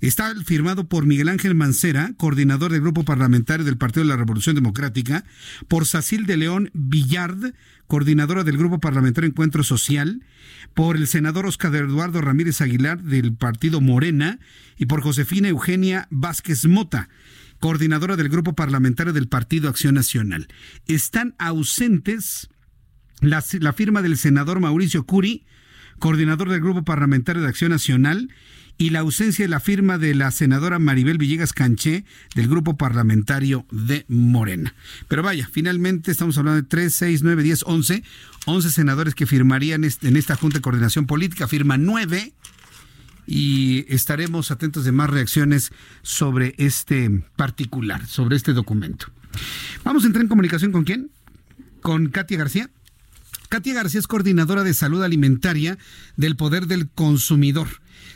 [0.00, 4.54] Está firmado por Miguel Ángel Mancera, coordinador del Grupo Parlamentario del Partido de la Revolución
[4.54, 5.22] Democrática,
[5.68, 7.52] por Sacil de León Villard,
[7.86, 10.24] coordinadora del Grupo Parlamentario Encuentro Social,
[10.72, 14.40] por el senador Oscar Eduardo Ramírez Aguilar del Partido Morena
[14.78, 17.10] y por Josefina Eugenia Vázquez Mota,
[17.60, 20.48] coordinadora del Grupo Parlamentario del Partido Acción Nacional.
[20.86, 22.48] Están ausentes
[23.20, 25.44] la, la firma del senador Mauricio Curi,
[25.98, 28.28] coordinador del Grupo Parlamentario de Acción Nacional,
[28.78, 32.04] y la ausencia de la firma de la senadora Maribel Villegas Canché
[32.34, 34.74] del grupo parlamentario de Morena.
[35.08, 38.02] Pero vaya, finalmente estamos hablando de 3, 6, 9, 10, 11,
[38.44, 42.32] 11 senadores que firmarían en esta Junta de Coordinación Política, firma 9
[43.26, 49.06] y estaremos atentos de más reacciones sobre este particular, sobre este documento.
[49.84, 51.10] Vamos a entrar en comunicación con quién?
[51.80, 52.70] Con Katia García.
[53.48, 55.78] Katia García es coordinadora de salud alimentaria
[56.16, 57.68] del Poder del Consumidor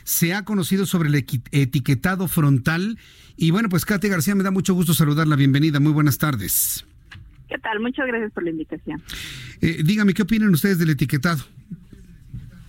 [0.03, 1.15] se ha conocido sobre el
[1.51, 2.97] etiquetado frontal.
[3.37, 5.35] Y bueno, pues Katia García, me da mucho gusto saludarla.
[5.35, 6.85] Bienvenida, muy buenas tardes.
[7.49, 7.79] ¿Qué tal?
[7.79, 9.01] Muchas gracias por la invitación.
[9.61, 11.43] Eh, dígame, ¿qué opinan ustedes del etiquetado?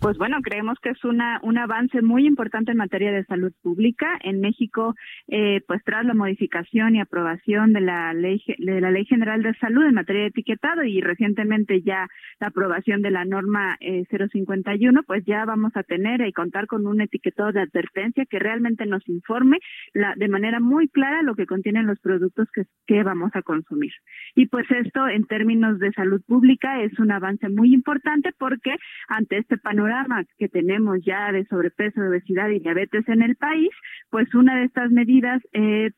[0.02, 4.18] Pues bueno, creemos que es una, un avance muy importante en materia de salud pública.
[4.24, 4.96] En México,
[5.28, 9.54] eh, pues tras la modificación y aprobación de la ley de la ley general de
[9.60, 12.08] salud en materia de etiquetado y recientemente ya
[12.40, 16.88] la aprobación de la norma 051, eh, pues ya vamos a tener y contar con
[16.88, 19.58] un etiquetado de advertencia que realmente nos informe
[19.94, 23.92] la, de manera muy clara lo que contienen los productos que, que vamos a consumir.
[24.34, 28.74] Y pues esto en términos de salud pública es un avance muy importante porque
[29.06, 29.91] ante este panorama
[30.38, 33.70] que tenemos ya de sobrepeso, obesidad y diabetes en el país,
[34.10, 35.90] pues una de estas medidas eh,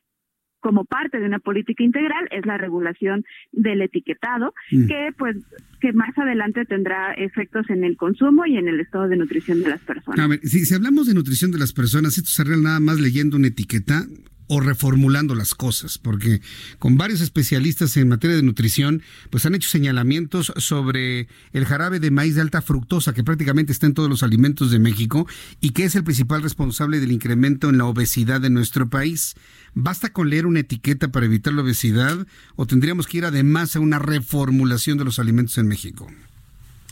[0.60, 3.22] como parte de una política integral es la regulación
[3.52, 4.86] del etiquetado mm.
[4.86, 5.36] que pues
[5.78, 9.68] que más adelante tendrá efectos en el consumo y en el estado de nutrición de
[9.68, 10.18] las personas.
[10.18, 12.98] A ver, si, si hablamos de nutrición de las personas, esto se arregla nada más
[12.98, 14.06] leyendo una etiqueta
[14.46, 16.40] o reformulando las cosas, porque
[16.78, 22.10] con varios especialistas en materia de nutrición, pues han hecho señalamientos sobre el jarabe de
[22.10, 25.26] maíz de alta fructosa, que prácticamente está en todos los alimentos de México
[25.60, 29.34] y que es el principal responsable del incremento en la obesidad de nuestro país.
[29.74, 32.26] ¿Basta con leer una etiqueta para evitar la obesidad
[32.56, 36.06] o tendríamos que ir además a una reformulación de los alimentos en México?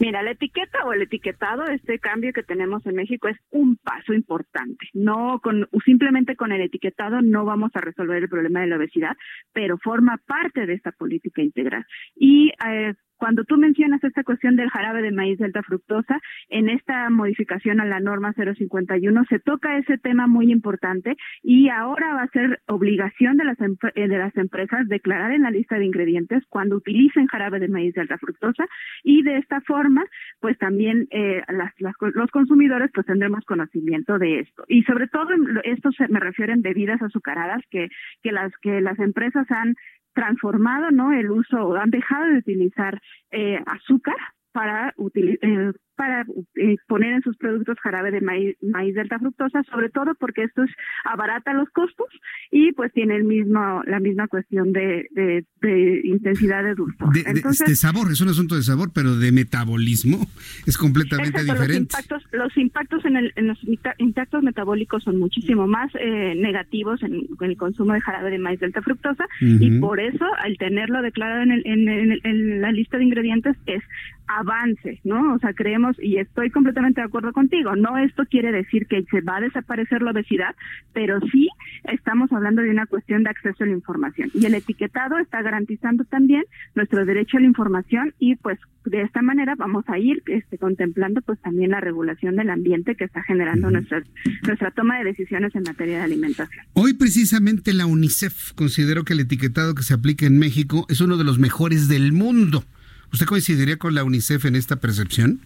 [0.03, 4.13] Mira, la etiqueta o el etiquetado, este cambio que tenemos en México es un paso
[4.13, 4.89] importante.
[4.95, 9.17] No con simplemente con el etiquetado no vamos a resolver el problema de la obesidad,
[9.53, 11.87] pero forma parte de esta política integral.
[12.17, 16.19] Y eh, cuando tú mencionas esta cuestión del jarabe de maíz de alta fructosa,
[16.49, 22.15] en esta modificación a la norma 051 se toca ese tema muy importante y ahora
[22.15, 25.85] va a ser obligación de las, eh, de las empresas declarar en la lista de
[25.85, 28.67] ingredientes cuando utilicen jarabe de maíz de alta fructosa
[29.05, 30.05] y de esta forma,
[30.41, 31.43] pues también eh,
[31.79, 34.65] los consumidores pues tendremos conocimiento de esto.
[34.67, 35.29] Y sobre todo
[35.63, 37.89] esto se me refieren bebidas azucaradas que,
[38.21, 39.77] que las que las empresas han
[40.15, 44.17] transformado no el uso han dejado de utilizar eh, azúcar
[44.53, 46.25] para eh, para
[46.57, 50.63] eh, poner en sus productos jarabe de maíz, maíz delta fructosa, sobre todo porque esto
[50.63, 50.71] es
[51.05, 52.09] abarata los costos
[52.51, 57.13] y pues tiene el mismo la misma cuestión de, de, intensidad de dulzor.
[57.13, 60.19] De, sabor, es un asunto de sabor, pero de metabolismo
[60.67, 61.97] es completamente diferente.
[61.97, 63.59] Los impactos, los impactos en, el, en los
[63.99, 68.83] impactos metabólicos son muchísimo más eh, negativos en, el consumo de jarabe de maíz delta
[68.83, 73.57] fructosa y por eso al tenerlo declarado en, el, en, en la lista de ingredientes
[73.67, 73.83] es
[74.27, 75.35] avance, ¿no?
[75.35, 79.21] O sea, creemos, y estoy completamente de acuerdo contigo, no esto quiere decir que se
[79.21, 80.55] va a desaparecer la obesidad,
[80.93, 81.49] pero sí
[81.85, 84.31] estamos hablando de una cuestión de acceso a la información.
[84.35, 86.45] Y el etiquetado está garantizando también
[86.75, 91.21] nuestro derecho a la información y pues de esta manera vamos a ir este, contemplando
[91.23, 94.03] pues también la regulación del ambiente que está generando nuestra,
[94.47, 96.65] nuestra toma de decisiones en materia de alimentación.
[96.75, 101.17] Hoy precisamente la UNICEF consideró que el etiquetado que se aplica en México es uno
[101.17, 102.65] de los mejores del mundo.
[103.13, 105.41] ¿Usted coincidiría con la UNICEF en esta percepción?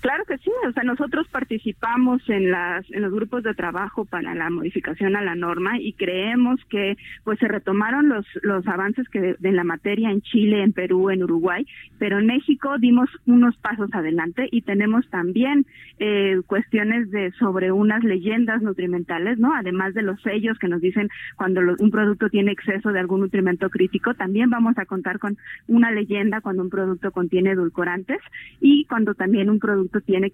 [0.00, 4.34] Claro que sí, o sea, nosotros participamos en las en los grupos de trabajo para
[4.34, 9.36] la modificación a la norma y creemos que pues se retomaron los los avances que
[9.38, 11.66] de, la materia en Chile, en Perú, en Uruguay,
[11.98, 15.66] pero en México dimos unos pasos adelante y tenemos también
[15.98, 19.54] eh, cuestiones de sobre unas leyendas nutrimentales, ¿no?
[19.54, 23.70] Además de los sellos que nos dicen cuando un producto tiene exceso de algún nutrimento
[23.70, 25.36] crítico, también vamos a contar con
[25.68, 28.18] una leyenda cuando un producto contiene edulcorantes
[28.60, 30.30] y cuando también un producto tiene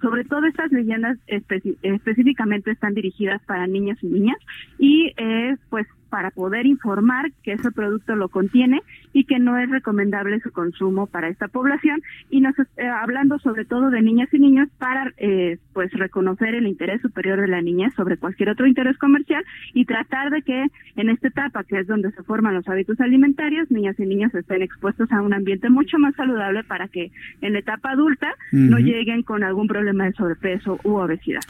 [0.00, 4.38] Sobre todo estas leyendas específicamente están dirigidas para niños y niñas
[4.78, 8.82] y eh, pues para poder informar que ese producto lo contiene
[9.14, 13.64] y que no es recomendable su consumo para esta población y nos eh, hablando sobre
[13.64, 17.90] todo de niñas y niños para eh, pues reconocer el interés superior de la niña
[17.96, 20.66] sobre cualquier otro interés comercial y tratar de que
[20.96, 24.60] en esta etapa que es donde se forman los hábitos alimentarios niñas y niños estén
[24.60, 27.10] expuestos a un ambiente mucho más saludable para que
[27.40, 31.40] en la etapa adulta no lleguen con algún problema de sobrepeso u obesidad.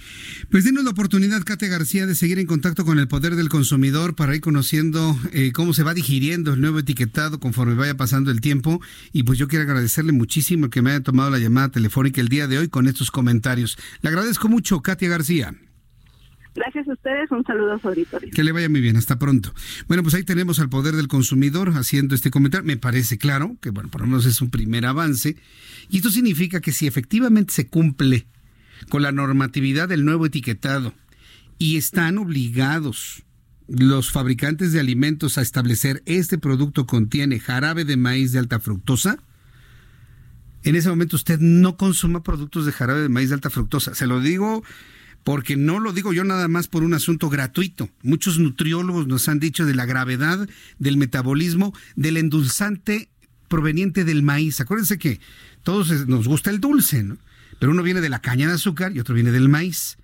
[0.52, 4.14] Pues denos la oportunidad, Kate García, de seguir en contacto con el poder del consumidor
[4.14, 8.30] para ir con conociendo eh, cómo se va digiriendo el nuevo etiquetado conforme vaya pasando
[8.30, 8.82] el tiempo.
[9.10, 12.46] Y pues yo quiero agradecerle muchísimo que me haya tomado la llamada telefónica el día
[12.46, 13.78] de hoy con estos comentarios.
[14.02, 15.54] Le agradezco mucho, Katia García.
[16.54, 18.28] Gracias a ustedes, un saludo a su auditorio.
[18.34, 19.54] Que le vaya muy bien, hasta pronto.
[19.88, 22.66] Bueno, pues ahí tenemos al poder del consumidor haciendo este comentario.
[22.66, 25.36] Me parece claro que, bueno, por lo menos es un primer avance.
[25.88, 28.26] Y esto significa que si efectivamente se cumple
[28.90, 30.92] con la normatividad del nuevo etiquetado
[31.56, 33.24] y están obligados
[33.72, 39.18] los fabricantes de alimentos a establecer este producto contiene jarabe de maíz de alta fructosa,
[40.62, 43.94] en ese momento usted no consuma productos de jarabe de maíz de alta fructosa.
[43.94, 44.62] Se lo digo
[45.24, 47.88] porque no lo digo yo nada más por un asunto gratuito.
[48.02, 53.08] Muchos nutriólogos nos han dicho de la gravedad del metabolismo del endulzante
[53.48, 54.60] proveniente del maíz.
[54.60, 55.18] Acuérdense que
[55.62, 57.16] todos nos gusta el dulce, ¿no?
[57.58, 59.96] Pero uno viene de la caña de azúcar y otro viene del maíz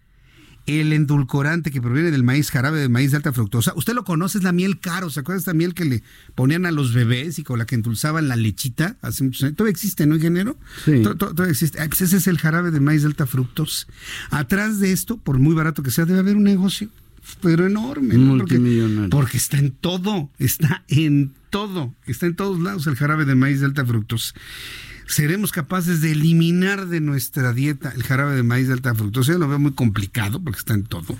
[0.69, 3.73] el endulcorante que proviene del maíz, jarabe de maíz de alta fructosa.
[3.74, 5.09] Usted lo conoce, es la miel caro.
[5.09, 6.03] ¿Se acuerda de esta miel que le
[6.35, 9.57] ponían a los bebés y con la que endulzaban la lechita hace muchos años?
[9.57, 10.59] Todavía existe, ¿no, ingeniero?
[10.85, 11.03] Sí.
[11.03, 11.81] Todavía existe.
[11.81, 13.86] Ah, pues ese es el jarabe de maíz de alta fructosa.
[14.31, 16.90] Atrás de esto, por muy barato que sea, debe haber un negocio,
[17.40, 18.19] pero enorme.
[18.19, 19.09] Multimillonario.
[19.09, 23.61] Porque, está en todo, está en todo, está en todos lados el jarabe de maíz
[23.61, 24.35] de alta fructosa
[25.09, 29.32] seremos capaces de eliminar de nuestra dieta el jarabe de maíz de alta fructosa.
[29.32, 31.18] Lo veo muy complicado porque está en todo.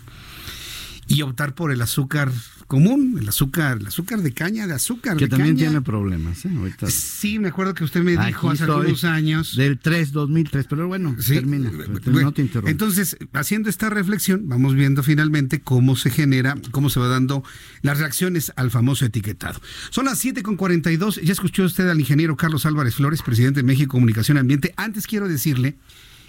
[1.09, 2.30] Y optar por el azúcar
[2.68, 5.16] común, el azúcar, el azúcar de caña, de azúcar.
[5.16, 6.51] Que también tiene problemas, ¿eh?
[6.89, 9.56] Sí, me acuerdo que usted me dijo hace algunos años.
[9.56, 11.70] Del 3, 2003, pero bueno, termina.
[11.70, 12.68] no te interrumpo.
[12.68, 17.43] Entonces, haciendo esta reflexión, vamos viendo finalmente cómo se genera, cómo se va dando
[17.80, 19.60] las reacciones al famoso etiquetado.
[19.90, 24.36] Son las 7.42, ya escuchó usted al ingeniero Carlos Álvarez Flores, presidente de México Comunicación
[24.36, 24.74] Ambiente.
[24.76, 25.76] Antes quiero decirle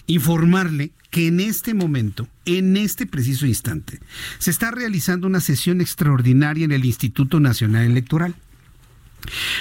[0.10, 4.00] informarle que en este momento, en este preciso instante,
[4.40, 8.36] se está realizando una sesión extraordinaria en el Instituto Nacional Electoral.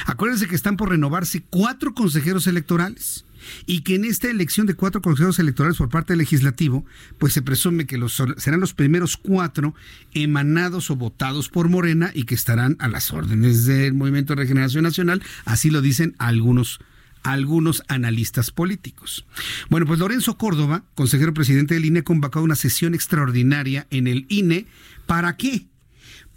[0.06, 3.26] Acuérdense que están por renovarse cuatro consejeros electorales
[3.66, 6.86] y que en esta elección de cuatro consejeros electorales por parte del legislativo,
[7.18, 9.74] pues se presume que los, serán los primeros cuatro
[10.14, 14.84] emanados o votados por Morena y que estarán a las órdenes del Movimiento de Regeneración
[14.84, 16.80] Nacional, así lo dicen algunos
[17.22, 19.26] algunos analistas políticos.
[19.68, 24.26] Bueno, pues Lorenzo Córdoba, consejero presidente del INE, ha convocado una sesión extraordinaria en el
[24.28, 24.66] INE.
[25.06, 25.66] ¿Para qué?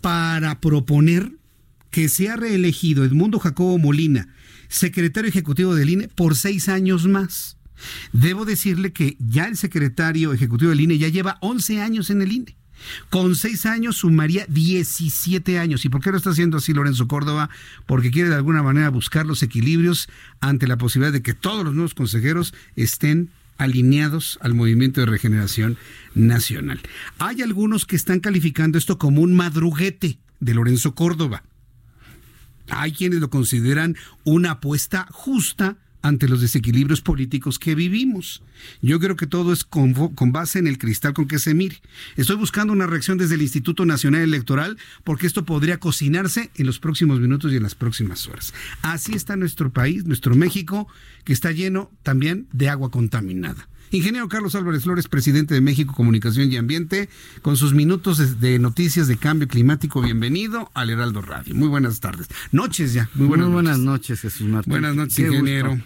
[0.01, 1.31] Para proponer
[1.91, 4.33] que sea reelegido Edmundo Jacobo Molina,
[4.69, 7.57] secretario ejecutivo del INE, por seis años más.
[8.13, 12.31] Debo decirle que ya el secretario ejecutivo del INE ya lleva 11 años en el
[12.31, 12.55] INE.
[13.09, 15.85] Con seis años sumaría 17 años.
[15.85, 17.49] ¿Y por qué lo está haciendo así Lorenzo Córdoba?
[17.85, 20.09] Porque quiere de alguna manera buscar los equilibrios
[20.39, 25.77] ante la posibilidad de que todos los nuevos consejeros estén alineados al movimiento de regeneración
[26.15, 26.81] nacional.
[27.19, 31.43] Hay algunos que están calificando esto como un madruguete de Lorenzo Córdoba.
[32.69, 38.41] Hay quienes lo consideran una apuesta justa ante los desequilibrios políticos que vivimos.
[38.82, 39.94] Yo creo que todo es con,
[40.32, 41.82] base en el cristal con que se mire.
[42.15, 46.80] Estoy buscando una reacción desde el Instituto Nacional Electoral porque esto podría cocinarse en los
[46.80, 48.53] próximos minutos y en las próximas horas.
[48.82, 50.88] Así está nuestro país, nuestro México,
[51.23, 53.68] que está lleno también de agua contaminada.
[53.91, 57.09] Ingeniero Carlos Álvarez Flores, presidente de México Comunicación y Ambiente,
[57.41, 61.53] con sus minutos de noticias de cambio climático, bienvenido al Heraldo Radio.
[61.55, 62.30] Muy buenas tardes.
[62.53, 63.09] Noches ya.
[63.15, 64.22] Muy buenas, buenas noches.
[64.22, 64.72] Jesús Martín.
[64.72, 65.77] Buenas noches, ingeniero.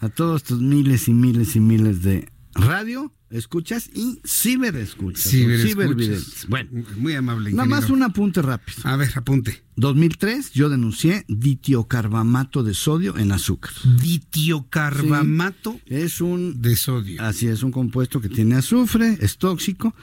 [0.00, 5.30] A todos estos miles y miles y miles de radio escuchas y ciberescuchas.
[5.30, 6.46] Ciberescuchas.
[6.48, 7.52] Bueno, muy amable.
[7.52, 8.78] Nada más un apunte rápido.
[8.84, 9.62] A ver, apunte.
[9.76, 13.72] 2003 yo denuncié ditiocarbamato de sodio en azúcar.
[14.00, 17.22] Ditiocarbamato es un de sodio.
[17.22, 19.94] Así es, un compuesto que tiene azufre, es tóxico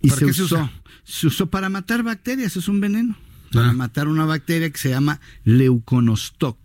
[0.00, 0.70] y se usó,
[1.04, 3.16] se, usó para matar bacterias, es un veneno.
[3.52, 3.74] Para ah.
[3.74, 6.58] matar una bacteria que se llama leuconostoc,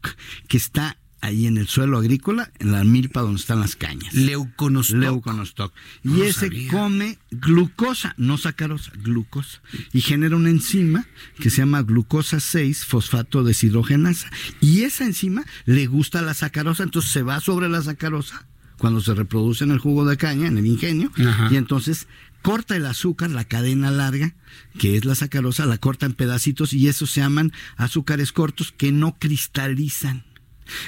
[0.47, 4.13] que está ahí en el suelo agrícola, en la milpa donde están las cañas.
[4.13, 4.97] Leuconostoc.
[4.97, 5.73] Leuconostoc.
[6.03, 9.61] Y ese come glucosa, no sacarosa, glucosa.
[9.93, 11.05] Y genera una enzima
[11.37, 14.29] que se llama glucosa 6 fosfato deshidrogenasa.
[14.59, 19.13] Y esa enzima le gusta la sacarosa, entonces se va sobre la sacarosa cuando se
[19.13, 21.11] reproduce en el jugo de caña, en el ingenio,
[21.51, 22.07] y entonces
[22.41, 24.33] corta el azúcar, la cadena larga,
[24.79, 28.91] que es la sacarosa, la corta en pedacitos y esos se llaman azúcares cortos que
[28.91, 30.25] no cristalizan.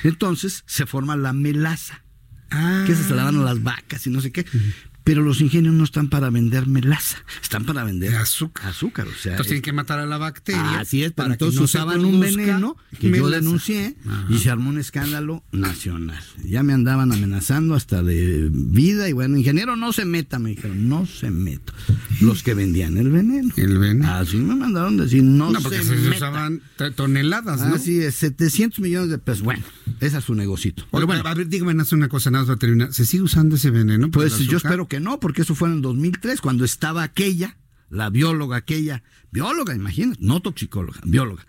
[0.04, 2.04] Entonces se forma la melaza,
[2.86, 4.46] que se la dan a las vacas y no sé qué.
[5.04, 8.68] Pero los ingenios no están para vender melaza, están para vender azúcar.
[8.68, 10.80] azúcar o sea, entonces tienen que matar a la bacteria.
[10.80, 13.96] Así es, para entonces usaban un veneno que yo denuncié
[14.30, 16.24] y se armó un escándalo nacional.
[16.46, 20.88] Ya me andaban amenazando hasta de vida y bueno, ingeniero, no se meta, me dijeron,
[20.88, 21.74] no se meta.
[22.22, 23.54] Los que vendían el veneno.
[23.58, 24.14] El veneno.
[24.14, 26.62] Así me mandaron decir, no, no porque se, usaban
[26.96, 27.76] toneladas, ¿no?
[27.76, 29.44] Así es, 700 millones de pesos.
[29.44, 29.64] Bueno,
[30.00, 30.86] ese es su negocito.
[30.92, 32.94] Pero bueno, a ver, dígame una cosa, nada más terminar.
[32.94, 34.10] ¿Se sigue usando ese veneno?
[34.12, 37.58] Pues yo espero que que no, porque eso fue en el 2003, cuando estaba aquella,
[37.90, 39.02] la bióloga aquella,
[39.32, 41.48] bióloga, imagínate, no toxicóloga, bióloga,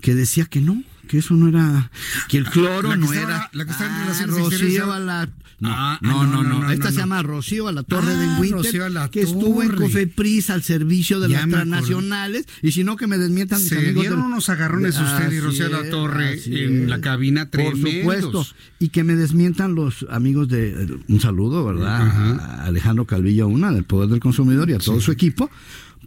[0.00, 1.92] que decía que no, que eso no era,
[2.28, 3.48] que el cloro no era.
[3.52, 5.28] La que está en ah, relaciones a
[5.64, 9.10] la Ah, no, no, no, Esta se llama Rocío a la Torre ah, del Winter,
[9.10, 13.60] que estuvo en Cofepris al servicio de las transnacionales, y si no que me desmientan
[13.60, 17.80] Se mis dieron unos agarrones usted y Rocío a la Torre en la cabina tremendos.
[17.80, 22.40] Por supuesto, y que me desmientan los amigos de, un saludo, ¿verdad?
[22.40, 25.50] A Alejandro Calvillo Una, del Poder del Consumidor y a todo su equipo,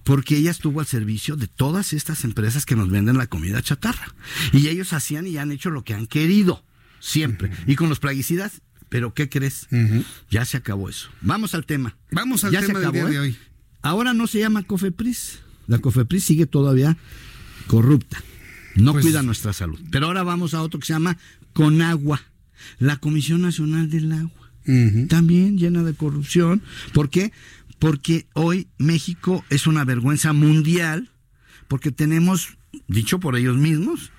[0.03, 4.15] porque ella estuvo al servicio de todas estas empresas que nos venden la comida chatarra.
[4.53, 6.63] Y ellos hacían y han hecho lo que han querido,
[6.99, 7.51] siempre.
[7.65, 9.67] Y con los plaguicidas pero ¿qué crees?
[10.29, 11.09] Ya se acabó eso.
[11.21, 11.95] Vamos al tema.
[12.11, 13.19] Vamos al tema del día de ¿eh?
[13.19, 13.37] hoy.
[13.81, 15.39] Ahora no se llama COFEPRIS.
[15.67, 16.97] La COFEPRIS sigue todavía
[17.67, 18.21] corrupta.
[18.75, 19.79] No pues cuida nuestra salud.
[19.91, 21.17] Pero ahora vamos a otro que se llama
[21.53, 22.21] CONAGUA,
[22.79, 24.51] la Comisión Nacional del Agua.
[25.07, 26.61] También llena de corrupción.
[26.93, 27.31] ¿Por qué?
[27.79, 31.09] Porque hoy México es una vergüenza mundial,
[31.67, 32.57] porque tenemos,
[32.87, 34.11] dicho por ellos mismos,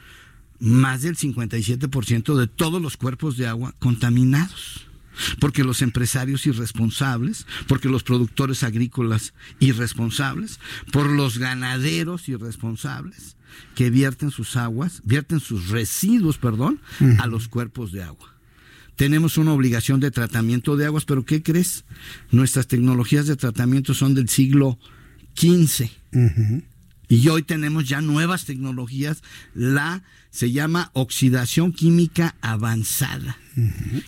[0.60, 4.84] más del 57% de todos los cuerpos de agua contaminados.
[5.40, 10.60] Porque los empresarios irresponsables, porque los productores agrícolas irresponsables,
[10.92, 13.36] por los ganaderos irresponsables
[13.74, 16.80] que vierten sus aguas, vierten sus residuos, perdón,
[17.18, 18.34] a los cuerpos de agua.
[18.94, 21.84] Tenemos una obligación de tratamiento de aguas, pero ¿qué crees?
[22.30, 24.78] Nuestras tecnologías de tratamiento son del siglo
[25.36, 25.90] XV.
[27.08, 29.22] Y hoy tenemos ya nuevas tecnologías.
[29.54, 33.38] La se llama oxidación química avanzada,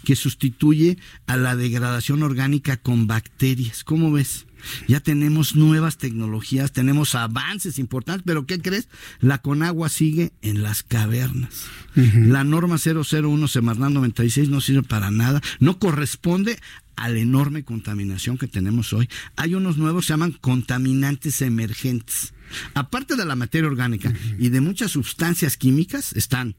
[0.04, 3.84] que sustituye a la degradación orgánica con bacterias.
[3.84, 4.46] ¿Cómo ves?
[4.86, 8.88] Ya tenemos nuevas tecnologías, tenemos avances importantes, pero ¿qué crees?
[9.20, 11.64] La Conagua sigue en las cavernas.
[11.94, 16.58] La norma 001 Semarnat 96 no sirve para nada, no corresponde
[17.00, 19.08] a la enorme contaminación que tenemos hoy.
[19.36, 22.34] Hay unos nuevos, se llaman contaminantes emergentes.
[22.74, 26.56] Aparte de la materia orgánica y de muchas sustancias químicas, están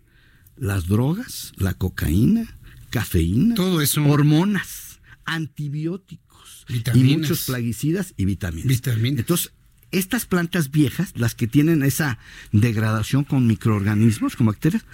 [0.58, 2.58] las drogas, la cocaína,
[2.90, 4.04] cafeína, Todo eso.
[4.04, 8.82] hormonas, antibióticos y muchos plaguicidas y vitaminas.
[9.04, 9.54] Entonces,
[9.92, 12.18] estas plantas viejas, las que tienen esa
[12.52, 14.86] degradación con microorganismos, con bacterias,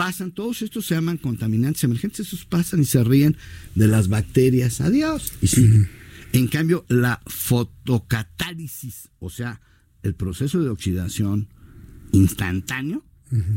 [0.00, 3.36] pasan, todos estos se llaman contaminantes emergentes, esos pasan y se ríen
[3.74, 4.80] de las bacterias.
[4.80, 5.34] Adiós.
[5.42, 5.68] Y sí.
[6.32, 9.60] En cambio, la fotocatálisis, o sea,
[10.02, 11.50] el proceso de oxidación
[12.12, 13.04] instantáneo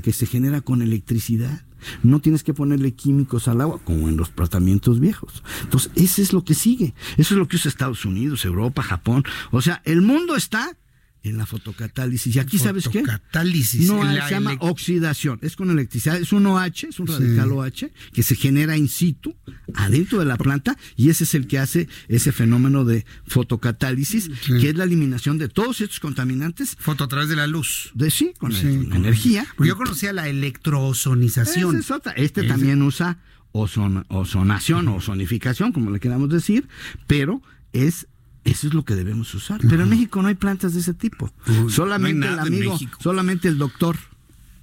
[0.04, 1.66] que se genera con electricidad
[2.04, 5.44] No tienes que ponerle químicos al agua, como en los tratamientos viejos.
[5.64, 6.94] Entonces, eso es lo que sigue.
[7.18, 9.24] Eso es lo que usa Estados Unidos, Europa, Japón.
[9.52, 10.78] O sea, el mundo está
[11.24, 12.36] en la fotocatálisis.
[12.36, 13.00] Y aquí, ¿sabes qué?
[13.00, 13.88] Fotocatálisis.
[13.88, 15.40] No, se llama oxidación.
[15.42, 16.18] Es con electricidad.
[16.18, 19.34] Es un OH, es un radical OH, que se genera in situ,
[19.74, 24.30] adentro de la planta, y ese es el que hace ese fenómeno de fotocatálisis,
[24.60, 26.76] que es la eliminación de todos estos contaminantes.
[26.78, 27.92] Foto a través de la luz.
[27.94, 29.46] De sí, con, Sí, con energía.
[29.56, 31.78] Porque yo conocía la electroozonización.
[31.78, 31.88] Es.
[32.18, 33.18] Este Es- también usa
[33.54, 36.68] ozon- ozonación o ozonificación, como le queramos decir,
[37.08, 37.42] pero
[37.72, 38.08] es
[38.44, 39.62] eso es lo que debemos usar.
[39.68, 41.32] Pero en México no hay plantas de ese tipo.
[41.48, 43.98] Uy, solamente no el amigo, solamente el doctor,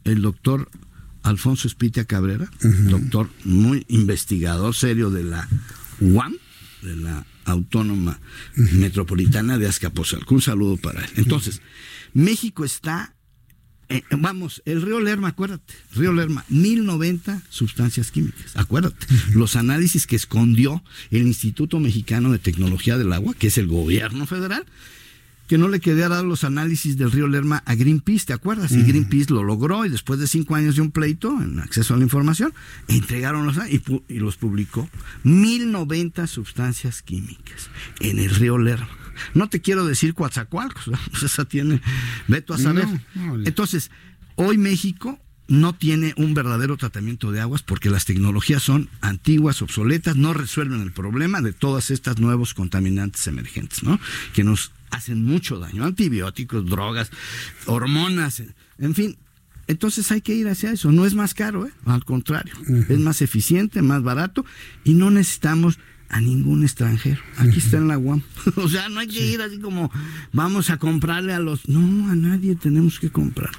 [0.04, 0.70] el doctor
[1.22, 5.48] Alfonso Espitia Cabrera, doctor muy investigador serio de la
[6.00, 6.34] UAM,
[6.82, 8.20] de la Autónoma
[8.54, 10.34] Metropolitana de Azcapotzalco.
[10.34, 11.10] Un saludo para él.
[11.16, 11.60] Entonces,
[12.14, 13.14] México está
[13.90, 19.04] eh, vamos, el río Lerma, acuérdate, río Lerma, 1090 sustancias químicas, acuérdate,
[19.34, 24.26] los análisis que escondió el Instituto Mexicano de Tecnología del Agua, que es el gobierno
[24.26, 24.64] federal,
[25.48, 28.70] que no le quería dar los análisis del río Lerma a Greenpeace, ¿te acuerdas?
[28.70, 31.96] Y Greenpeace lo logró y después de cinco años de un pleito en acceso a
[31.96, 32.54] la información,
[32.86, 34.88] entregaron los y, y los publicó.
[35.24, 37.68] 1090 sustancias químicas
[37.98, 38.99] en el río Lerma.
[39.34, 40.98] No te quiero decir Coatzacoalcos, ¿no?
[41.10, 41.80] Pues esa tiene,
[42.28, 42.86] veto a saber.
[43.14, 43.90] No, no, Entonces,
[44.36, 45.18] hoy México
[45.50, 50.80] no tiene un verdadero tratamiento de aguas porque las tecnologías son antiguas, obsoletas, no resuelven
[50.80, 53.98] el problema de todas estas nuevos contaminantes emergentes, ¿no?
[54.32, 57.10] Que nos hacen mucho daño, antibióticos, drogas,
[57.66, 58.44] hormonas,
[58.78, 59.18] en fin.
[59.66, 61.72] Entonces hay que ir hacia eso, no es más caro, ¿eh?
[61.84, 62.54] al contrario,
[62.88, 64.44] es más eficiente, más barato
[64.84, 65.78] y no necesitamos
[66.10, 67.22] a ningún extranjero.
[67.36, 68.22] Aquí está en la UAM.
[68.56, 69.90] o sea, no hay que ir así como
[70.32, 71.68] vamos a comprarle a los...
[71.68, 73.58] No, a nadie tenemos que comprarle.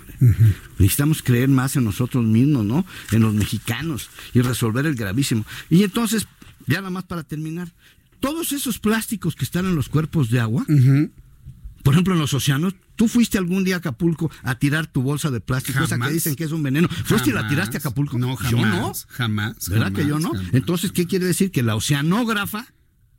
[0.78, 2.86] Necesitamos creer más en nosotros mismos, ¿no?
[3.11, 5.45] En los mexicanos y resolver el gravísimo.
[5.69, 6.28] Y entonces,
[6.68, 7.72] ya nada más para terminar,
[8.19, 10.65] todos esos plásticos que están en los cuerpos de agua,
[11.84, 15.31] por ejemplo, en los océanos, ¿tú fuiste algún día a Acapulco a tirar tu bolsa
[15.31, 16.09] de plástico, esa Jamás.
[16.09, 16.88] que dicen que es un veneno?
[16.89, 18.18] ¿Fuiste y la tiraste a Acapulco?
[18.18, 18.51] No, jamás.
[18.51, 18.93] Yo no.
[19.09, 19.69] Jamás.
[19.69, 20.31] ¿Verdad jamás, que yo no?
[20.51, 21.51] Entonces, ¿qué quiere decir?
[21.51, 22.68] Que la oceanógrafa,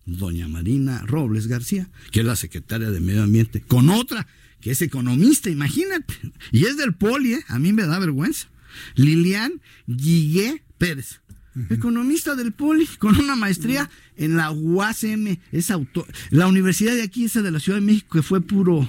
[0.06, 4.26] doña Marina Robles García, que es la secretaria de Medio Ambiente, con otra,
[4.60, 6.14] que es economista, imagínate,
[6.52, 7.44] y es del poli, ¿eh?
[7.48, 8.48] a mí me da vergüenza,
[8.94, 11.20] Lilian Guigué Pérez.
[11.68, 17.26] Economista del Poli, con una maestría en la UACM, es autor, la universidad de aquí,
[17.26, 18.88] esa de la Ciudad de México, que fue puro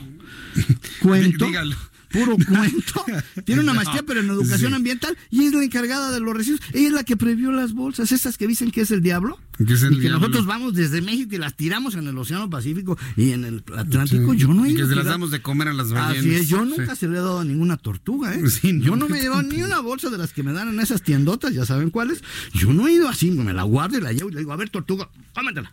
[1.01, 1.45] cuento.
[1.45, 1.75] Dígalo.
[2.13, 3.05] Puro cuento.
[3.43, 4.75] Tiene una maestría, pero en educación sí.
[4.75, 6.61] ambiental, y es la encargada de los residuos.
[6.71, 9.39] Ella es la que previó las bolsas, esas que dicen que es el diablo.
[9.57, 10.19] Que es el y que diablo.
[10.19, 14.33] nosotros vamos desde México y las tiramos en el Océano Pacífico y en el Atlántico.
[14.33, 16.17] Yo no he Y ido que se las damos de comer a las ballenas.
[16.19, 16.71] Así es, yo Sí.
[16.77, 18.49] nunca se le he dado a ninguna tortuga, ¿eh?
[18.49, 20.79] Sí, yo no, me he llevado ni una bolsa de las que me dan en
[20.79, 22.23] esas tiendotas, ya saben cuáles.
[22.53, 24.55] Yo no he ido así, me la guardo y la llevo y le digo, a
[24.55, 25.71] ver, tortuga, cómetela.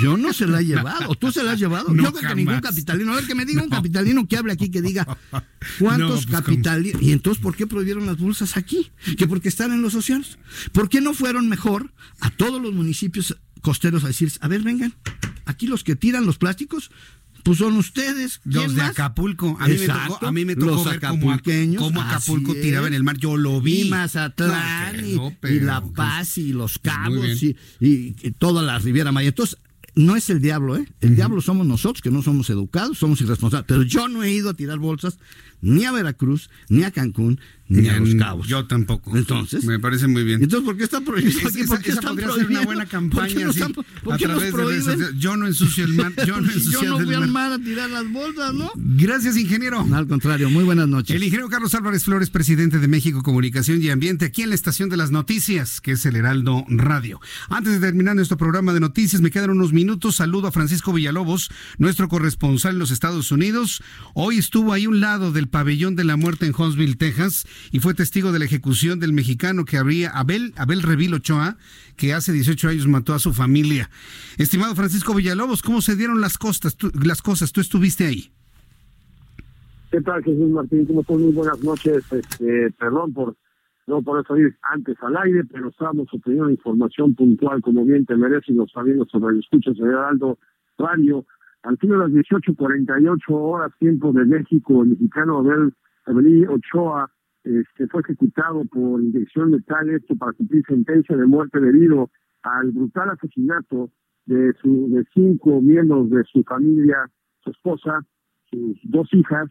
[0.00, 1.14] Yo no se la he llevado.
[1.14, 1.92] ¿Tú se la has llevado?
[1.92, 3.12] No, yo creo que ningún capitalino.
[3.12, 5.06] A ver, que me diga un capitalino que hable aquí, que diga
[5.78, 7.00] cuántos No, pues, capitalinos.
[7.02, 8.90] Y entonces, ¿por qué prohibieron las bolsas aquí?
[9.16, 10.38] Que porque están en los océanos.
[10.72, 13.11] ¿Por qué no fueron mejor a todos los municipios
[13.60, 14.94] costeros a decir, a ver, vengan,
[15.44, 16.90] aquí los que tiran los plásticos,
[17.44, 18.38] pues son ustedes.
[18.44, 18.90] ¿Quién Los de más?
[18.92, 19.56] Acapulco.
[19.58, 22.54] A mí, me tocó, a mí me tocó los ver cómo, acapulqueños, cómo así Acapulco
[22.54, 23.16] tiraba en el mar.
[23.18, 23.82] Yo lo vi.
[23.82, 27.56] Y Mazatlán, No, y, no, y pero, La pues, Paz, y Los muy Cabos, y,
[27.80, 29.28] y- y toda la Riviera Maya.
[29.30, 29.58] Entonces,
[29.94, 30.86] no es el diablo, ¿eh?
[31.00, 33.66] El diablo somos nosotros, que no somos educados, somos irresponsables.
[33.66, 35.18] Pero yo no he ido a tirar bolsas
[35.62, 38.46] ni a Veracruz, ni a Cancún, ni a Los Cabos.
[38.48, 39.16] Yo tampoco.
[39.16, 39.64] Entonces.
[39.64, 40.42] Me parece muy bien.
[40.42, 42.80] Entonces, ¿por qué está prohibido Es- esa, ¿Por qué esa están podría ser una buena
[42.80, 45.14] ¿Por qué campaña así, están- por a qué nos través de redes.
[45.18, 46.12] Yo no ensucio el mar.
[46.26, 47.52] Yo no yo fui al mar.
[47.52, 48.70] a tirar las bolsas, ¿no?
[48.76, 49.86] Gracias, ingeniero.
[49.92, 51.16] Al contrario, muy buenas noches.
[51.16, 54.90] El ingeniero Carlos Álvarez Flores, presidente de México Comunicación y Ambiente, aquí en la estación
[54.90, 57.20] de las noticias, que es el Heraldo Radio.
[57.48, 60.16] Antes de terminar nuestro programa de noticias, me quedan unos minutos.
[60.16, 63.82] Saludo a Francisco Villalobos, nuestro corresponsal en los Estados Unidos.
[64.14, 67.94] Hoy estuvo ahí un lado del pabellón de la muerte en Huntsville, Texas, y fue
[67.94, 71.56] testigo de la ejecución del mexicano que habría Abel, Abel Revil Ochoa,
[71.96, 73.88] que hace 18 años mató a su familia.
[74.38, 77.52] Estimado Francisco Villalobos, ¿cómo se dieron las, costas, tú- las cosas?
[77.52, 78.32] ¿Tú estuviste ahí?
[79.92, 80.86] ¿Qué tal, Jesús Martín?
[80.86, 81.20] ¿Cómo están?
[81.20, 82.02] Muy buenas noches.
[82.10, 83.36] Este, perdón por
[83.86, 88.56] no poder salir antes al aire, pero estábamos obteniendo información puntual, como bien te merecen
[88.56, 90.38] los amigos sobre escuchas de Heraldo
[90.78, 91.26] Radio.
[91.62, 95.72] Al fin de las 18.48 horas, tiempo de México, el mexicano Abel
[96.06, 97.10] Abelí Ochoa
[97.44, 102.10] este, fue ejecutado por inyección letal, esto para cumplir sentencia de muerte debido
[102.42, 103.90] al brutal asesinato
[104.26, 107.10] de, su, de cinco miembros de su familia,
[107.40, 108.00] su esposa,
[108.50, 109.48] sus dos hijas,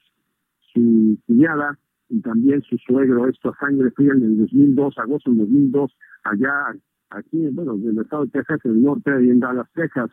[0.73, 1.77] su cuñada
[2.09, 5.91] y también su suegro, esto a sangre fría en el 2002, agosto del 2002,
[6.23, 6.53] allá,
[7.09, 10.11] aquí, bueno, del estado de Texas, en el norte, y en Dallas, Texas.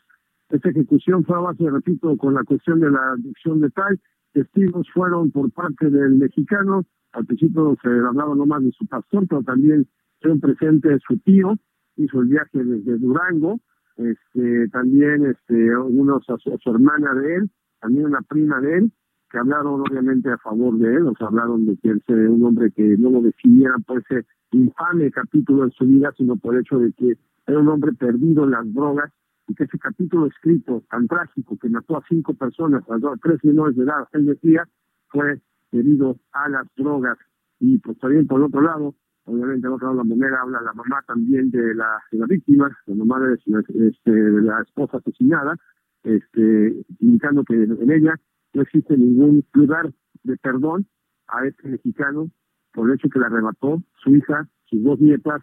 [0.51, 4.01] Esta ejecución fue a base, repito, con la cuestión de la adicción de tal.
[4.33, 6.85] Testigos fueron por parte del mexicano.
[7.12, 9.87] Al principio se hablaba nomás de su pastor, pero también
[10.25, 11.55] un presente su tío.
[11.97, 13.61] Hizo el viaje desde Durango.
[13.97, 17.51] Este, también este, unos a su, hermana de él,
[17.81, 18.93] también una prima de él,
[19.29, 21.09] que hablaron obviamente a favor de él.
[21.09, 24.25] O sea, hablaron de que él sea un hombre que no lo definieran por ese
[24.53, 28.45] infame capítulo en su vida, sino por el hecho de que era un hombre perdido
[28.45, 29.12] en las drogas
[29.49, 33.77] y que ese capítulo escrito tan trágico que mató a cinco personas, a tres menores
[33.77, 34.69] de edad, él decía,
[35.09, 35.41] fue
[35.73, 37.19] debido a las drogas.
[37.59, 38.95] Y pues también por otro lado,
[39.25, 42.70] obviamente al otro lado la moneda habla la mamá también de la, de la víctima,
[42.87, 45.57] la mamá de, este, de la esposa asesinada,
[46.05, 48.15] este, indicando que en ella
[48.53, 49.91] no existe ningún lugar
[50.25, 50.87] de perdón
[51.29, 52.31] a este mexicano
[52.75, 55.43] por el hecho que le arrebató su hija, sus dos nietas,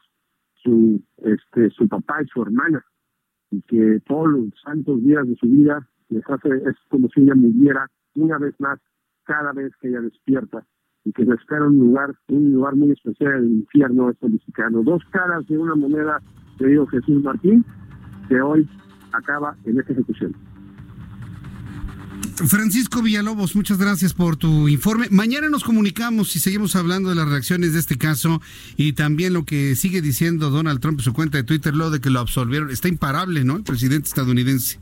[0.64, 2.84] su este su papá y su hermana
[3.56, 7.36] y que todos los santos días de su vida les hace, es como si ella
[7.36, 8.80] muriera una vez más
[9.24, 10.66] cada vez que ella despierta
[11.04, 14.84] y que espera un lugar, un lugar muy especial en el infierno este mexicano.
[14.84, 16.20] Dos caras de una moneda,
[16.58, 17.64] querido Jesús Martín,
[18.28, 18.68] que hoy
[19.14, 20.34] acaba en esta ejecución.
[22.36, 25.08] Francisco Villalobos, muchas gracias por tu informe.
[25.10, 28.42] Mañana nos comunicamos y seguimos hablando de las reacciones de este caso
[28.76, 32.02] y también lo que sigue diciendo Donald Trump en su cuenta de Twitter, lo de
[32.02, 32.70] que lo absolvieron.
[32.72, 33.56] Está imparable, ¿no?
[33.56, 34.80] El presidente estadounidense.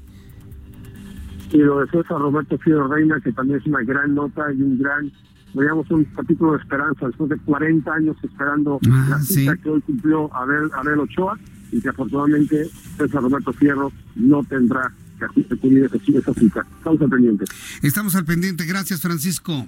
[1.52, 4.80] Y lo de César Roberto Fierro Reina, que también es una gran nota y un
[4.80, 5.12] gran,
[5.54, 9.82] digamos, un capítulo de esperanza, después de 40 años esperando ah, la cita que hoy
[9.82, 11.38] cumplió Abel, Abel Ochoa
[11.72, 12.68] y que afortunadamente
[12.98, 14.92] César Roberto Fierro no tendrá
[16.78, 17.46] Estamos al pendiente.
[17.82, 18.66] Estamos al pendiente.
[18.66, 19.66] Gracias, Francisco.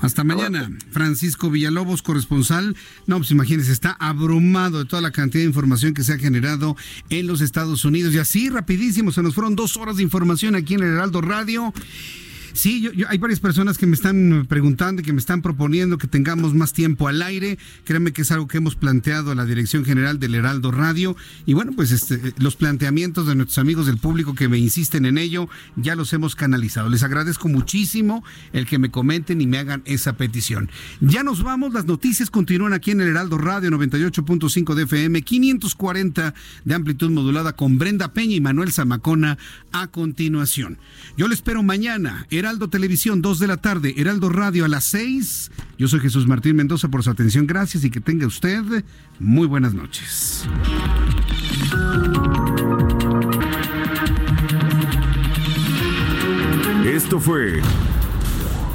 [0.00, 0.70] Hasta mañana.
[0.90, 2.76] Francisco Villalobos, corresponsal.
[3.06, 6.76] No, pues imagínense, está abrumado de toda la cantidad de información que se ha generado
[7.10, 8.14] en los Estados Unidos.
[8.14, 11.72] Y así, rapidísimo, se nos fueron dos horas de información aquí en el Heraldo Radio.
[12.58, 16.08] Sí, yo, hay varias personas que me están preguntando y que me están proponiendo que
[16.08, 17.56] tengamos más tiempo al aire.
[17.84, 21.14] Créanme que es algo que hemos planteado a la Dirección General del Heraldo Radio.
[21.46, 25.18] Y bueno, pues este, los planteamientos de nuestros amigos del público que me insisten en
[25.18, 26.88] ello, ya los hemos canalizado.
[26.88, 30.68] Les agradezco muchísimo el que me comenten y me hagan esa petición.
[31.00, 36.34] Ya nos vamos, las noticias continúan aquí en el Heraldo Radio 98.5 de FM, 540
[36.64, 39.38] de amplitud modulada con Brenda Peña y Manuel Zamacona
[39.70, 40.78] a continuación.
[41.16, 42.26] Yo le espero mañana.
[42.30, 45.50] Era Heraldo Televisión, 2 de la tarde, Heraldo Radio a las 6.
[45.76, 47.46] Yo soy Jesús Martín Mendoza por su atención.
[47.46, 48.62] Gracias y que tenga usted
[49.18, 50.48] muy buenas noches.
[56.86, 57.60] Esto fue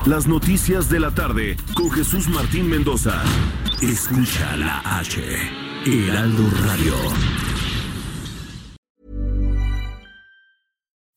[0.06, 3.24] Las Noticias de la Tarde con Jesús Martín Mendoza.
[3.82, 5.20] Escucha la H,
[5.88, 7.53] Heraldo Radio.